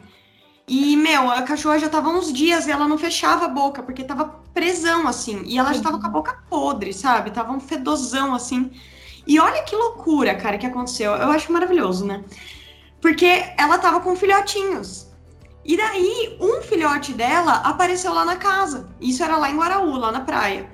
E, 0.67 0.97
meu, 0.97 1.31
a 1.31 1.43
cachorra 1.43 1.79
já 1.79 1.89
tava 1.89 2.09
uns 2.09 2.33
dias 2.33 2.67
e 2.67 2.73
ela 2.73 2.89
não 2.89 2.99
fechava 2.99 3.45
a 3.45 3.49
boca, 3.49 3.81
porque 3.81 4.03
tava 4.03 4.40
presão, 4.53 5.07
assim. 5.07 5.43
E 5.47 5.59
ela 5.59 5.73
já 5.73 5.83
tava 5.83 5.99
com 5.99 6.07
a 6.07 6.11
boca 6.11 6.43
podre, 6.49 6.93
sabe? 6.93 7.31
Tava 7.31 7.53
um 7.53 7.61
fedozão, 7.61 8.35
assim. 8.35 8.71
E 9.27 9.39
olha 9.39 9.63
que 9.63 9.77
loucura, 9.77 10.35
cara, 10.35 10.59
que 10.59 10.67
aconteceu. 10.67 11.13
Eu 11.13 11.31
acho 11.31 11.53
maravilhoso, 11.53 12.05
né? 12.05 12.25
Porque 13.01 13.45
ela 13.57 13.79
tava 13.79 14.01
com 14.01 14.17
filhotinhos. 14.17 15.09
E 15.65 15.77
daí, 15.77 16.37
um 16.41 16.63
filhote 16.63 17.13
dela 17.13 17.55
apareceu 17.65 18.13
lá 18.13 18.25
na 18.25 18.37
casa. 18.37 18.89
Isso 19.01 19.23
era 19.23 19.37
lá 19.37 19.51
em 19.51 19.57
Guaraú, 19.57 19.97
lá 19.97 20.11
na 20.11 20.21
praia. 20.21 20.71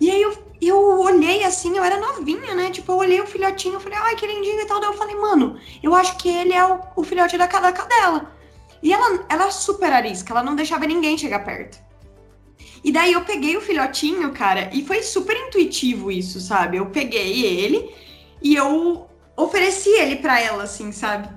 E 0.00 0.10
aí 0.10 0.20
eu, 0.20 0.36
eu 0.60 1.00
olhei 1.00 1.44
assim, 1.44 1.76
eu 1.76 1.84
era 1.84 1.98
novinha, 1.98 2.54
né? 2.54 2.70
Tipo, 2.70 2.92
eu 2.92 2.96
olhei 2.96 3.20
o 3.20 3.26
filhotinho, 3.26 3.74
eu 3.74 3.80
falei, 3.80 3.98
ai, 3.98 4.16
que 4.16 4.26
lindinho 4.26 4.60
e 4.60 4.66
tal. 4.66 4.80
Daí 4.80 4.90
eu 4.90 4.96
falei, 4.96 5.14
mano, 5.14 5.58
eu 5.82 5.94
acho 5.94 6.16
que 6.16 6.28
ele 6.28 6.52
é 6.52 6.64
o, 6.64 6.80
o 6.96 7.04
filhote 7.04 7.38
da, 7.38 7.46
da 7.46 7.72
cadela. 7.72 8.32
E 8.82 8.92
ela, 8.92 9.24
ela 9.28 9.50
super 9.50 9.92
arisca, 9.92 10.32
ela 10.32 10.42
não 10.42 10.56
deixava 10.56 10.86
ninguém 10.86 11.16
chegar 11.16 11.44
perto. 11.44 11.78
E 12.84 12.90
daí 12.90 13.12
eu 13.12 13.24
peguei 13.24 13.56
o 13.56 13.60
filhotinho, 13.60 14.32
cara, 14.32 14.70
e 14.72 14.84
foi 14.84 15.02
super 15.02 15.36
intuitivo 15.36 16.10
isso, 16.10 16.40
sabe? 16.40 16.78
Eu 16.78 16.86
peguei 16.86 17.44
ele 17.44 17.94
e 18.42 18.56
eu 18.56 19.08
ofereci 19.36 19.90
ele 19.90 20.16
para 20.16 20.40
ela, 20.40 20.64
assim, 20.64 20.90
sabe? 20.90 21.28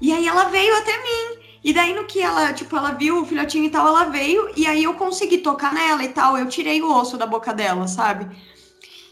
E 0.00 0.12
aí 0.12 0.26
ela 0.26 0.44
veio 0.44 0.74
até 0.76 0.96
mim. 0.96 1.46
E 1.62 1.72
daí 1.72 1.92
no 1.94 2.04
que 2.04 2.20
ela, 2.20 2.52
tipo, 2.52 2.76
ela 2.76 2.92
viu 2.92 3.20
o 3.20 3.26
filhotinho 3.26 3.64
e 3.64 3.70
tal, 3.70 3.86
ela 3.88 4.04
veio 4.04 4.50
e 4.56 4.66
aí 4.66 4.84
eu 4.84 4.94
consegui 4.94 5.38
tocar 5.38 5.74
nela 5.74 6.02
e 6.04 6.08
tal, 6.08 6.38
eu 6.38 6.46
tirei 6.46 6.80
o 6.80 6.90
osso 6.90 7.18
da 7.18 7.26
boca 7.26 7.52
dela, 7.52 7.88
sabe? 7.88 8.28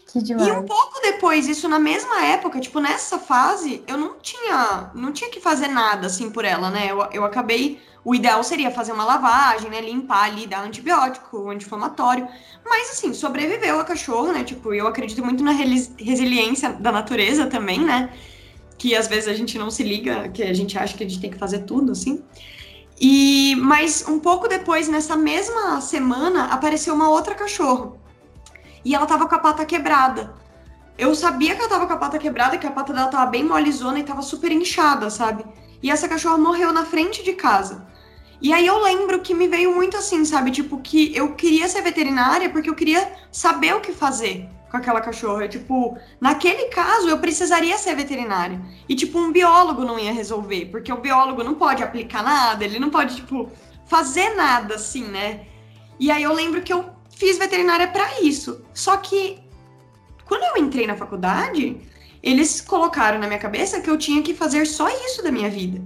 Que 0.07 0.21
demais. 0.21 0.47
E 0.47 0.51
um 0.51 0.63
pouco 0.63 1.01
depois, 1.01 1.47
isso 1.47 1.67
na 1.67 1.77
mesma 1.77 2.23
época, 2.25 2.59
tipo, 2.61 2.79
nessa 2.79 3.19
fase, 3.19 3.83
eu 3.85 3.97
não 3.97 4.17
tinha, 4.21 4.89
não 4.95 5.11
tinha 5.11 5.29
que 5.29 5.41
fazer 5.41 5.67
nada 5.67 6.07
assim 6.07 6.29
por 6.29 6.45
ela, 6.45 6.69
né? 6.69 6.87
Eu, 6.89 7.05
eu 7.11 7.25
acabei 7.25 7.81
o 8.05 8.15
ideal 8.15 8.41
seria 8.43 8.71
fazer 8.71 8.93
uma 8.93 9.03
lavagem, 9.03 9.69
né? 9.69 9.81
Limpar 9.81 10.25
ali, 10.25 10.47
dar 10.47 10.63
antibiótico, 10.63 11.49
anti-inflamatório. 11.49 12.27
Mas, 12.63 12.91
assim, 12.91 13.13
sobreviveu 13.13 13.79
a 13.79 13.83
cachorro, 13.83 14.31
né? 14.31 14.43
Tipo, 14.43 14.73
eu 14.73 14.87
acredito 14.87 15.25
muito 15.25 15.43
na 15.43 15.51
resiliência 15.51 16.71
da 16.73 16.91
natureza 16.91 17.47
também, 17.47 17.79
né? 17.79 18.11
que 18.77 18.95
às 18.95 19.07
vezes 19.07 19.27
a 19.27 19.33
gente 19.33 19.57
não 19.57 19.71
se 19.71 19.83
liga, 19.83 20.29
que 20.29 20.43
a 20.43 20.53
gente 20.53 20.77
acha 20.77 20.95
que 20.95 21.03
a 21.03 21.07
gente 21.07 21.21
tem 21.21 21.31
que 21.31 21.37
fazer 21.37 21.59
tudo, 21.59 21.91
assim. 21.91 22.23
E 22.99 23.55
mas 23.57 24.05
um 24.07 24.19
pouco 24.19 24.47
depois, 24.47 24.87
nessa 24.87 25.15
mesma 25.15 25.81
semana, 25.81 26.45
apareceu 26.45 26.93
uma 26.93 27.09
outra 27.09 27.35
cachorro. 27.35 27.97
E 28.83 28.93
ela 28.95 29.05
tava 29.05 29.27
com 29.27 29.35
a 29.35 29.39
pata 29.39 29.65
quebrada. 29.65 30.33
Eu 30.97 31.13
sabia 31.13 31.55
que 31.55 31.61
ela 31.61 31.69
tava 31.69 31.87
com 31.87 31.93
a 31.93 31.97
pata 31.97 32.17
quebrada, 32.17 32.57
que 32.57 32.67
a 32.67 32.71
pata 32.71 32.93
dela 32.93 33.07
tava 33.07 33.25
bem 33.25 33.43
molezona 33.43 33.99
e 33.99 34.03
tava 34.03 34.21
super 34.21 34.51
inchada, 34.51 35.09
sabe? 35.09 35.43
E 35.85 35.91
essa 35.91 36.07
cachorra 36.07 36.39
morreu 36.39 36.73
na 36.73 36.83
frente 36.83 37.23
de 37.23 37.33
casa. 37.33 37.85
E 38.41 38.51
aí 38.51 38.65
eu 38.65 38.81
lembro 38.81 39.19
que 39.19 39.35
me 39.35 39.47
veio 39.47 39.75
muito 39.75 39.95
assim, 39.95 40.25
sabe? 40.25 40.49
Tipo, 40.49 40.79
que 40.79 41.15
eu 41.15 41.35
queria 41.35 41.67
ser 41.67 41.83
veterinária 41.83 42.49
porque 42.49 42.67
eu 42.67 42.73
queria 42.73 43.13
saber 43.31 43.75
o 43.75 43.79
que 43.79 43.91
fazer 43.91 44.49
com 44.71 44.77
aquela 44.77 44.99
cachorra. 44.99 45.47
Tipo, 45.47 45.95
naquele 46.19 46.69
caso 46.69 47.07
eu 47.07 47.19
precisaria 47.19 47.77
ser 47.77 47.95
veterinário. 47.95 48.65
E, 48.89 48.95
tipo, 48.95 49.19
um 49.19 49.31
biólogo 49.31 49.85
não 49.85 49.99
ia 49.99 50.11
resolver, 50.11 50.65
porque 50.71 50.91
o 50.91 50.97
biólogo 50.99 51.43
não 51.43 51.53
pode 51.53 51.83
aplicar 51.83 52.23
nada, 52.23 52.65
ele 52.65 52.79
não 52.79 52.89
pode, 52.89 53.17
tipo, 53.17 53.51
fazer 53.85 54.33
nada 54.33 54.73
assim, 54.73 55.03
né? 55.03 55.45
E 55.99 56.09
aí 56.09 56.23
eu 56.23 56.33
lembro 56.33 56.63
que 56.63 56.73
eu 56.73 56.83
fiz 57.11 57.37
veterinária 57.37 57.87
para 57.89 58.21
isso. 58.21 58.65
Só 58.73 58.97
que 58.97 59.39
quando 60.25 60.45
eu 60.45 60.63
entrei 60.63 60.87
na 60.87 60.97
faculdade, 60.97 61.79
eles 62.25 62.59
colocaram 62.59 63.19
na 63.19 63.27
minha 63.27 63.39
cabeça 63.39 63.79
que 63.79 63.89
eu 63.89 63.97
tinha 63.99 64.23
que 64.23 64.33
fazer 64.33 64.65
só 64.65 64.89
isso 64.89 65.23
da 65.23 65.31
minha 65.31 65.49
vida. 65.49 65.79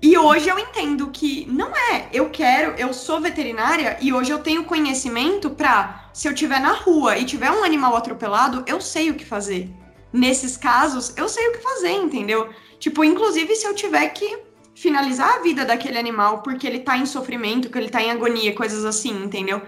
E 0.00 0.16
hoje 0.16 0.48
eu 0.48 0.58
entendo 0.58 1.08
que 1.08 1.44
não 1.50 1.76
é, 1.76 2.08
eu 2.12 2.30
quero, 2.30 2.74
eu 2.78 2.94
sou 2.94 3.20
veterinária 3.20 3.98
e 4.00 4.12
hoje 4.12 4.30
eu 4.30 4.38
tenho 4.38 4.64
conhecimento 4.64 5.50
para 5.50 6.08
se 6.14 6.26
eu 6.26 6.34
tiver 6.34 6.60
na 6.60 6.72
rua 6.72 7.18
e 7.18 7.24
tiver 7.24 7.50
um 7.50 7.64
animal 7.64 7.94
atropelado, 7.96 8.64
eu 8.66 8.80
sei 8.80 9.10
o 9.10 9.14
que 9.14 9.24
fazer. 9.24 9.68
Nesses 10.12 10.56
casos, 10.56 11.12
eu 11.16 11.28
sei 11.28 11.48
o 11.48 11.52
que 11.52 11.58
fazer, 11.58 11.90
entendeu? 11.90 12.48
Tipo, 12.78 13.04
inclusive 13.04 13.54
se 13.56 13.66
eu 13.66 13.74
tiver 13.74 14.08
que 14.10 14.38
finalizar 14.74 15.34
a 15.34 15.42
vida 15.42 15.64
daquele 15.64 15.98
animal 15.98 16.42
porque 16.42 16.66
ele 16.66 16.78
tá 16.78 16.96
em 16.96 17.04
sofrimento, 17.04 17.68
que 17.68 17.76
ele 17.76 17.90
tá 17.90 18.00
em 18.00 18.10
agonia, 18.10 18.54
coisas 18.54 18.84
assim, 18.84 19.24
entendeu? 19.24 19.60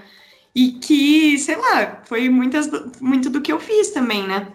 E 0.55 0.73
que, 0.73 1.37
sei 1.39 1.57
lá, 1.57 2.01
foi 2.05 2.31
muitas, 2.31 2.71
muito 3.01 3.29
do 3.29 3.41
que 3.41 3.53
eu 3.53 3.61
fiz 3.61 3.91
também, 3.91 4.27
né? 4.27 4.49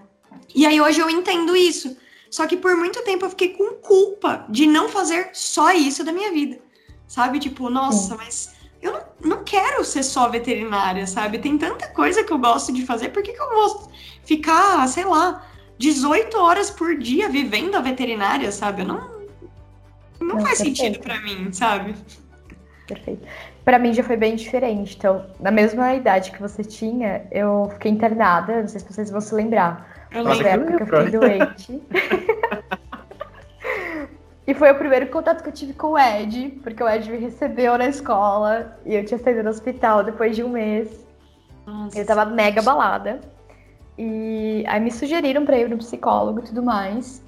E 0.54 0.66
aí 0.66 0.80
hoje 0.80 1.00
eu 1.00 1.10
entendo 1.10 1.56
isso. 1.56 1.98
Só 2.30 2.46
que 2.46 2.58
por 2.58 2.76
muito 2.76 3.04
tempo 3.04 3.26
eu 3.26 3.30
fiquei 3.30 3.50
com 3.50 3.76
culpa 3.76 4.46
de 4.50 4.68
não 4.68 4.90
fazer 4.90 5.30
só 5.34 5.72
isso 5.72 6.04
da 6.04 6.12
minha 6.12 6.32
vida. 6.32 6.60
Sabe? 7.08 7.40
Tipo, 7.40 7.70
nossa, 7.70 8.10
Sim. 8.10 8.18
mas 8.18 8.56
eu 8.82 8.92
não, 8.92 9.38
não 9.38 9.44
quero 9.44 9.84
ser 9.84 10.04
só 10.04 10.28
veterinária, 10.28 11.08
sabe? 11.08 11.40
Tem 11.40 11.58
tanta 11.58 11.88
coisa 11.88 12.24
que 12.24 12.32
eu 12.32 12.38
gosto 12.38 12.74
de 12.74 12.86
fazer, 12.86 13.10
por 13.10 13.24
que, 13.24 13.34
que 13.34 13.42
eu 13.42 13.50
vou 13.50 13.92
ficar, 14.24 14.88
sei 14.88 15.06
lá, 15.06 15.48
18 15.78 16.38
horas 16.38 16.70
por 16.70 16.98
dia 16.98 17.30
vivendo 17.30 17.76
a 17.76 17.82
veterinária, 17.82 18.52
sabe? 18.52 18.82
Eu 18.82 18.88
não. 18.88 19.18
Não, 20.20 20.36
não 20.36 20.42
faz 20.42 20.58
perfeito. 20.58 20.78
sentido 20.78 21.00
para 21.00 21.22
mim, 21.22 21.52
sabe? 21.54 21.96
Perfeito. 22.88 23.26
Para 23.68 23.80
mim 23.80 23.94
já 23.94 24.02
foi 24.02 24.16
bem 24.16 24.38
diferente. 24.38 24.96
Então, 24.96 25.26
na 25.42 25.52
mesma 25.52 25.94
idade 25.94 26.32
que 26.32 26.40
você 26.40 26.64
tinha, 26.64 27.28
eu 27.30 27.68
fiquei 27.74 27.92
internada, 27.92 28.62
não 28.62 28.68
sei 28.70 28.80
se 28.80 28.94
vocês 28.94 29.12
vão 29.12 29.20
se 29.20 29.36
lembrar. 29.36 30.08
Eu 30.10 30.24
lembro. 30.24 30.48
época 30.48 30.78
que 30.78 30.84
eu 30.84 30.88
fiquei 30.88 31.20
doente. 31.20 31.84
e 34.48 34.54
foi 34.54 34.72
o 34.72 34.76
primeiro 34.76 35.08
contato 35.08 35.44
que 35.44 35.50
eu 35.50 35.54
tive 35.54 35.74
com 35.74 35.88
o 35.88 36.00
Ed, 36.00 36.62
porque 36.64 36.82
o 36.82 36.88
Ed 36.88 37.12
me 37.12 37.18
recebeu 37.18 37.78
na 37.78 37.90
escola 37.90 38.80
e 38.86 38.96
eu 38.96 39.04
tinha 39.04 39.18
saído 39.18 39.44
do 39.44 39.50
hospital 39.50 40.02
depois 40.02 40.34
de 40.34 40.46
um 40.46 40.50
mês. 40.50 41.06
Nossa. 41.66 42.00
Eu 42.00 42.06
tava 42.06 42.24
mega 42.24 42.62
balada. 42.62 43.20
E 43.98 44.64
aí 44.66 44.80
me 44.80 44.92
sugeriram 44.92 45.46
pra 45.46 45.58
ir 45.58 45.70
no 45.70 45.78
psicólogo 45.78 46.40
e 46.40 46.44
tudo 46.44 46.64
mais. 46.64 47.22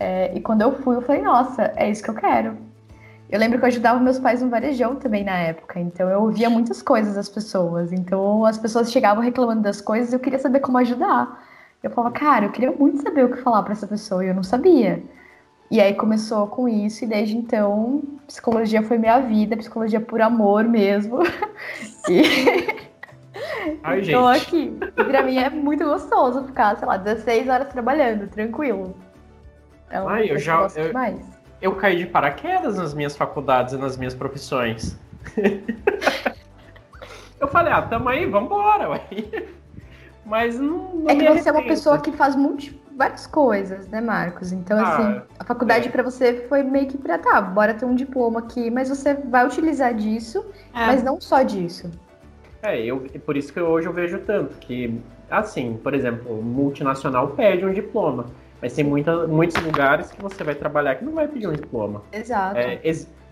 É, 0.00 0.34
e 0.34 0.40
quando 0.40 0.62
eu 0.62 0.72
fui, 0.80 0.96
eu 0.96 1.02
falei, 1.02 1.20
nossa, 1.20 1.74
é 1.76 1.90
isso 1.90 2.02
que 2.02 2.08
eu 2.08 2.14
quero. 2.14 2.56
Eu 3.34 3.40
lembro 3.40 3.58
que 3.58 3.64
eu 3.64 3.66
ajudava 3.66 3.98
meus 3.98 4.16
pais 4.16 4.40
no 4.40 4.48
varejão 4.48 4.94
também 4.94 5.24
na 5.24 5.36
época, 5.36 5.80
então 5.80 6.08
eu 6.08 6.22
ouvia 6.22 6.48
muitas 6.48 6.80
coisas 6.80 7.16
das 7.16 7.28
pessoas. 7.28 7.92
Então 7.92 8.46
as 8.46 8.56
pessoas 8.56 8.92
chegavam 8.92 9.24
reclamando 9.24 9.60
das 9.60 9.80
coisas 9.80 10.12
e 10.12 10.14
eu 10.14 10.20
queria 10.20 10.38
saber 10.38 10.60
como 10.60 10.78
ajudar. 10.78 11.44
Eu 11.82 11.90
falava, 11.90 12.14
cara, 12.14 12.44
eu 12.44 12.52
queria 12.52 12.70
muito 12.70 13.02
saber 13.02 13.24
o 13.24 13.32
que 13.32 13.42
falar 13.42 13.64
para 13.64 13.72
essa 13.72 13.88
pessoa 13.88 14.24
e 14.24 14.28
eu 14.28 14.34
não 14.36 14.44
sabia. 14.44 15.02
E 15.68 15.80
aí 15.80 15.94
começou 15.94 16.46
com 16.46 16.68
isso, 16.68 17.02
e 17.02 17.08
desde 17.08 17.36
então, 17.36 18.04
psicologia 18.28 18.84
foi 18.84 18.98
minha 18.98 19.18
vida, 19.18 19.56
psicologia 19.56 20.00
por 20.00 20.20
amor 20.20 20.62
mesmo. 20.62 21.18
e. 22.08 22.22
Ai, 23.82 23.98
Estou 24.06 24.28
aqui. 24.28 24.78
E 24.96 25.04
pra 25.04 25.24
mim 25.24 25.38
é 25.38 25.50
muito 25.50 25.84
gostoso 25.84 26.44
ficar, 26.44 26.76
sei 26.76 26.86
lá, 26.86 26.96
16 26.98 27.48
horas 27.48 27.66
trabalhando, 27.66 28.28
tranquilo. 28.28 28.94
É 29.90 30.00
um 30.00 30.08
Ai, 30.08 30.30
eu 30.30 30.38
já. 30.38 30.68
Eu, 30.76 30.92
mais. 30.92 31.33
Eu 31.64 31.74
caí 31.74 31.96
de 31.96 32.06
paraquedas 32.06 32.76
nas 32.76 32.92
minhas 32.92 33.16
faculdades 33.16 33.72
e 33.72 33.78
nas 33.78 33.96
minhas 33.96 34.14
profissões. 34.14 34.98
eu 37.40 37.48
falei, 37.48 37.72
ah, 37.72 37.80
tamo 37.80 38.10
aí, 38.10 38.26
vambora, 38.26 38.90
ué. 38.90 39.00
Mas 40.26 40.60
não. 40.60 40.94
não 40.94 41.10
é 41.10 41.16
que 41.16 41.26
você 41.26 41.48
é 41.48 41.52
uma 41.52 41.62
pessoa 41.62 41.98
que 41.98 42.12
faz 42.12 42.36
multi, 42.36 42.78
várias 42.94 43.26
coisas, 43.26 43.88
né, 43.88 44.02
Marcos? 44.02 44.52
Então, 44.52 44.78
ah, 44.78 44.82
assim, 44.82 45.22
a 45.38 45.44
faculdade 45.44 45.88
é. 45.88 45.90
para 45.90 46.02
você 46.02 46.46
foi 46.50 46.62
meio 46.62 46.86
que 46.86 46.98
pra, 46.98 47.16
tá, 47.16 47.40
bora 47.40 47.72
ter 47.72 47.86
um 47.86 47.94
diploma 47.94 48.40
aqui, 48.40 48.70
mas 48.70 48.90
você 48.90 49.14
vai 49.14 49.46
utilizar 49.46 49.94
disso, 49.94 50.44
é. 50.74 50.86
mas 50.86 51.02
não 51.02 51.18
só 51.18 51.42
disso. 51.42 51.90
É, 52.62 52.78
eu, 52.78 53.06
por 53.24 53.38
isso 53.38 53.50
que 53.50 53.60
hoje 53.60 53.86
eu 53.86 53.92
vejo 53.92 54.18
tanto, 54.18 54.54
que, 54.58 55.00
assim, 55.30 55.80
por 55.82 55.94
exemplo, 55.94 56.42
multinacional 56.42 57.28
pede 57.28 57.64
um 57.64 57.72
diploma, 57.72 58.26
mas 58.64 58.72
tem 58.72 58.82
muita, 58.82 59.26
muitos 59.26 59.62
lugares 59.62 60.10
que 60.10 60.22
você 60.22 60.42
vai 60.42 60.54
trabalhar 60.54 60.94
que 60.94 61.04
não 61.04 61.12
vai 61.12 61.28
pedir 61.28 61.46
um 61.46 61.52
diploma. 61.52 62.00
Exato. 62.10 62.56
É, 62.56 62.80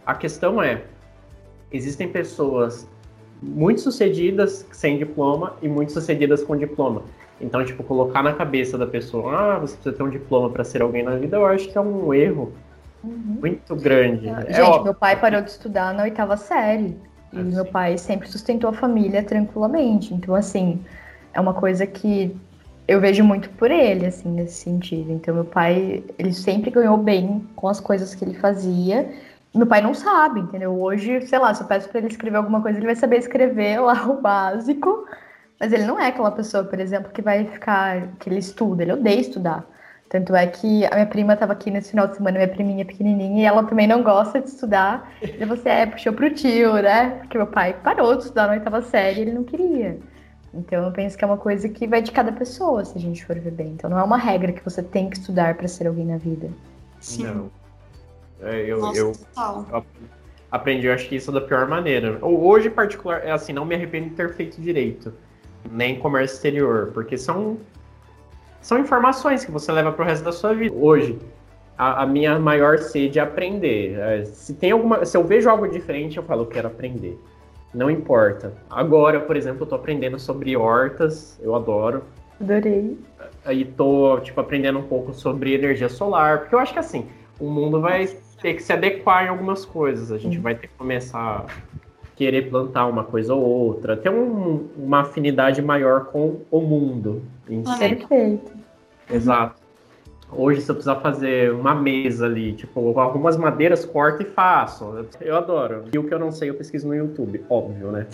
a 0.05 0.15
questão 0.15 0.63
é, 0.63 0.83
existem 1.73 2.07
pessoas 2.07 2.87
muito 3.41 3.81
sucedidas 3.81 4.67
sem 4.71 4.99
diploma 4.99 5.57
e 5.63 5.69
muito 5.71 5.91
sucedidas 5.91 6.45
com 6.45 6.55
diploma. 6.55 7.05
Então, 7.41 7.65
tipo, 7.65 7.83
colocar 7.83 8.23
na 8.23 8.35
cabeça 8.35 8.77
da 8.77 8.87
pessoa, 8.87 9.55
ah, 9.55 9.59
você 9.59 9.75
precisa 9.75 9.97
ter 9.97 10.03
um 10.03 10.11
diploma 10.11 10.51
para 10.51 10.65
ser 10.65 10.83
alguém 10.83 11.03
na 11.03 11.17
vida, 11.17 11.39
eu 11.39 11.47
acho 11.47 11.67
que 11.71 11.79
é 11.79 11.81
um 11.81 12.13
erro 12.13 12.53
uhum. 13.03 13.39
muito 13.41 13.75
grande. 13.75 14.29
É 14.29 14.53
Gente, 14.53 14.85
meu 14.85 14.95
pai 14.95 15.19
parou 15.19 15.41
de 15.41 15.49
estudar 15.49 15.95
na 15.95 16.03
oitava 16.03 16.37
série. 16.37 16.95
E 17.33 17.39
é 17.39 17.43
meu 17.43 17.65
pai 17.65 17.97
sempre 17.97 18.29
sustentou 18.29 18.69
a 18.69 18.75
família 18.75 19.23
tranquilamente. 19.23 20.13
Então, 20.13 20.35
assim, 20.35 20.85
é 21.33 21.41
uma 21.41 21.55
coisa 21.55 21.87
que 21.87 22.37
eu 22.87 23.01
vejo 23.01 23.25
muito 23.25 23.49
por 23.51 23.71
ele, 23.71 24.07
assim, 24.07 24.29
nesse 24.31 24.55
sentido. 24.55 25.13
Então, 25.13 25.35
meu 25.35 25.45
pai, 25.45 26.03
ele 26.19 26.33
sempre 26.33 26.71
ganhou 26.71 26.97
bem 26.97 27.47
com 27.55 27.69
as 27.69 27.81
coisas 27.81 28.15
que 28.15 28.25
ele 28.25 28.35
fazia. 28.35 29.11
meu 29.55 29.67
pai 29.67 29.81
não 29.81 29.95
sabe, 29.95 30.41
entendeu? 30.41 30.73
Hoje, 30.81 31.21
sei 31.27 31.39
lá, 31.39 31.55
se 31.55 31.63
eu 31.63 31.67
peço 31.67 31.89
para 31.89 31.99
ele 31.99 32.09
escrever 32.09 32.37
alguma 32.39 32.61
coisa, 32.63 32.79
ele 32.79 32.87
vai 32.87 32.97
saber 32.97 33.19
escrever 33.19 33.81
lá 33.81 34.07
o 34.11 34.21
básico, 34.21 35.07
mas 35.61 35.73
ele 35.73 35.85
não 35.85 36.01
é 36.01 36.09
aquela 36.09 36.31
pessoa, 36.31 36.65
por 36.65 36.81
exemplo, 36.81 37.13
que 37.13 37.23
vai 37.23 37.47
ficar, 37.47 38.09
que 38.19 38.29
ele 38.29 38.39
estuda, 38.39 38.83
ele 38.83 38.93
odeia 38.93 39.21
estudar. 39.21 39.65
Tanto 40.09 40.37
é 40.37 40.47
que 40.47 40.85
a 40.87 40.91
minha 40.95 41.07
prima 41.07 41.33
estava 41.33 41.55
aqui 41.55 41.71
nesse 41.71 41.91
final 41.91 42.07
de 42.07 42.17
semana, 42.17 42.37
minha 42.37 42.49
priminha 42.49 42.85
pequenininha, 42.85 43.43
e 43.43 43.47
ela 43.47 43.65
também 43.65 43.87
não 43.87 44.03
gosta 44.03 44.41
de 44.41 44.49
estudar. 44.49 45.11
E 45.23 45.45
você 45.47 45.69
é, 45.71 45.87
puxou 45.87 46.13
pro 46.13 46.29
tio, 46.35 46.75
né? 46.75 47.11
Porque 47.21 47.39
meu 47.39 47.47
pai 47.47 47.75
parou 47.83 48.15
de 48.15 48.25
estudar 48.25 48.49
na 48.49 48.53
oitava 48.55 48.83
série, 48.83 49.23
ele 49.23 49.33
não 49.33 49.45
queria. 49.45 49.99
Então 50.55 50.85
eu 50.85 50.93
penso 50.93 51.17
que 51.17 51.25
é 51.25 51.27
uma 51.27 51.39
coisa 51.39 51.69
que 51.69 51.87
vai 51.87 52.03
de 52.03 52.13
cada 52.13 52.31
pessoa, 52.31 52.85
se 52.85 52.97
a 52.97 53.01
gente 53.01 53.25
for 53.25 53.39
ver 53.39 53.53
bem. 53.53 53.69
Então 53.69 53.89
não 53.89 53.99
é 53.99 54.03
uma 54.03 54.19
regra 54.19 54.53
que 54.53 54.63
você 54.63 54.83
tem 54.83 55.09
que 55.09 55.17
estudar 55.17 55.55
para 55.57 55.67
ser 55.67 55.87
alguém 55.87 56.07
na 56.07 56.19
vida. 56.19 56.51
Sim. 57.01 57.25
Não. 57.25 57.51
É, 58.43 58.61
eu, 58.61 58.81
Nossa, 58.81 58.99
eu, 58.99 59.13
eu, 59.73 59.85
aprendi, 60.51 60.87
eu 60.87 60.93
acho 60.93 61.09
que 61.09 61.17
isso 61.17 61.33
da 61.33 61.41
pior 61.41 61.67
maneira. 61.69 62.19
Hoje, 62.25 62.69
em 62.69 62.71
particular, 62.71 63.25
é 63.25 63.31
assim, 63.31 63.53
não 63.53 63.65
me 63.65 63.75
arrependo 63.75 64.11
de 64.11 64.15
ter 64.15 64.35
feito 64.35 64.61
direito. 64.61 65.13
Nem 65.71 65.99
comércio 65.99 66.35
exterior, 66.35 66.91
porque 66.93 67.17
são, 67.17 67.57
são 68.61 68.79
informações 68.79 69.45
que 69.45 69.51
você 69.51 69.71
leva 69.71 69.93
para 69.93 70.05
o 70.05 70.07
resto 70.07 70.25
da 70.25 70.33
sua 70.33 70.53
vida. 70.53 70.75
Hoje, 70.75 71.19
a, 71.79 72.03
a, 72.03 72.07
minha 72.07 72.39
maior 72.39 72.79
sede 72.79 73.21
é 73.21 73.23
aprender. 73.23 73.97
É, 73.99 74.25
se 74.25 74.55
tem 74.55 74.73
alguma. 74.73 75.05
Se 75.05 75.17
eu 75.17 75.25
vejo 75.25 75.49
algo 75.49 75.69
diferente, 75.69 76.17
eu 76.17 76.23
falo, 76.25 76.43
eu 76.43 76.47
quero 76.47 76.67
aprender. 76.67 77.19
Não 77.75 77.91
importa. 77.91 78.53
Agora, 78.71 79.21
por 79.21 79.37
exemplo, 79.37 79.63
eu 79.63 79.67
tô 79.67 79.75
aprendendo 79.75 80.19
sobre 80.19 80.57
hortas, 80.57 81.39
eu 81.43 81.55
adoro. 81.55 82.03
Adorei. 82.41 82.99
Aí 83.45 83.65
tô, 83.65 84.19
tipo, 84.21 84.41
aprendendo 84.41 84.79
um 84.79 84.83
pouco 84.83 85.15
sobre 85.15 85.55
energia 85.55 85.89
solar, 85.89 86.41
porque 86.41 86.55
eu 86.55 86.59
acho 86.59 86.73
que 86.73 86.79
assim, 86.79 87.07
o 87.41 87.47
mundo 87.47 87.81
vai 87.81 88.07
ter 88.41 88.55
que 88.55 88.63
se 88.63 88.73
adequar 88.73 89.25
em 89.25 89.29
algumas 89.29 89.65
coisas. 89.65 90.13
A 90.13 90.19
gente 90.19 90.39
vai 90.39 90.55
ter 90.55 90.67
que 90.67 90.75
começar 90.75 91.19
a 91.19 91.47
querer 92.17 92.51
plantar 92.51 92.87
uma 92.87 93.05
coisa 93.05 93.35
ou 93.35 93.43
outra, 93.43 93.97
ter 93.97 94.11
um, 94.11 94.69
uma 94.77 95.01
afinidade 95.01 95.63
maior 95.63 96.07
com 96.07 96.41
o 96.51 96.61
mundo. 96.61 97.23
Perfeito. 97.47 98.53
Exato. 99.11 99.62
Hoje, 100.35 100.63
se 100.63 100.71
eu 100.71 100.75
precisar 100.75 100.97
fazer 100.97 101.53
uma 101.53 101.75
mesa 101.75 102.27
ali, 102.27 102.55
tipo, 102.55 102.99
algumas 102.99 103.37
madeiras, 103.37 103.85
corto 103.85 104.23
e 104.23 104.27
faço. 104.27 105.07
Eu 105.21 105.37
adoro. 105.37 105.85
E 105.93 105.99
o 105.99 106.05
que 106.05 106.15
eu 106.15 106.19
não 106.19 106.33
sei, 106.33 106.49
eu 106.49 106.55
pesquiso 106.55 106.89
no 106.89 106.95
YouTube, 106.95 107.45
óbvio, 107.51 107.93
né? 107.93 108.07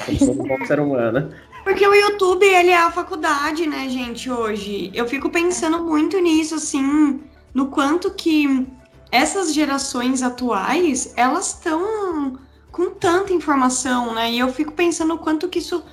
Bom 0.49 0.67
ser 0.67 0.81
humano. 0.81 1.31
Porque 1.63 1.87
o 1.87 1.95
YouTube, 1.95 2.45
ele 2.45 2.71
é 2.71 2.77
a 2.77 2.91
faculdade, 2.91 3.67
né, 3.67 3.89
gente, 3.89 4.31
hoje. 4.31 4.91
Eu 4.95 5.07
fico 5.07 5.31
pensando 5.31 5.79
muito 5.85 6.19
nisso, 6.19 6.57
assim, 6.57 7.21
no 7.55 7.67
quanto 7.69 8.11
que 8.11 8.67
essas 9.13 9.55
gerações 9.55 10.23
atuais, 10.23 11.13
elas 11.17 11.55
estão 11.55 12.39
com 12.73 12.91
tanta 12.91 13.33
informação, 13.33 14.15
né? 14.15 14.33
E 14.33 14.39
eu 14.39 14.49
fico 14.53 14.73
pensando 14.73 15.15
o 15.15 15.19
quanto 15.19 15.49
que 15.49 15.59
isso. 15.59 15.85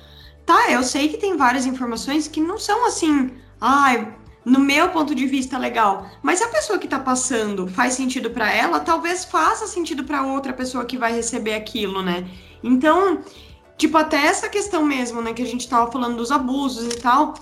Tá, 0.44 0.70
eu 0.70 0.82
sei 0.82 1.08
que 1.08 1.18
tem 1.18 1.36
várias 1.36 1.66
informações 1.66 2.28
que 2.28 2.40
não 2.40 2.58
são 2.58 2.86
assim. 2.86 3.32
Ai, 3.60 4.14
no 4.46 4.60
meu 4.60 4.90
ponto 4.90 5.12
de 5.12 5.26
vista, 5.26 5.58
legal. 5.58 6.08
Mas 6.22 6.40
a 6.40 6.46
pessoa 6.46 6.78
que 6.78 6.86
está 6.86 7.00
passando 7.00 7.66
faz 7.66 7.94
sentido 7.94 8.30
para 8.30 8.48
ela, 8.48 8.78
talvez 8.78 9.24
faça 9.24 9.66
sentido 9.66 10.04
para 10.04 10.22
outra 10.22 10.52
pessoa 10.52 10.84
que 10.84 10.96
vai 10.96 11.12
receber 11.12 11.54
aquilo, 11.54 12.00
né? 12.00 12.30
Então, 12.62 13.22
tipo, 13.76 13.98
até 13.98 14.24
essa 14.24 14.48
questão 14.48 14.84
mesmo, 14.84 15.20
né, 15.20 15.32
que 15.32 15.42
a 15.42 15.46
gente 15.46 15.62
estava 15.62 15.90
falando 15.90 16.16
dos 16.16 16.30
abusos 16.30 16.86
e 16.94 16.96
tal. 16.96 17.34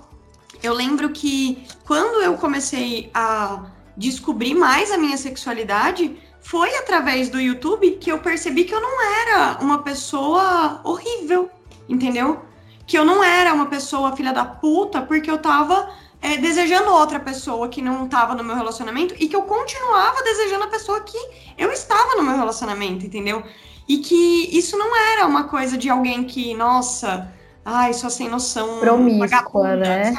Eu 0.62 0.72
lembro 0.72 1.10
que 1.10 1.62
quando 1.84 2.22
eu 2.22 2.38
comecei 2.38 3.10
a 3.12 3.66
descobrir 3.94 4.54
mais 4.54 4.90
a 4.90 4.96
minha 4.96 5.18
sexualidade, 5.18 6.16
foi 6.40 6.74
através 6.76 7.28
do 7.28 7.38
YouTube 7.38 7.98
que 8.00 8.10
eu 8.10 8.18
percebi 8.18 8.64
que 8.64 8.74
eu 8.74 8.80
não 8.80 9.02
era 9.02 9.58
uma 9.60 9.82
pessoa 9.82 10.80
horrível, 10.82 11.50
entendeu? 11.86 12.40
Que 12.86 12.98
eu 12.98 13.04
não 13.04 13.22
era 13.22 13.52
uma 13.52 13.66
pessoa 13.66 14.16
filha 14.16 14.32
da 14.32 14.46
puta 14.46 15.02
porque 15.02 15.30
eu 15.30 15.36
tava 15.36 16.02
é, 16.24 16.38
desejando 16.38 16.90
outra 16.90 17.20
pessoa 17.20 17.68
que 17.68 17.82
não 17.82 18.06
estava 18.06 18.34
no 18.34 18.42
meu 18.42 18.56
relacionamento 18.56 19.14
e 19.18 19.28
que 19.28 19.36
eu 19.36 19.42
continuava 19.42 20.22
desejando 20.22 20.64
a 20.64 20.68
pessoa 20.68 21.02
que 21.02 21.18
eu 21.58 21.70
estava 21.70 22.16
no 22.16 22.22
meu 22.22 22.34
relacionamento, 22.34 23.04
entendeu? 23.04 23.42
E 23.86 23.98
que 23.98 24.48
isso 24.56 24.78
não 24.78 24.96
era 24.96 25.26
uma 25.26 25.44
coisa 25.44 25.76
de 25.76 25.90
alguém 25.90 26.24
que, 26.24 26.54
nossa, 26.54 27.30
ai, 27.62 27.92
só 27.92 28.08
sem 28.08 28.30
noção. 28.30 28.80
Promíscua, 28.80 29.76
né? 29.76 30.14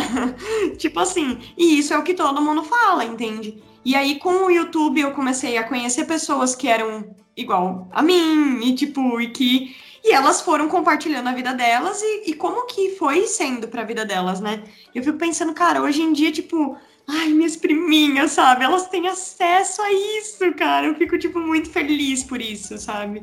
tipo 0.78 0.98
assim, 0.98 1.38
e 1.58 1.78
isso 1.78 1.92
é 1.92 1.98
o 1.98 2.02
que 2.02 2.14
todo 2.14 2.40
mundo 2.40 2.62
fala, 2.62 3.04
entende? 3.04 3.62
E 3.84 3.94
aí, 3.94 4.18
com 4.18 4.46
o 4.46 4.50
YouTube, 4.50 4.98
eu 4.98 5.10
comecei 5.10 5.58
a 5.58 5.68
conhecer 5.68 6.06
pessoas 6.06 6.56
que 6.56 6.68
eram 6.68 7.14
igual 7.36 7.86
a 7.92 8.00
mim, 8.00 8.60
e 8.62 8.74
tipo, 8.74 9.20
e 9.20 9.28
que 9.28 9.76
e 10.04 10.12
elas 10.12 10.40
foram 10.40 10.68
compartilhando 10.68 11.28
a 11.28 11.32
vida 11.32 11.54
delas 11.54 12.00
e, 12.02 12.30
e 12.30 12.34
como 12.34 12.66
que 12.66 12.96
foi 12.96 13.26
sendo 13.26 13.68
para 13.68 13.82
a 13.82 13.84
vida 13.84 14.04
delas, 14.04 14.40
né? 14.40 14.62
Eu 14.94 15.02
fico 15.02 15.16
pensando, 15.16 15.54
cara, 15.54 15.80
hoje 15.80 16.02
em 16.02 16.12
dia, 16.12 16.32
tipo, 16.32 16.76
ai, 17.06 17.28
minhas 17.28 17.56
priminhas, 17.56 18.32
sabe? 18.32 18.64
Elas 18.64 18.88
têm 18.88 19.06
acesso 19.06 19.80
a 19.80 19.92
isso, 19.92 20.52
cara. 20.54 20.86
Eu 20.86 20.94
fico, 20.96 21.16
tipo, 21.18 21.38
muito 21.38 21.70
feliz 21.70 22.24
por 22.24 22.40
isso, 22.40 22.76
sabe? 22.78 23.22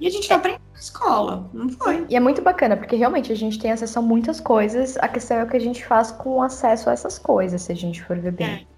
E 0.00 0.06
a 0.06 0.10
gente 0.10 0.28
não 0.28 0.36
aprendeu 0.36 0.60
na 0.72 0.78
escola, 0.78 1.50
não 1.54 1.68
foi. 1.70 2.04
E 2.08 2.16
é 2.16 2.20
muito 2.20 2.42
bacana, 2.42 2.76
porque 2.76 2.96
realmente 2.96 3.32
a 3.32 3.36
gente 3.36 3.58
tem 3.58 3.72
acesso 3.72 3.98
a 3.98 4.02
muitas 4.02 4.40
coisas. 4.40 4.96
A 4.98 5.08
questão 5.08 5.38
é 5.38 5.44
o 5.44 5.48
que 5.48 5.56
a 5.56 5.60
gente 5.60 5.84
faz 5.84 6.10
com 6.10 6.42
acesso 6.42 6.90
a 6.90 6.92
essas 6.92 7.18
coisas, 7.18 7.62
se 7.62 7.72
a 7.72 7.76
gente 7.76 8.02
for 8.02 8.18
ver 8.18 8.32
bem. 8.32 8.46
É. 8.46 8.76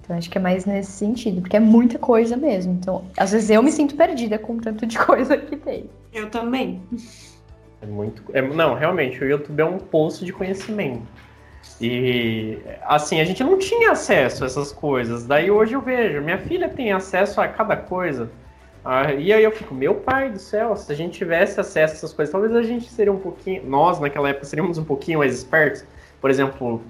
Então 0.00 0.16
acho 0.16 0.28
que 0.28 0.36
é 0.36 0.40
mais 0.40 0.66
nesse 0.66 0.92
sentido, 0.92 1.40
porque 1.40 1.56
é 1.56 1.60
muita 1.60 1.98
coisa 1.98 2.36
mesmo. 2.36 2.74
Então, 2.74 3.04
às 3.16 3.32
vezes 3.32 3.48
eu 3.50 3.62
me 3.62 3.72
sinto 3.72 3.96
perdida 3.96 4.38
com 4.38 4.58
tanto 4.58 4.86
de 4.86 4.98
coisa 5.00 5.36
que 5.36 5.56
tem. 5.56 5.88
Eu 6.14 6.30
também. 6.30 6.80
É 7.82 7.86
muito. 7.86 8.22
É, 8.32 8.40
não, 8.40 8.74
realmente, 8.74 9.22
o 9.22 9.28
YouTube 9.28 9.60
é 9.60 9.64
um 9.64 9.78
poço 9.78 10.24
de 10.24 10.32
conhecimento. 10.32 11.02
E 11.80 12.58
assim, 12.82 13.20
a 13.20 13.24
gente 13.24 13.42
não 13.42 13.58
tinha 13.58 13.90
acesso 13.90 14.44
a 14.44 14.46
essas 14.46 14.72
coisas. 14.72 15.26
Daí 15.26 15.50
hoje 15.50 15.74
eu 15.74 15.80
vejo, 15.80 16.22
minha 16.22 16.38
filha 16.38 16.68
tem 16.68 16.92
acesso 16.92 17.40
a 17.40 17.48
cada 17.48 17.76
coisa. 17.76 18.30
Ah, 18.84 19.12
e 19.12 19.32
aí 19.32 19.42
eu 19.42 19.50
fico, 19.50 19.74
meu 19.74 19.94
pai 19.94 20.30
do 20.30 20.38
céu, 20.38 20.76
se 20.76 20.92
a 20.92 20.94
gente 20.94 21.18
tivesse 21.18 21.58
acesso 21.58 21.94
a 21.94 21.96
essas 21.96 22.12
coisas, 22.12 22.30
talvez 22.30 22.54
a 22.54 22.62
gente 22.62 22.88
seria 22.88 23.12
um 23.12 23.18
pouquinho. 23.18 23.66
Nós, 23.66 23.98
naquela 23.98 24.28
época, 24.28 24.44
seríamos 24.46 24.78
um 24.78 24.84
pouquinho 24.84 25.18
mais 25.18 25.34
espertos. 25.34 25.84
Por 26.20 26.30
exemplo, 26.30 26.82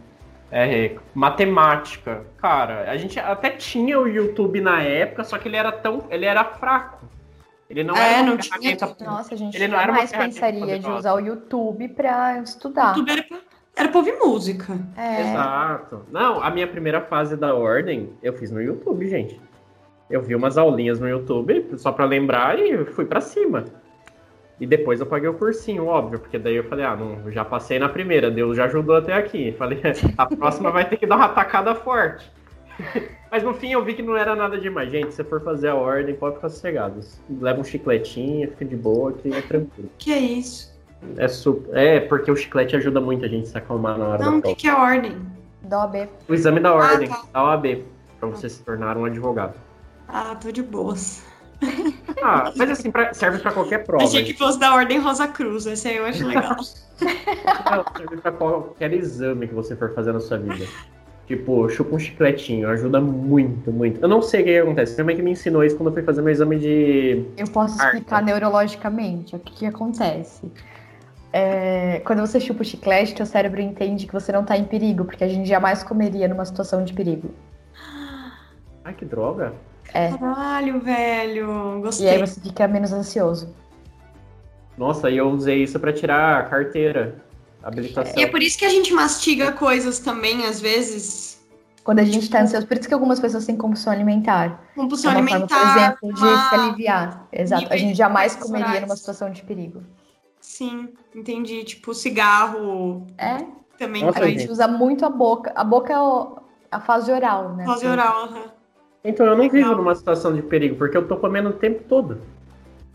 é, 0.51 0.97
matemática. 1.15 2.25
Cara, 2.37 2.91
a 2.91 2.97
gente 2.97 3.19
até 3.19 3.51
tinha 3.51 3.99
o 3.99 4.07
YouTube 4.07 4.61
na 4.61 4.83
época, 4.83 5.25
só 5.25 5.39
que 5.39 5.49
ele 5.49 5.57
era 5.57 5.73
tão. 5.73 6.05
ele 6.11 6.27
era 6.27 6.45
fraco. 6.45 7.07
Ele 7.69 7.83
não 7.83 7.97
é, 7.97 8.19
era 8.19 8.23
não 8.23 8.37
tinha. 8.37 8.77
Nossa, 9.01 9.37
gente 9.37 9.57
ele 9.57 9.69
não 9.69 9.81
era 9.81 9.93
mais 9.93 10.13
pensaria 10.13 10.79
de 10.79 10.91
usar 10.91 11.15
o 11.15 11.19
YouTube 11.19 11.89
para 11.89 12.39
estudar. 12.39 12.95
O 12.95 12.99
YouTube 12.99 13.11
era 13.11 13.23
pra, 13.23 13.39
era 13.77 13.89
pra 13.89 13.99
ouvir 13.99 14.17
música. 14.19 14.79
É. 14.97 15.23
Exato. 15.23 16.03
Não, 16.11 16.43
a 16.43 16.51
minha 16.51 16.67
primeira 16.67 17.01
fase 17.01 17.37
da 17.37 17.55
ordem 17.55 18.13
eu 18.23 18.33
fiz 18.35 18.51
no 18.51 18.61
YouTube, 18.63 19.09
gente. 19.09 19.41
Eu 20.11 20.21
vi 20.21 20.35
umas 20.35 20.59
aulinhas 20.59 21.01
no 21.01 21.09
YouTube, 21.09 21.67
só 21.79 21.91
para 21.91 22.05
lembrar, 22.05 22.59
e 22.59 22.85
fui 22.85 23.07
para 23.07 23.21
cima. 23.21 23.65
E 24.61 24.67
depois 24.67 25.01
eu 25.01 25.07
paguei 25.07 25.29
o 25.29 25.35
cursinho, 25.35 25.87
óbvio, 25.87 26.21
porque 26.21 26.39
daí 26.39 26.55
eu 26.57 26.65
falei, 26.65 26.85
ah, 26.85 26.95
não, 26.95 27.31
já 27.33 27.45
passei 27.45 27.79
na 27.79 27.89
primeira, 27.89 28.31
Deus 28.31 28.57
já 28.57 28.67
ajudou 28.67 28.97
até 28.97 29.15
aqui. 29.15 29.53
Falei, 29.59 29.81
a 30.17 30.27
próxima 30.27 30.71
vai 30.71 30.89
ter 30.89 30.97
que 30.97 31.07
dar 31.07 31.17
uma 31.17 31.29
tacada 31.29 31.75
forte. 31.75 32.31
Mas 33.31 33.43
no 33.43 33.55
fim 33.55 33.73
eu 33.73 33.85
vi 33.85 33.95
que 33.95 34.03
não 34.03 34.17
era 34.17 34.35
nada 34.35 34.59
demais. 34.59 34.91
Gente, 34.91 35.13
se 35.13 35.25
for 35.25 35.43
fazer 35.43 35.69
a 35.69 35.75
ordem, 35.75 36.15
pode 36.15 36.37
ficar 36.37 36.49
sossegado. 36.49 37.01
Leva 37.41 37.61
um 37.61 37.65
chicletinho, 37.65 38.49
fica 38.51 38.65
de 38.65 38.77
boa, 38.77 39.13
que 39.13 39.33
é 39.33 39.41
tranquilo. 39.41 39.91
Que 39.99 40.13
é 40.13 40.19
isso? 40.19 40.73
É, 41.17 41.29
super... 41.29 41.77
é, 41.77 42.01
porque 42.01 42.31
o 42.31 42.37
chiclete 42.37 42.77
ajuda 42.77 43.01
muito 43.01 43.25
a 43.25 43.29
gente 43.29 43.49
se 43.49 43.59
acalmar 43.59 43.99
na 43.99 44.07
hora 44.07 44.25
não, 44.25 44.35
da 44.37 44.41
prova. 44.41 44.55
o 44.55 44.57
que 44.57 44.69
é 44.69 44.75
ordem? 44.75 45.19
Da 45.63 45.81
OAB. 45.81 46.09
O 46.29 46.35
exame 46.35 46.61
da 46.61 46.73
ordem, 46.73 47.09
ah, 47.11 47.17
tá. 47.17 47.25
da 47.33 47.45
OAB, 47.45 47.85
pra 48.21 48.29
você 48.29 48.49
se 48.49 48.63
tornar 48.63 48.97
um 48.97 49.05
advogado. 49.05 49.55
Ah, 50.09 50.35
tô 50.37 50.51
de 50.51 50.63
boas. 50.63 51.25
Ah, 52.23 52.53
mas 52.57 52.71
assim, 52.71 52.91
pra, 52.91 53.13
serve 53.15 53.39
para 53.39 53.53
qualquer 53.53 53.85
prova. 53.85 54.05
Achei 54.05 54.25
que 54.25 54.35
fosse 54.35 54.59
da 54.59 54.75
Ordem 54.75 54.99
Rosa 54.99 55.29
Cruz, 55.29 55.67
esse 55.67 55.89
aí 55.89 55.97
eu 55.97 56.07
acho 56.07 56.27
legal. 56.27 56.57
Não, 56.57 57.85
serve 57.97 58.17
pra 58.19 58.33
qualquer 58.33 58.93
exame 58.93 59.49
que 59.49 59.55
você 59.55 59.75
for 59.77 59.95
fazer 59.95 60.13
na 60.13 60.21
sua 60.21 60.39
vida. 60.39 60.67
Tipo, 61.27 61.69
chupa 61.71 61.97
um 61.97 61.99
chicletinho, 61.99 62.69
ajuda 62.69 63.01
muito, 63.01 63.73
muito. 63.73 64.01
Eu 64.01 64.09
não 64.09 64.21
sei 64.21 64.43
o 64.43 64.45
que 64.45 64.59
acontece. 64.59 64.95
Minha 64.95 65.05
mãe 65.07 65.17
que 65.17 65.23
me 65.23 65.31
ensinou 65.31 65.65
isso 65.65 65.77
quando 65.77 65.89
eu 65.89 65.95
fui 65.95 66.03
fazer 66.03 66.21
meu 66.21 66.31
exame 66.31 66.59
de. 66.59 67.25
Eu 67.37 67.47
posso 67.47 67.83
explicar 67.83 68.23
neurologicamente 68.23 69.35
o 69.35 69.39
que, 69.39 69.55
que 69.55 69.67
acontece. 69.67 70.53
É, 71.33 72.01
quando 72.05 72.21
você 72.21 72.39
chupa 72.39 72.63
o 72.63 72.65
chiclete, 72.65 73.15
teu 73.15 73.25
cérebro 73.25 73.61
entende 73.61 74.07
que 74.07 74.13
você 74.13 74.31
não 74.31 74.45
tá 74.45 74.57
em 74.57 74.65
perigo, 74.65 75.05
porque 75.05 75.25
a 75.25 75.29
gente 75.29 75.49
jamais 75.49 75.83
comeria 75.83 76.29
numa 76.29 76.45
situação 76.45 76.85
de 76.85 76.93
perigo. 76.93 77.31
Ai, 78.85 78.93
que 78.93 79.05
droga! 79.05 79.55
É. 79.93 80.11
Caralho, 80.11 80.79
velho. 80.81 81.81
Gostei. 81.81 82.07
E 82.07 82.11
aí 82.11 82.19
você 82.19 82.41
fica 82.41 82.69
menos 82.69 82.93
ansioso. 82.93 83.55
Nossa, 84.77 85.11
e 85.11 85.17
eu 85.17 85.29
usei 85.31 85.63
isso 85.63 85.79
para 85.81 85.93
tirar 85.93 86.41
a 86.41 86.43
carteira, 86.45 87.17
habilitação. 87.65 88.15
E 88.17 88.23
é 88.23 88.27
por 88.27 88.43
isso 88.43 88.59
que 88.59 88.65
a 88.65 88.69
gente 88.69 88.93
mastiga 88.93 89.53
coisas 89.53 89.99
também, 89.99 90.45
às 90.47 90.61
vezes. 90.61 91.35
Quando 91.83 91.99
a 91.99 92.05
gente 92.05 92.21
está 92.21 92.41
ansioso, 92.41 92.67
por 92.67 92.79
isso 92.79 92.89
que 92.89 92.95
algumas 92.95 93.21
pessoas 93.21 93.45
têm 93.45 93.57
compulsão 93.57 93.93
alimentar. 93.93 94.65
Compulsão 94.75 95.11
é 95.11 95.17
alimentar. 95.17 95.49
Forma, 95.49 95.99
por 96.01 96.09
exemplo, 96.11 96.13
de 96.15 96.49
se 96.49 96.55
aliviar. 96.55 97.29
Exato. 97.31 97.67
A 97.71 97.77
gente 97.77 97.95
jamais 97.95 98.35
comeria 98.35 98.81
numa 98.81 98.97
situação 98.97 99.31
de 99.31 99.43
perigo. 99.43 99.83
Sim, 100.41 100.89
entendi. 101.15 101.63
Tipo, 101.65 101.93
cigarro. 101.93 103.07
É. 103.19 103.45
Também 103.79 104.05
Nossa, 104.05 104.21
a 104.21 104.29
gente 104.29 104.51
usa 104.51 104.67
muito 104.67 105.05
a 105.05 105.11
boca. 105.11 105.53
A 105.55 105.65
boca 105.65 105.93
é 105.93 105.97
a 106.71 106.81
fase 106.81 107.13
oral, 107.13 107.55
né? 107.55 107.67
Fase 107.67 107.87
oral, 107.87 108.25
aham. 108.25 108.37
Uhum. 108.37 108.45
Então 109.05 109.27
eu 109.27 109.37
não 109.37 109.51
vivo 109.51 109.75
numa 109.75 109.95
situação 109.95 110.35
de 110.35 110.41
perigo, 110.41 110.77
porque 110.77 110.97
eu 110.97 111.07
tô 111.07 111.19
comendo 111.19 111.51
o 111.51 111.53
tempo 111.53 111.83
todo. 111.87 112.23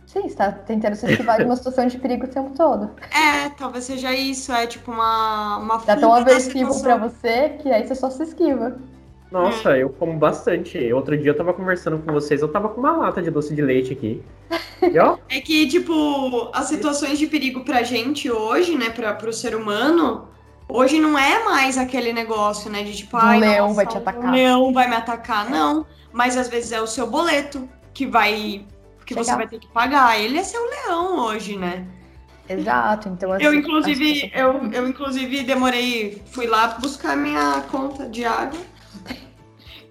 Sim, 0.09 0.27
você 0.27 0.35
tá 0.35 0.51
tentando 0.51 0.95
se 0.95 1.05
esquivar 1.05 1.37
de 1.37 1.43
uma 1.43 1.55
situação 1.55 1.85
de 1.85 1.99
perigo 1.99 2.25
o 2.25 2.27
tempo 2.27 2.49
todo. 2.57 2.89
É, 3.11 3.47
talvez 3.49 3.83
seja 3.83 4.11
isso, 4.11 4.51
é 4.51 4.65
tipo 4.65 4.91
uma, 4.91 5.57
uma 5.57 5.77
Tá 5.77 5.95
tão 5.95 6.11
aversivo 6.11 6.81
pra 6.81 6.97
você 6.97 7.49
que 7.61 7.71
aí 7.71 7.87
você 7.87 7.93
só 7.93 8.09
se 8.09 8.23
esquiva. 8.23 8.75
Nossa, 9.31 9.77
é. 9.77 9.83
eu 9.83 9.89
como 9.91 10.17
bastante. 10.17 10.91
Outro 10.91 11.15
dia 11.15 11.29
eu 11.29 11.37
tava 11.37 11.53
conversando 11.53 11.99
com 11.99 12.11
vocês, 12.11 12.41
eu 12.41 12.47
tava 12.47 12.69
com 12.69 12.79
uma 12.79 12.97
lata 12.97 13.21
de 13.21 13.29
doce 13.29 13.53
de 13.53 13.61
leite 13.61 13.93
aqui. 13.93 14.23
E, 14.81 14.97
ó. 14.97 15.17
É 15.27 15.41
que, 15.41 15.67
tipo, 15.67 16.49
as 16.53 16.67
situações 16.67 17.19
de 17.19 17.27
perigo 17.27 17.65
pra 17.65 17.83
gente 17.83 18.31
hoje, 18.31 18.77
né, 18.77 18.89
pra, 18.89 19.13
pro 19.13 19.33
ser 19.33 19.53
humano, 19.53 20.29
hoje 20.69 21.01
não 21.01 21.19
é 21.19 21.43
mais 21.43 21.77
aquele 21.77 22.13
negócio, 22.13 22.71
né, 22.71 22.81
de 22.83 22.95
tipo, 22.95 23.17
ai, 23.17 23.35
um 23.35 23.39
leão 23.41 23.67
nossa, 23.67 23.75
vai 23.75 23.85
te 23.85 23.97
atacar. 23.97 24.23
Um 24.23 24.31
leão 24.31 24.71
vai 24.71 24.89
me 24.89 24.95
atacar, 24.95 25.49
não. 25.49 25.85
Mas 26.13 26.37
às 26.37 26.47
vezes 26.47 26.71
é 26.71 26.81
o 26.81 26.87
seu 26.87 27.07
boleto 27.07 27.67
que 27.93 28.07
vai 28.07 28.65
que 29.09 29.15
Chegar. 29.15 29.23
você 29.23 29.35
vai 29.35 29.47
ter 29.47 29.59
que 29.59 29.67
pagar. 29.67 30.19
Ele 30.19 30.37
é 30.37 30.43
seu 30.43 30.63
leão 30.63 31.17
hoje, 31.25 31.57
né? 31.57 31.85
Exato, 32.47 33.09
então 33.09 33.31
assim, 33.31 33.43
eu 33.43 33.53
inclusive 33.53 34.31
eu, 34.33 34.71
eu 34.71 34.87
inclusive 34.87 35.43
demorei, 35.43 36.19
fui 36.31 36.47
lá 36.47 36.69
buscar 36.79 37.15
minha 37.15 37.61
conta 37.69 38.07
de 38.07 38.25
água. 38.25 38.59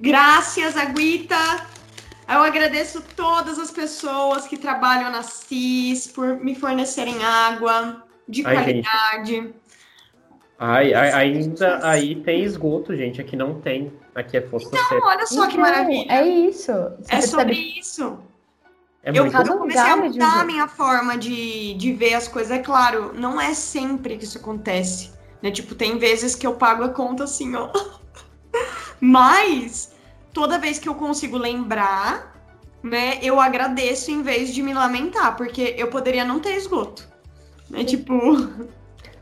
Graças, 0.01 0.77
Aguita. 0.77 1.37
Eu 2.29 2.39
agradeço 2.39 3.03
todas 3.17 3.59
as 3.59 3.71
pessoas 3.71 4.47
que 4.47 4.57
trabalham 4.57 5.11
na 5.11 5.23
CIS 5.23 6.09
por 6.09 6.37
me 6.37 6.55
fornecerem 6.55 7.25
água 7.25 8.05
de 8.29 8.45
Ai, 8.45 8.55
qualidade. 8.55 9.35
Gente. 9.35 9.55
Ai, 10.59 10.93
ai, 10.93 11.13
ainda 11.13 11.81
aí 11.89 12.17
tem 12.17 12.43
esgoto, 12.43 12.95
gente. 12.97 13.21
Aqui 13.21 13.37
não 13.37 13.61
tem. 13.61 13.93
Aqui 14.15 14.37
é 14.37 14.43
fossa 14.43 14.67
Então, 14.67 15.01
olha 15.03 15.27
só 15.27 15.47
que 15.47 15.53
então, 15.53 15.61
maravilha. 15.61 16.13
É 16.13 16.27
isso. 16.27 16.73
Você 17.01 17.15
é 17.15 17.21
sobre 17.21 17.55
isso. 17.55 18.19
É 19.09 19.11
eu, 19.19 19.27
eu 19.27 19.59
comecei 19.59 19.81
a 19.81 19.97
mudar 19.97 20.41
a 20.41 20.45
minha 20.45 20.69
forma 20.69 21.17
de, 21.17 21.73
de 21.75 21.95
ver 21.95 22.13
as 22.13 22.29
coisas. 22.29 22.53
É 22.53 22.59
claro, 22.59 23.13
não 23.15 23.41
é 23.41 23.55
sempre 23.55 24.19
que 24.19 24.25
isso 24.25 24.37
acontece. 24.37 25.13
Né? 25.41 25.51
Tipo, 25.51 25.75
tem 25.75 25.97
vezes 25.97 26.35
que 26.35 26.47
eu 26.47 26.53
pago 26.55 26.85
a 26.85 26.91
conta 26.91 27.25
assim, 27.25 27.55
ó. 27.57 27.71
Mas, 29.01 29.95
toda 30.31 30.59
vez 30.59 30.79
que 30.79 30.87
eu 30.87 30.95
consigo 30.95 31.39
lembrar, 31.39 32.37
né, 32.83 33.19
eu 33.23 33.41
agradeço 33.41 34.11
em 34.11 34.21
vez 34.21 34.53
de 34.53 34.63
me 34.63 34.75
lamentar, 34.75 35.39
porque 35.39 35.75
eu 35.79 35.89
poderia 35.89 36.25
não 36.25 36.39
ter 36.39 36.55
esgoto. 36.57 37.09
É 37.73 37.83
tipo. 37.83 38.15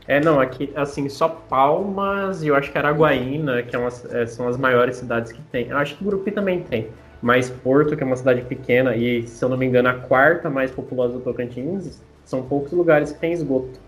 É, 0.05 0.19
não, 0.19 0.37
aqui, 0.37 0.69
assim, 0.75 1.07
só 1.07 1.29
Palmas 1.29 2.43
e 2.43 2.47
eu 2.47 2.55
acho 2.55 2.71
que 2.73 2.77
Araguaína, 2.77 3.63
que 3.63 3.73
é 3.73 3.79
umas, 3.79 4.03
é, 4.13 4.25
são 4.25 4.49
as 4.49 4.57
maiores 4.57 4.97
cidades 4.97 5.31
que 5.31 5.41
tem. 5.43 5.67
Eu 5.69 5.77
acho 5.77 5.95
que 5.95 6.03
Grupi 6.03 6.31
também 6.31 6.61
tem 6.61 6.89
mais 7.27 7.49
Porto, 7.49 7.97
que 7.97 8.01
é 8.01 8.05
uma 8.05 8.15
cidade 8.15 8.41
pequena, 8.43 8.95
e 8.95 9.27
se 9.27 9.43
eu 9.43 9.49
não 9.49 9.57
me 9.57 9.65
engano, 9.65 9.89
a 9.89 9.93
quarta 9.95 10.49
mais 10.49 10.71
populosa 10.71 11.15
do 11.15 11.19
Tocantins, 11.19 12.01
são 12.23 12.41
poucos 12.41 12.71
lugares 12.71 13.11
que 13.11 13.19
tem 13.19 13.33
esgoto. 13.33 13.81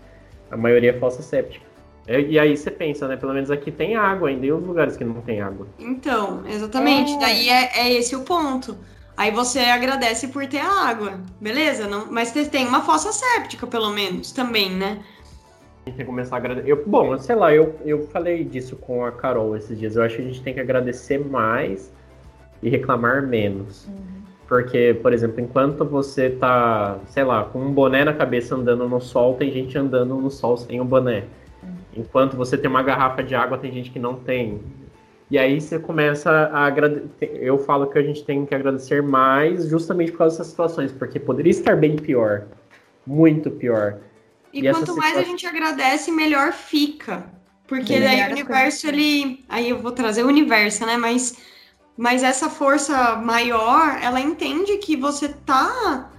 A 0.50 0.58
maioria 0.58 0.90
é 0.90 0.98
fossa 0.98 1.22
séptica. 1.22 1.64
E 2.06 2.38
aí 2.38 2.54
você 2.54 2.70
pensa, 2.70 3.08
né? 3.08 3.16
Pelo 3.16 3.32
menos 3.32 3.50
aqui 3.50 3.70
tem 3.70 3.96
água 3.96 4.28
ainda, 4.28 4.44
e 4.44 4.52
os 4.52 4.62
lugares 4.62 4.94
que 4.94 5.04
não 5.04 5.22
tem 5.22 5.40
água. 5.40 5.66
Então, 5.78 6.42
exatamente. 6.46 7.14
É. 7.14 7.18
Daí 7.18 7.48
é, 7.48 7.78
é 7.78 7.92
esse 7.94 8.14
o 8.14 8.20
ponto. 8.20 8.76
Aí 9.16 9.30
você 9.30 9.60
agradece 9.60 10.28
por 10.28 10.46
ter 10.46 10.60
água, 10.60 11.18
beleza? 11.40 11.86
Não, 11.86 12.12
mas 12.12 12.28
você 12.28 12.44
tem 12.44 12.66
uma 12.66 12.82
fossa 12.82 13.10
séptica, 13.10 13.66
pelo 13.66 13.88
menos, 13.88 14.32
também, 14.32 14.70
né? 14.70 14.98
A 15.86 15.88
gente 15.88 15.96
tem 15.96 16.04
que 16.04 16.04
começar 16.04 16.36
a 16.36 16.38
agradecer. 16.38 16.70
Eu, 16.70 16.84
bom, 16.86 17.16
sei 17.16 17.36
lá, 17.36 17.54
eu, 17.54 17.74
eu 17.86 18.06
falei 18.08 18.44
disso 18.44 18.76
com 18.76 19.02
a 19.02 19.10
Carol 19.10 19.56
esses 19.56 19.78
dias. 19.78 19.96
Eu 19.96 20.02
acho 20.02 20.16
que 20.16 20.22
a 20.22 20.24
gente 20.26 20.42
tem 20.42 20.52
que 20.52 20.60
agradecer 20.60 21.18
mais 21.18 21.90
e 22.62 22.68
reclamar 22.68 23.26
menos. 23.26 23.86
Uhum. 23.86 24.20
Porque, 24.48 24.98
por 25.00 25.12
exemplo, 25.12 25.40
enquanto 25.40 25.84
você 25.84 26.30
tá, 26.30 26.98
sei 27.06 27.22
lá, 27.22 27.44
com 27.44 27.60
um 27.60 27.72
boné 27.72 28.04
na 28.04 28.12
cabeça 28.12 28.56
andando 28.56 28.88
no 28.88 29.00
sol, 29.00 29.34
tem 29.34 29.50
gente 29.52 29.78
andando 29.78 30.16
no 30.16 30.30
sol 30.30 30.56
sem 30.56 30.80
o 30.80 30.82
um 30.82 30.86
boné. 30.86 31.24
Uhum. 31.62 31.74
Enquanto 31.98 32.36
você 32.36 32.58
tem 32.58 32.68
uma 32.68 32.82
garrafa 32.82 33.22
de 33.22 33.34
água, 33.34 33.56
tem 33.56 33.72
gente 33.72 33.90
que 33.90 33.98
não 33.98 34.16
tem. 34.16 34.60
E 35.30 35.38
aí 35.38 35.60
você 35.60 35.78
começa 35.78 36.30
a 36.30 36.66
agradecer. 36.66 37.08
Eu 37.40 37.58
falo 37.58 37.86
que 37.86 37.96
a 37.96 38.02
gente 38.02 38.24
tem 38.24 38.44
que 38.44 38.52
agradecer 38.52 39.00
mais 39.00 39.68
justamente 39.68 40.10
por 40.10 40.18
causa 40.18 40.36
dessas 40.36 40.50
situações, 40.50 40.90
porque 40.90 41.20
poderia 41.20 41.50
estar 41.50 41.76
bem 41.76 41.94
pior. 41.94 42.46
Muito 43.06 43.50
pior. 43.52 43.98
E, 44.52 44.66
e 44.66 44.72
quanto 44.72 44.96
mais 44.96 45.16
a 45.16 45.22
gente 45.22 45.46
agradece, 45.46 46.10
melhor 46.10 46.52
fica. 46.52 47.24
Porque 47.68 48.00
daí 48.00 48.28
o 48.28 48.32
universo, 48.32 48.88
ele. 48.88 49.44
Aí 49.48 49.70
eu 49.70 49.78
vou 49.78 49.92
trazer 49.92 50.24
o 50.24 50.26
universo, 50.26 50.84
né? 50.84 50.96
Mas 50.96 51.36
mas 51.96 52.22
essa 52.22 52.48
força 52.48 53.16
maior, 53.16 53.98
ela 54.00 54.20
entende 54.20 54.76
que 54.78 54.96
você 54.96 55.28
tá 55.28 56.10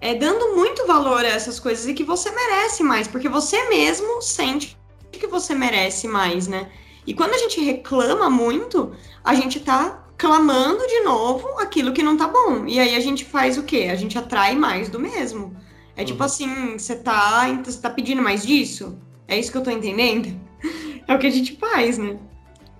é, 0.00 0.14
dando 0.14 0.54
muito 0.54 0.86
valor 0.86 1.24
a 1.24 1.28
essas 1.28 1.58
coisas 1.58 1.86
e 1.86 1.94
que 1.94 2.04
você 2.04 2.30
merece 2.30 2.82
mais, 2.82 3.08
porque 3.08 3.28
você 3.28 3.68
mesmo 3.68 4.20
sente 4.20 4.78
que 5.20 5.26
você 5.26 5.54
merece 5.54 6.08
mais, 6.08 6.48
né? 6.48 6.68
E 7.06 7.14
quando 7.14 7.34
a 7.34 7.38
gente 7.38 7.60
reclama 7.60 8.30
muito, 8.30 8.92
a 9.22 9.34
gente 9.34 9.60
tá 9.60 10.04
clamando 10.16 10.86
de 10.86 11.00
novo 11.00 11.48
aquilo 11.58 11.92
que 11.92 12.02
não 12.02 12.16
tá 12.16 12.26
bom. 12.26 12.66
E 12.66 12.78
aí 12.78 12.94
a 12.94 13.00
gente 13.00 13.24
faz 13.24 13.56
o 13.56 13.62
quê? 13.62 13.88
A 13.90 13.96
gente 13.96 14.18
atrai 14.18 14.54
mais 14.54 14.88
do 14.88 14.98
mesmo. 14.98 15.56
É 15.96 16.04
tipo 16.04 16.20
uhum. 16.20 16.26
assim, 16.26 16.78
você 16.78 16.96
tá, 16.96 17.46
você 17.64 17.80
tá 17.80 17.90
pedindo 17.90 18.22
mais 18.22 18.42
disso? 18.42 18.98
É 19.28 19.38
isso 19.38 19.52
que 19.52 19.58
eu 19.58 19.62
tô 19.62 19.70
entendendo? 19.70 20.38
É 21.08 21.14
o 21.16 21.18
que 21.18 21.26
a 21.26 21.30
gente 21.30 21.56
faz, 21.56 21.98
né? 21.98 22.20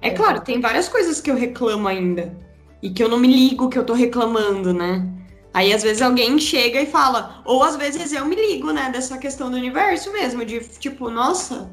É 0.02 0.10
claro, 0.10 0.40
tem 0.40 0.60
várias 0.60 0.88
coisas 0.88 1.20
que 1.20 1.30
eu 1.30 1.36
reclamo 1.36 1.86
ainda 1.86 2.34
e 2.82 2.90
que 2.90 3.02
eu 3.02 3.08
não 3.08 3.18
me 3.18 3.28
ligo 3.28 3.68
que 3.68 3.78
eu 3.78 3.84
tô 3.84 3.92
reclamando, 3.92 4.72
né? 4.72 5.06
Aí 5.52 5.72
às 5.72 5.82
vezes 5.82 6.00
alguém 6.00 6.38
chega 6.38 6.80
e 6.80 6.86
fala, 6.86 7.42
ou 7.44 7.62
às 7.62 7.76
vezes 7.76 8.12
eu 8.12 8.24
me 8.24 8.36
ligo, 8.36 8.72
né, 8.72 8.90
dessa 8.90 9.18
questão 9.18 9.50
do 9.50 9.56
universo 9.56 10.12
mesmo, 10.12 10.44
de 10.44 10.60
tipo, 10.78 11.10
nossa, 11.10 11.70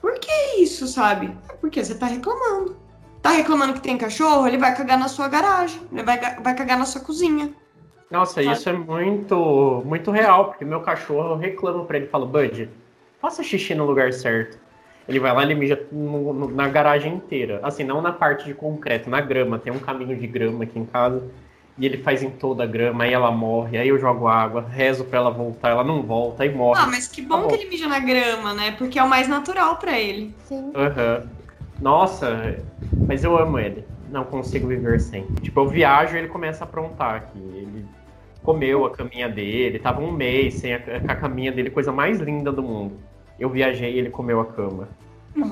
por 0.00 0.18
que 0.18 0.60
isso, 0.60 0.86
sabe? 0.86 1.36
É 1.48 1.54
porque 1.54 1.82
você 1.82 1.94
tá 1.94 2.06
reclamando. 2.06 2.76
Tá 3.22 3.30
reclamando 3.30 3.74
que 3.74 3.80
tem 3.80 3.98
cachorro, 3.98 4.46
ele 4.46 4.58
vai 4.58 4.74
cagar 4.74 4.98
na 4.98 5.08
sua 5.08 5.28
garagem, 5.28 5.80
ele 5.92 6.02
vai, 6.02 6.18
vai 6.40 6.54
cagar 6.54 6.78
na 6.78 6.86
sua 6.86 7.00
cozinha. 7.00 7.52
Nossa, 8.10 8.42
sabe? 8.42 8.56
isso 8.56 8.68
é 8.68 8.72
muito, 8.72 9.82
muito 9.84 10.10
real, 10.10 10.46
porque 10.46 10.64
meu 10.64 10.80
cachorro 10.80 11.30
eu 11.30 11.36
reclamo 11.36 11.84
pra 11.84 11.96
ele, 11.96 12.06
falo, 12.06 12.26
Bud, 12.26 12.68
faça 13.20 13.42
xixi 13.42 13.74
no 13.74 13.86
lugar 13.86 14.12
certo. 14.12 14.58
Ele 15.08 15.18
vai 15.20 15.32
lá 15.34 15.42
e 15.42 15.46
ele 15.46 15.54
mija 15.54 15.88
no, 15.90 16.32
no, 16.32 16.50
na 16.50 16.68
garagem 16.68 17.14
inteira. 17.14 17.60
Assim, 17.62 17.84
não 17.84 18.00
na 18.00 18.12
parte 18.12 18.44
de 18.46 18.54
concreto, 18.54 19.10
na 19.10 19.20
grama. 19.20 19.58
Tem 19.58 19.72
um 19.72 19.78
caminho 19.78 20.16
de 20.16 20.26
grama 20.26 20.64
aqui 20.64 20.78
em 20.78 20.86
casa. 20.86 21.30
E 21.78 21.86
ele 21.86 21.98
faz 22.02 22.22
em 22.22 22.30
toda 22.30 22.64
a 22.64 22.66
grama, 22.66 23.04
aí 23.04 23.12
ela 23.12 23.30
morre, 23.30 23.78
aí 23.78 23.88
eu 23.88 23.98
jogo 23.98 24.28
água, 24.28 24.60
rezo 24.60 25.04
pra 25.06 25.18
ela 25.18 25.30
voltar, 25.30 25.70
ela 25.70 25.82
não 25.82 26.02
volta, 26.02 26.42
aí 26.42 26.54
morre. 26.54 26.82
Ah, 26.82 26.86
mas 26.86 27.08
que 27.08 27.22
bom 27.22 27.42
tá 27.42 27.48
que 27.48 27.54
ele 27.54 27.70
mija 27.70 27.88
na 27.88 27.98
grama, 27.98 28.52
né? 28.52 28.72
Porque 28.72 28.98
é 28.98 29.02
o 29.02 29.08
mais 29.08 29.26
natural 29.28 29.78
para 29.78 29.98
ele. 29.98 30.34
Sim. 30.44 30.72
Uhum. 30.76 31.28
Nossa, 31.80 32.62
mas 33.08 33.24
eu 33.24 33.36
amo 33.38 33.58
ele. 33.58 33.86
Não 34.10 34.24
consigo 34.24 34.68
viver 34.68 35.00
sem. 35.00 35.24
Tipo, 35.40 35.60
eu 35.60 35.68
viajo 35.68 36.14
e 36.14 36.18
ele 36.18 36.28
começa 36.28 36.64
a 36.64 36.66
aprontar 36.66 37.14
aqui. 37.14 37.38
Ele 37.38 37.86
comeu 38.42 38.84
a 38.84 38.94
caminha 38.94 39.28
dele, 39.28 39.78
tava 39.78 40.00
um 40.00 40.12
mês 40.12 40.54
sem 40.54 40.74
a, 40.74 40.78
a 41.06 41.14
caminha 41.14 41.52
dele, 41.52 41.70
coisa 41.70 41.92
mais 41.92 42.20
linda 42.20 42.52
do 42.52 42.62
mundo. 42.62 43.09
Eu 43.40 43.48
viajei 43.48 43.94
e 43.94 43.98
ele 43.98 44.10
comeu 44.10 44.40
a 44.40 44.46
cama. 44.46 44.88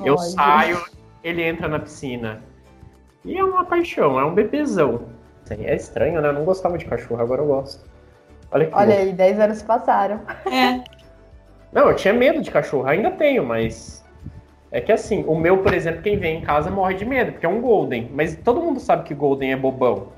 Eu 0.05 0.17
saio, 0.17 0.79
ele 1.23 1.41
entra 1.43 1.67
na 1.67 1.79
piscina. 1.79 2.41
E 3.25 3.37
é 3.37 3.43
uma 3.43 3.65
paixão, 3.65 4.19
é 4.19 4.23
um 4.23 4.33
bebezão. 4.33 5.09
É 5.49 5.75
estranho, 5.75 6.21
né? 6.21 6.29
Eu 6.29 6.33
não 6.33 6.45
gostava 6.45 6.77
de 6.77 6.85
cachorro, 6.85 7.21
agora 7.21 7.41
eu 7.41 7.47
gosto. 7.47 7.83
Olha, 8.51 8.67
que 8.67 8.75
Olha 8.75 8.95
aí, 8.95 9.11
10 9.11 9.39
anos 9.39 9.61
passaram. 9.63 10.21
É. 10.45 10.83
Não, 11.71 11.87
eu 11.87 11.95
tinha 11.95 12.13
medo 12.13 12.41
de 12.41 12.51
cachorro, 12.51 12.87
ainda 12.87 13.11
tenho, 13.11 13.45
mas. 13.45 14.03
É 14.71 14.79
que 14.79 14.91
assim, 14.91 15.23
o 15.27 15.35
meu, 15.35 15.59
por 15.59 15.73
exemplo, 15.73 16.01
quem 16.03 16.17
vem 16.17 16.37
em 16.37 16.41
casa 16.41 16.69
morre 16.69 16.93
de 16.93 17.05
medo, 17.05 17.31
porque 17.31 17.45
é 17.45 17.49
um 17.49 17.61
Golden. 17.61 18.11
Mas 18.13 18.35
todo 18.35 18.61
mundo 18.61 18.79
sabe 18.79 19.03
que 19.03 19.15
Golden 19.15 19.53
é 19.53 19.55
bobão. 19.55 20.09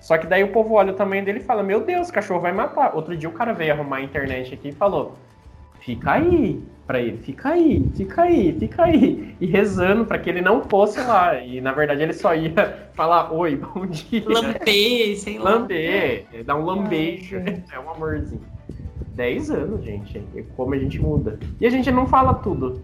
Só 0.00 0.18
que 0.18 0.26
daí 0.26 0.42
o 0.42 0.52
povo 0.52 0.74
olha 0.74 0.92
o 0.92 0.96
tamanho 0.96 1.24
dele 1.24 1.38
e 1.38 1.42
fala: 1.42 1.62
Meu 1.62 1.80
Deus, 1.80 2.08
o 2.08 2.12
cachorro 2.12 2.40
vai 2.40 2.52
matar. 2.52 2.94
Outro 2.94 3.16
dia 3.16 3.28
o 3.28 3.32
cara 3.32 3.52
veio 3.52 3.72
arrumar 3.72 3.96
a 3.96 4.02
internet 4.02 4.54
aqui 4.54 4.68
e 4.68 4.72
falou: 4.72 5.16
Fica 5.80 6.12
aí, 6.12 6.62
para 6.92 7.00
ele, 7.00 7.16
fica 7.16 7.48
aí, 7.48 7.90
fica 7.96 8.22
aí, 8.22 8.54
fica 8.58 8.84
aí, 8.84 9.34
e 9.40 9.46
rezando 9.46 10.04
para 10.04 10.18
que 10.18 10.28
ele 10.28 10.42
não 10.42 10.62
fosse 10.62 11.00
lá. 11.00 11.42
E 11.42 11.58
na 11.58 11.72
verdade 11.72 12.02
ele 12.02 12.12
só 12.12 12.34
ia 12.34 12.52
falar 12.92 13.32
oi, 13.32 13.56
bom 13.74 13.86
dia. 13.86 14.22
Lamber, 14.26 15.18
sei 15.18 15.38
lá. 15.38 15.52
Lamber, 15.52 16.26
dar 16.44 16.56
um 16.56 16.66
lambejo, 16.66 17.36
é 17.36 17.80
um 17.80 17.88
amorzinho. 17.88 18.44
10 19.14 19.50
anos, 19.50 19.84
gente, 19.84 20.22
e 20.34 20.42
como 20.42 20.74
a 20.74 20.78
gente 20.78 20.98
muda. 20.98 21.38
E 21.58 21.66
a 21.66 21.70
gente 21.70 21.90
não 21.90 22.06
fala 22.06 22.34
tudo. 22.34 22.82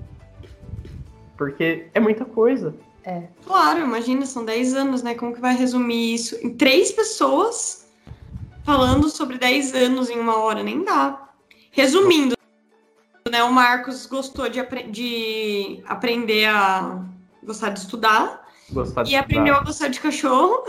Porque 1.36 1.88
é 1.92 2.00
muita 2.00 2.24
coisa. 2.24 2.74
É. 3.04 3.24
Claro, 3.44 3.80
imagina, 3.80 4.24
são 4.24 4.42
10 4.42 4.74
anos, 4.74 5.02
né? 5.02 5.14
Como 5.14 5.34
que 5.34 5.40
vai 5.40 5.54
resumir 5.54 6.14
isso 6.14 6.34
em 6.42 6.54
três 6.54 6.92
pessoas 6.92 7.90
falando 8.62 9.10
sobre 9.10 9.36
10 9.36 9.74
anos 9.74 10.08
em 10.08 10.18
uma 10.18 10.38
hora? 10.38 10.62
Nem 10.62 10.82
dá. 10.82 11.28
Resumindo, 11.70 12.37
né? 13.30 13.42
O 13.42 13.52
Marcos 13.52 14.06
gostou 14.06 14.48
de, 14.48 14.60
apre 14.60 14.84
de 14.90 15.82
aprender 15.86 16.46
a 16.46 17.04
gostar 17.44 17.70
de 17.70 17.80
estudar. 17.80 18.46
Gostar 18.70 19.02
de 19.02 19.10
e 19.10 19.14
estudar. 19.14 19.24
aprendeu 19.24 19.54
a 19.54 19.60
gostar 19.64 19.88
de 19.88 20.00
cachorro. 20.00 20.64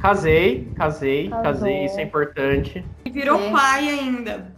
Casei, 0.00 0.68
casei, 0.76 1.28
Casou. 1.30 1.42
casei, 1.44 1.84
isso 1.86 1.98
é 1.98 2.02
importante. 2.02 2.84
E 3.04 3.10
virou 3.10 3.40
É. 3.40 3.50
pai 3.50 3.88
ainda. 3.88 4.54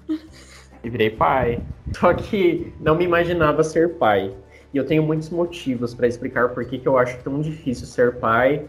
E 0.83 0.91
virei 0.91 1.11
pai. 1.11 1.61
Só 1.95 2.13
que 2.15 2.73
não 2.81 2.95
me 2.97 3.05
imaginava 3.05 3.63
ser 3.63 3.95
pai. 3.95 4.35
E 4.75 4.77
eu 4.77 4.85
tenho 4.85 5.03
muitos 5.03 5.31
motivos 5.31 5.95
para 5.95 6.07
explicar 6.09 6.49
por 6.51 6.65
que, 6.65 6.79
que 6.79 6.89
eu 6.89 6.99
acho 6.99 7.17
tão 7.23 7.41
difícil 7.41 7.87
ser 7.87 8.17
pai 8.17 8.67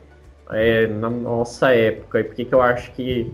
é, 0.52 0.86
na 0.88 1.10
nossa 1.10 1.74
época. 1.74 2.20
E 2.20 2.24
por 2.26 2.36
que, 2.36 2.46
que 2.46 2.54
eu 2.54 2.62
acho 2.62 2.92
que 2.94 3.32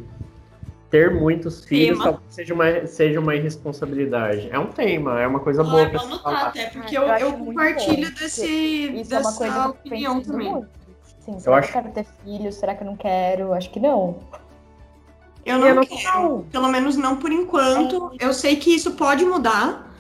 ter 0.94 1.10
muitos 1.12 1.66
filhos 1.66 1.98
Tema. 1.98 2.04
talvez 2.12 2.34
seja 2.36 2.54
uma, 2.54 2.86
seja 2.86 3.20
uma 3.20 3.36
irresponsabilidade. 3.36 4.48
É 4.52 4.60
um 4.60 4.68
tema, 4.68 5.20
é 5.20 5.26
uma 5.26 5.40
coisa 5.40 5.62
Ah, 5.62 5.66
boa 5.66 5.86
notar, 5.92 6.20
falar. 6.22 6.48
até 6.50 6.68
porque 6.68 6.96
Ah, 6.96 7.02
eu, 7.02 7.08
eu 7.08 7.30
eu 7.30 7.34
compartilho 7.34 8.10
bom, 8.12 8.20
desse, 8.20 8.46
Isso 8.46 9.12
é 9.16 9.18
uma 9.18 9.24
dessa 9.24 9.38
coisa 9.38 9.54
que 9.54 9.60
eu 9.60 9.70
opinião 9.72 10.22
também. 10.22 10.52
muito. 10.52 10.68
Sim, 11.26 11.40
será 11.40 11.58
Eu 11.58 11.62
que 11.62 11.68
acho- 11.70 11.78
eu 11.80 11.82
quero 11.82 11.94
ter 11.96 12.06
filho? 12.24 12.52
Será 12.54 12.76
que 12.76 12.84
eu 12.84 12.86
não 12.86 12.96
quero? 12.96 13.54
Acho 13.54 13.72
que 13.72 13.80
não. 13.80 14.20
Eu 15.44 15.58
não 15.58 15.68
Eu 15.68 15.76
não- 15.76 15.84
quero. 15.84 16.46
Pelo 16.52 16.68
menos 16.68 16.96
não 16.96 17.18
por 17.18 17.32
enquanto. 17.32 18.12
É. 18.20 18.26
Eu 18.28 18.34
sei 18.34 18.56
que 18.58 18.70
isso 18.76 18.92
pode 18.92 19.26
mudar. 19.26 19.92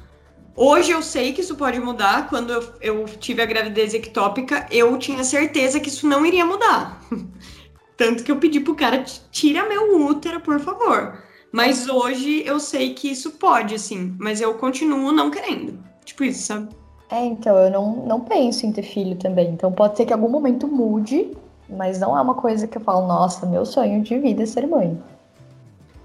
Hoje 0.56 0.91
eu 0.91 1.02
sei 1.02 1.34
que 1.34 1.41
isso 1.41 1.56
pode 1.56 1.80
mudar. 1.80 2.30
Quando 2.30 2.54
eu, 2.54 2.74
eu 2.82 3.06
tive 3.06 3.41
a 3.41 3.48
gravidez 3.48 3.96
ectópica, 3.96 4.68
eu 4.70 4.96
tinha 5.00 5.24
certeza 5.24 5.80
que 5.80 5.89
isso 5.89 6.06
não 6.08 6.24
iria 6.24 6.46
mudar. 6.46 7.02
Tanto 7.98 8.24
que 8.24 8.32
eu 8.32 8.38
pedi 8.38 8.60
pro 8.60 8.76
cara, 8.76 9.00
"T- 9.04 9.22
tira 9.32 9.68
meu 9.68 10.06
útero, 10.08 10.39
por 10.39 10.60
favor. 10.60 11.18
Mas 11.52 11.88
hoje 11.88 12.44
eu 12.46 12.60
sei 12.60 12.94
que 12.96 13.12
isso 13.12 13.32
pode, 13.32 13.76
assim. 13.76 14.16
Mas 14.20 14.41
eu 14.41 14.56
continuo 14.56 15.12
não 15.12 15.30
querendo. 15.30 15.78
Tipo 16.04 16.24
isso, 16.24 16.44
sabe? 16.48 16.70
É, 17.12 17.24
então, 17.24 17.56
eu 17.58 17.70
não, 17.70 18.06
não 18.08 18.22
penso 18.22 18.66
em 18.66 18.72
ter 18.72 18.82
filho 18.82 19.16
também. 19.16 19.50
Então 19.52 19.72
pode 19.72 19.96
ser 19.96 20.06
que 20.06 20.14
algum 20.14 20.30
momento 20.30 20.68
mude, 20.68 21.30
mas 21.70 22.00
não 22.00 22.18
é 22.18 22.22
uma 22.22 22.34
coisa 22.34 22.68
que 22.68 22.78
eu 22.78 22.82
falo, 22.82 23.06
nossa, 23.08 23.46
meu 23.46 23.66
sonho 23.66 24.02
de 24.02 24.18
vida 24.18 24.41
é 24.41 24.46
ser 24.48 24.66
mãe. 24.68 25.00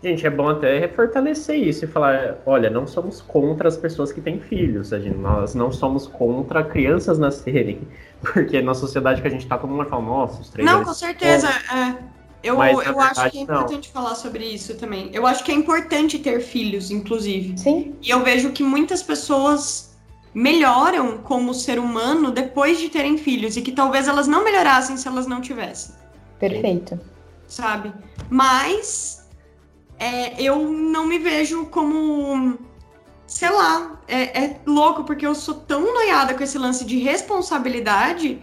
Gente, 0.03 0.25
é 0.27 0.31
bom 0.31 0.49
até 0.49 0.87
fortalecer 0.89 1.57
isso 1.57 1.85
e 1.85 1.89
falar, 1.89 2.41
olha, 2.47 2.71
não 2.71 2.87
somos 2.87 3.21
contra 3.21 3.67
as 3.67 3.77
pessoas 3.77 4.13
que 4.13 4.21
têm 4.21 4.39
filhos, 4.41 4.93
a 4.93 5.01
gente, 5.01 5.17
nós 5.17 5.55
não 5.57 5.73
somos 5.73 6.07
contra 6.07 6.63
crianças 6.63 7.19
nascerem, 7.19 7.89
porque 8.23 8.63
na 8.63 8.75
sociedade 8.75 9.21
que 9.21 9.27
a 9.27 9.31
gente 9.31 9.47
tá, 9.47 9.59
todo 9.59 9.71
mundo 9.71 9.89
fala, 9.89 10.03
nossa, 10.03 10.41
os 10.41 10.51
três 10.51 10.65
Não, 10.65 10.85
com 10.85 10.95
certeza. 10.95 11.49
é. 11.49 12.19
Eu, 12.41 12.57
Mas, 12.57 12.79
eu 12.87 13.01
acho 13.01 13.21
verdade, 13.25 13.31
que 13.33 13.39
é 13.39 13.45
não. 13.47 13.55
importante 13.57 13.89
falar 13.91 14.15
sobre 14.15 14.45
isso 14.45 14.77
também. 14.77 15.11
Eu 15.13 15.27
acho 15.27 15.43
que 15.43 15.51
é 15.51 15.55
importante 15.55 16.21
ter 16.21 16.41
filhos, 16.41 16.91
inclusive. 16.93 17.59
Sim, 17.59 17.97
E 18.01 18.11
eu 18.11 18.23
vejo 18.23 18.53
que 18.53 18.63
muitas 18.63 19.03
pessoas 19.03 19.99
melhoram 20.33 21.19
como 21.19 21.53
ser 21.53 21.81
humano 21.81 22.31
depois 22.31 22.79
de 22.79 22.89
terem 22.89 23.19
filhos 23.19 23.57
e 23.57 23.63
que 23.63 23.73
talvez 23.73 24.07
elas 24.07 24.29
não 24.29 24.45
melhorassem 24.45 24.97
se 24.97 25.09
elas 25.09 25.27
não 25.27 25.41
tivessem, 25.41 25.97
perfeito. 26.39 27.01
sabe? 27.47 27.93
Mas 28.31 29.18
é, 29.99 30.41
eu 30.43 30.57
não 30.71 31.07
me 31.07 31.19
vejo 31.19 31.67
como. 31.67 32.59
Sei 33.27 33.51
lá, 33.51 34.01
é, 34.09 34.43
é 34.45 34.61
louco 34.67 35.05
porque 35.05 35.27
eu 35.27 35.35
sou 35.35 35.55
tão 35.55 35.83
noiada 35.93 36.33
com 36.35 36.43
esse 36.43 36.57
lance 36.57 36.85
de 36.85 36.99
responsabilidade 36.99 38.41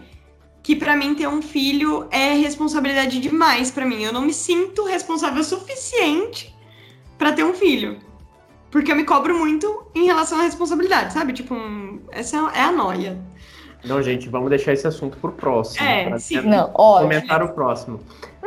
que 0.62 0.76
pra 0.76 0.96
mim 0.96 1.14
ter 1.14 1.26
um 1.28 1.40
filho 1.42 2.06
é 2.10 2.34
responsabilidade 2.34 3.18
demais 3.20 3.70
pra 3.70 3.84
mim. 3.86 4.02
Eu 4.02 4.12
não 4.12 4.22
me 4.22 4.32
sinto 4.32 4.84
responsável 4.84 5.40
o 5.40 5.44
suficiente 5.44 6.54
pra 7.18 7.32
ter 7.32 7.44
um 7.44 7.54
filho. 7.54 7.98
Porque 8.70 8.90
eu 8.92 8.96
me 8.96 9.04
cobro 9.04 9.36
muito 9.38 9.86
em 9.94 10.04
relação 10.06 10.38
à 10.38 10.42
responsabilidade, 10.42 11.12
sabe? 11.12 11.32
Tipo, 11.32 11.54
um- 11.54 12.00
essa 12.10 12.36
é 12.54 12.60
a 12.60 12.72
noia. 12.72 13.18
Não, 13.84 14.02
gente, 14.02 14.28
vamos 14.28 14.50
deixar 14.50 14.72
esse 14.72 14.86
assunto 14.86 15.16
pro 15.18 15.32
próximo. 15.32 15.84
É, 15.86 16.18
sim. 16.18 16.40
Não, 16.42 16.70
ó, 16.74 17.00
Comentar 17.02 17.42
o 17.42 17.48
próximo. 17.52 18.00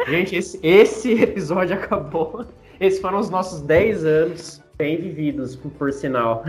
Gente, 0.07 0.35
esse, 0.35 0.59
esse 0.61 1.13
episódio 1.13 1.73
acabou. 1.79 2.45
Esses 2.79 2.99
foram 2.99 3.19
os 3.19 3.29
nossos 3.29 3.61
10 3.61 4.05
anos 4.05 4.61
bem 4.77 4.97
vividos, 4.97 5.55
por, 5.55 5.69
por 5.71 5.91
sinal. 5.91 6.43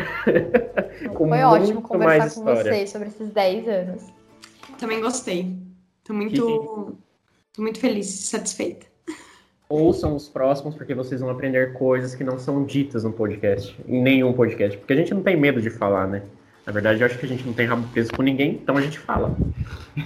foi 1.16 1.43
ótimo 1.43 1.83
conversar 1.83 2.31
com 2.35 2.45
vocês 2.45 2.91
sobre 2.91 3.09
esses 3.09 3.28
10 3.31 3.68
anos. 3.68 4.03
Também 4.78 5.01
gostei. 5.01 5.57
Tô 6.05 6.14
muito, 6.14 6.97
tô 7.53 7.62
muito 7.62 7.81
feliz, 7.81 8.07
satisfeita. 8.07 8.87
Ouçam 9.68 10.16
os 10.16 10.28
próximos, 10.28 10.74
porque 10.74 10.95
vocês 10.95 11.20
vão 11.20 11.31
aprender 11.31 11.72
coisas 11.74 12.14
que 12.14 12.24
não 12.24 12.39
são 12.39 12.64
ditas 12.64 13.05
no 13.05 13.12
podcast, 13.12 13.76
em 13.87 14.03
nenhum 14.03 14.33
podcast. 14.33 14.76
Porque 14.78 14.93
a 14.93 14.97
gente 14.97 15.14
não 15.14 15.22
tem 15.22 15.37
medo 15.37 15.61
de 15.61 15.70
falar, 15.70 16.09
né? 16.09 16.22
Na 16.66 16.72
verdade, 16.72 17.01
eu 17.01 17.07
acho 17.07 17.18
que 17.18 17.26
a 17.26 17.28
gente 17.28 17.45
não 17.47 17.53
tem 17.53 17.66
rabo 17.66 17.87
preso 17.89 18.12
com 18.12 18.22
ninguém, 18.22 18.53
então 18.62 18.76
a 18.76 18.81
gente 18.81 18.99
fala. 18.99 19.37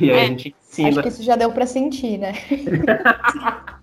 E 0.00 0.10
aí 0.10 0.18
É. 0.18 0.22
a 0.22 0.26
gente 0.26 0.54
Acho 0.70 0.80
ensina. 0.82 1.02
que 1.02 1.08
isso 1.08 1.22
já 1.22 1.36
deu 1.36 1.50
pra 1.52 1.66
sentir, 1.66 2.18
né? 2.18 2.32